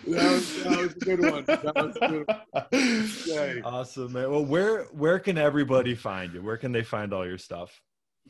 that, 0.07 0.31
was, 0.31 0.63
that 0.63 0.77
was 0.77 0.91
a 0.93 0.99
good 0.99 1.19
one. 1.31 1.43
That 1.45 1.73
was 1.75 1.97
good 1.99 2.27
one. 2.27 2.41
Okay. 2.73 3.61
Awesome, 3.63 4.13
man. 4.13 4.31
Well, 4.31 4.45
where 4.45 4.83
where 4.85 5.19
can 5.19 5.37
everybody 5.37 5.95
find 5.95 6.33
you? 6.33 6.41
Where 6.41 6.57
can 6.57 6.71
they 6.71 6.83
find 6.83 7.13
all 7.13 7.25
your 7.25 7.37
stuff? 7.37 7.81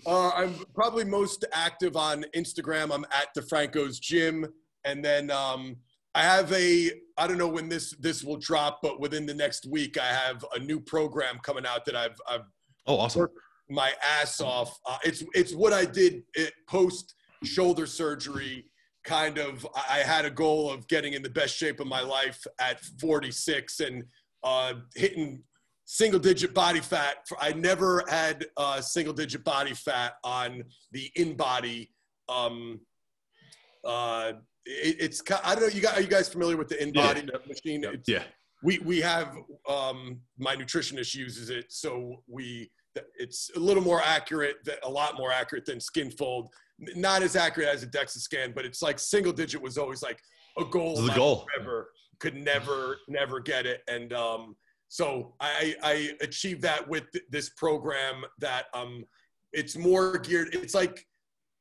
Uh, 0.05 0.29
I'm 0.29 0.55
probably 0.73 1.03
most 1.03 1.45
active 1.51 1.95
on 1.95 2.25
Instagram. 2.35 2.93
I'm 2.93 3.05
at 3.11 3.27
DeFranco's 3.37 3.99
gym, 3.99 4.45
and 4.85 5.03
then 5.03 5.31
um, 5.31 5.77
I 6.15 6.23
have 6.23 6.51
a. 6.53 6.91
I 7.17 7.27
don't 7.27 7.37
know 7.37 7.47
when 7.47 7.69
this 7.69 7.95
this 7.99 8.23
will 8.23 8.37
drop, 8.37 8.79
but 8.81 8.99
within 8.99 9.25
the 9.25 9.33
next 9.33 9.65
week, 9.67 9.97
I 9.99 10.07
have 10.07 10.43
a 10.55 10.59
new 10.59 10.79
program 10.79 11.39
coming 11.43 11.65
out 11.65 11.85
that 11.85 11.95
I've 11.95 12.19
I've 12.27 12.45
Oh, 12.87 12.97
awesome. 12.97 13.27
my 13.69 13.91
ass 14.03 14.41
off. 14.41 14.77
Uh, 14.85 14.97
it's 15.03 15.23
it's 15.33 15.53
what 15.53 15.71
I 15.73 15.85
did 15.85 16.23
it, 16.33 16.53
post 16.67 17.13
shoulder 17.43 17.85
surgery. 17.85 18.65
Kind 19.03 19.37
of, 19.37 19.65
I 19.75 19.99
I 19.99 20.03
had 20.03 20.25
a 20.25 20.31
goal 20.31 20.69
of 20.71 20.87
getting 20.87 21.13
in 21.13 21.23
the 21.23 21.29
best 21.29 21.55
shape 21.55 21.79
of 21.79 21.87
my 21.87 22.01
life 22.01 22.45
at 22.59 22.79
46 22.99 23.79
and 23.79 24.03
uh, 24.43 24.73
hitting 24.95 25.43
single 25.85 26.19
digit 26.19 26.53
body 26.53 26.79
fat. 26.79 27.17
I 27.39 27.51
never 27.53 28.03
had 28.07 28.45
uh, 28.57 28.79
single 28.81 29.13
digit 29.13 29.43
body 29.43 29.73
fat 29.73 30.13
on 30.23 30.63
the 30.91 31.09
InBody. 31.17 31.89
Um, 32.29 32.79
uh, 33.83 34.33
it, 34.65 34.97
it's 34.99 35.21
I 35.43 35.55
don't 35.55 35.63
know. 35.63 35.69
You 35.69 35.81
got 35.81 35.97
are 35.97 36.01
you 36.01 36.07
guys 36.07 36.29
familiar 36.29 36.57
with 36.57 36.67
the 36.69 36.75
InBody 36.75 37.27
machine? 37.47 37.83
It's- 37.83 38.03
Yeah. 38.07 38.23
we 38.63 38.79
we 38.79 39.01
have 39.01 39.35
um, 39.67 40.19
my 40.37 40.55
nutritionist 40.55 41.15
uses 41.15 41.49
it, 41.49 41.65
so 41.71 42.23
we 42.27 42.71
it's 43.17 43.49
a 43.55 43.59
little 43.59 43.83
more 43.83 44.01
accurate, 44.03 44.57
a 44.83 44.89
lot 44.89 45.15
more 45.17 45.31
accurate 45.31 45.65
than 45.65 45.79
Skinfold. 45.79 46.47
Not 46.95 47.21
as 47.23 47.35
accurate 47.35 47.69
as 47.69 47.83
a 47.83 47.87
DEXA 47.87 48.17
scan, 48.19 48.51
but 48.55 48.65
it's 48.65 48.81
like 48.81 48.99
single 48.99 49.31
digit 49.31 49.61
was 49.61 49.77
always 49.77 50.01
like 50.01 50.19
a 50.57 50.65
goal. 50.65 51.01
The 51.01 51.13
goal. 51.13 51.47
Never 51.57 51.89
could 52.19 52.35
never 52.35 52.97
never 53.07 53.39
get 53.39 53.65
it, 53.65 53.81
and 53.87 54.11
um, 54.13 54.55
so 54.89 55.33
I 55.39 55.75
I 55.83 56.11
achieved 56.21 56.61
that 56.63 56.87
with 56.87 57.05
this 57.29 57.49
program 57.51 58.23
that 58.39 58.65
um 58.73 59.05
it's 59.53 59.75
more 59.77 60.17
geared. 60.17 60.53
It's 60.53 60.73
like 60.75 61.05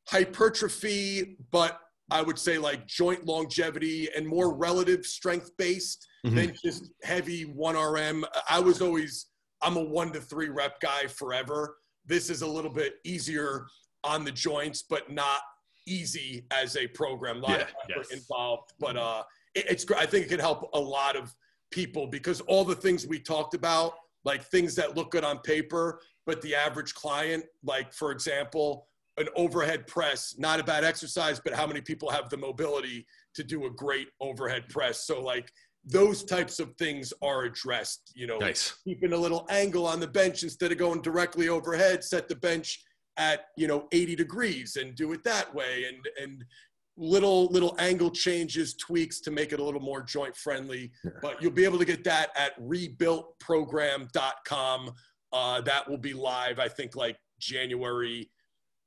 hypertrophy, 0.08 1.36
but 1.50 1.80
I 2.10 2.22
would 2.22 2.38
say 2.38 2.58
like 2.58 2.86
joint 2.86 3.24
longevity 3.26 4.08
and 4.16 4.26
more 4.26 4.54
relative 4.54 5.06
strength 5.06 5.50
based 5.56 6.06
Mhm. 6.24 6.34
than 6.34 6.56
just 6.62 6.90
heavy 7.02 7.44
one 7.44 7.76
RM. 7.76 8.24
I 8.48 8.60
was 8.60 8.82
always 8.82 9.26
I'm 9.62 9.76
a 9.76 9.82
one 9.84 10.10
to 10.12 10.20
three 10.22 10.48
rep 10.48 10.80
guy 10.80 11.06
forever. 11.06 11.76
This 12.06 12.30
is 12.30 12.40
a 12.40 12.46
little 12.46 12.70
bit 12.72 12.94
easier 13.04 13.66
on 14.04 14.24
the 14.24 14.32
joints, 14.32 14.82
but 14.82 15.10
not 15.12 15.42
easy 15.86 16.46
as 16.50 16.76
a 16.78 16.86
program. 16.88 17.36
A 17.38 17.40
lot 17.40 17.50
Yeah, 17.50 17.56
of 17.64 17.68
effort 17.90 18.06
yes. 18.10 18.20
involved, 18.20 18.72
but 18.78 18.96
uh, 18.96 19.22
it, 19.54 19.66
it's 19.68 19.84
great. 19.84 20.00
I 20.00 20.06
think 20.06 20.24
it 20.26 20.28
can 20.30 20.40
help 20.40 20.70
a 20.72 20.80
lot 20.80 21.14
of 21.14 21.34
people 21.70 22.06
because 22.06 22.40
all 22.42 22.64
the 22.64 22.74
things 22.74 23.06
we 23.06 23.20
talked 23.20 23.52
about, 23.54 23.94
like 24.24 24.42
things 24.44 24.74
that 24.76 24.96
look 24.96 25.10
good 25.10 25.24
on 25.24 25.40
paper, 25.40 26.00
but 26.24 26.40
the 26.40 26.54
average 26.54 26.94
client, 26.94 27.44
like 27.62 27.92
for 27.92 28.12
example, 28.12 28.88
an 29.18 29.28
overhead 29.36 29.86
press, 29.86 30.34
not 30.38 30.60
a 30.60 30.64
bad 30.64 30.84
exercise, 30.84 31.40
but 31.42 31.52
how 31.52 31.66
many 31.66 31.80
people 31.80 32.10
have 32.10 32.30
the 32.30 32.36
mobility 32.36 33.06
to 33.34 33.42
do 33.44 33.66
a 33.66 33.70
great 33.70 34.08
overhead 34.20 34.68
press? 34.68 35.06
So 35.06 35.20
like 35.20 35.50
those 35.84 36.24
types 36.24 36.58
of 36.60 36.74
things 36.76 37.12
are 37.22 37.44
addressed, 37.44 38.12
you 38.14 38.26
know, 38.26 38.38
Nice. 38.38 38.74
keeping 38.84 39.12
a 39.12 39.16
little 39.16 39.46
angle 39.50 39.86
on 39.86 40.00
the 40.00 40.06
bench 40.06 40.42
instead 40.42 40.72
of 40.72 40.78
going 40.78 41.02
directly 41.02 41.48
overhead, 41.48 42.04
set 42.04 42.28
the 42.28 42.36
bench 42.36 42.82
at, 43.16 43.46
you 43.56 43.66
know, 43.66 43.88
80 43.92 44.16
degrees 44.16 44.76
and 44.76 44.94
do 44.94 45.12
it 45.12 45.24
that 45.24 45.54
way. 45.54 45.84
And, 45.84 46.06
and 46.22 46.44
little, 46.96 47.46
little 47.46 47.74
angle 47.78 48.10
changes, 48.10 48.74
tweaks 48.74 49.20
to 49.22 49.30
make 49.30 49.52
it 49.52 49.60
a 49.60 49.64
little 49.64 49.80
more 49.80 50.02
joint 50.02 50.36
friendly, 50.36 50.92
but 51.22 51.42
you'll 51.42 51.50
be 51.50 51.64
able 51.64 51.78
to 51.78 51.84
get 51.84 52.04
that 52.04 52.30
at 52.36 52.58
rebuiltprogram.com. 52.60 54.92
Uh, 55.32 55.60
that 55.62 55.88
will 55.88 55.98
be 55.98 56.12
live, 56.12 56.58
I 56.58 56.68
think 56.68 56.96
like 56.96 57.16
January 57.38 58.28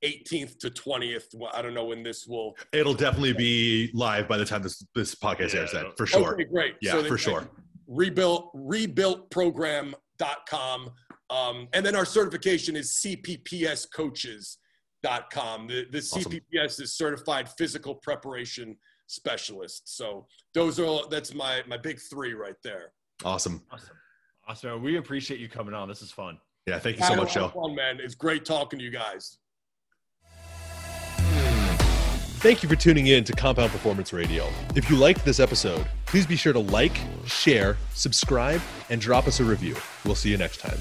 18th 0.03 0.59
to 0.59 0.69
20th. 0.69 1.33
Well, 1.35 1.51
I 1.53 1.61
don't 1.61 1.73
know 1.73 1.85
when 1.85 2.03
this 2.03 2.27
will. 2.27 2.55
It'll 2.71 2.93
definitely 2.93 3.33
be 3.33 3.89
live 3.93 4.27
by 4.27 4.37
the 4.37 4.45
time 4.45 4.61
this 4.63 4.83
this 4.95 5.15
podcast 5.15 5.55
airs. 5.55 5.71
Yeah. 5.73 5.83
Then 5.83 5.91
for 5.97 6.05
sure. 6.05 6.33
Okay, 6.33 6.43
great. 6.45 6.75
Yeah, 6.81 6.95
then 6.95 7.05
for 7.05 7.15
guys, 7.15 7.21
sure. 7.21 7.47
Rebuilt, 7.87 8.51
rebuiltprogram.com. 8.55 10.89
Um, 11.29 11.67
and 11.73 11.85
then 11.85 11.95
our 11.95 12.05
certification 12.05 12.75
is 12.75 12.99
CPPS 13.03 13.87
coaches. 13.93 14.57
com. 15.31 15.67
The, 15.67 15.85
the 15.91 15.97
Awesome. 15.99 16.23
CPPS 16.31 16.81
is 16.81 16.95
certified 16.95 17.49
physical 17.57 17.95
preparation 17.95 18.77
specialist. 19.07 19.95
So 19.97 20.27
those 20.53 20.79
are 20.79 20.85
all, 20.85 21.07
that's 21.07 21.33
my 21.33 21.61
my 21.67 21.77
big 21.77 21.99
three 22.09 22.33
right 22.33 22.55
there. 22.63 22.91
Awesome. 23.23 23.63
Awesome. 23.71 23.95
Awesome. 24.47 24.83
We 24.83 24.97
appreciate 24.97 25.39
you 25.39 25.47
coming 25.49 25.73
on. 25.73 25.87
This 25.87 26.01
is 26.01 26.11
fun. 26.11 26.37
Yeah, 26.67 26.79
thank 26.79 26.97
you 26.97 27.05
so 27.05 27.15
much, 27.15 27.33
Have 27.33 27.53
Joe. 27.53 27.61
fun, 27.61 27.75
man. 27.75 27.99
It's 28.01 28.15
great 28.15 28.45
talking 28.45 28.79
to 28.79 28.85
you 28.85 28.91
guys. 28.91 29.37
Thank 32.43 32.61
you 32.61 32.67
for 32.67 32.75
tuning 32.75 33.07
in 33.07 33.23
to 33.23 33.31
Compound 33.31 33.71
Performance 33.71 34.11
Radio. 34.11 34.49
If 34.75 34.89
you 34.89 34.97
liked 34.97 35.23
this 35.23 35.39
episode, 35.39 35.87
please 36.05 36.27
be 36.27 36.35
sure 36.35 36.51
to 36.51 36.59
like, 36.59 36.91
share, 37.25 37.77
subscribe, 37.93 38.59
and 38.89 38.99
drop 38.99 39.27
us 39.27 39.39
a 39.39 39.45
review. 39.45 39.77
We'll 40.03 40.15
see 40.15 40.29
you 40.29 40.35
next 40.35 40.57
time. 40.57 40.77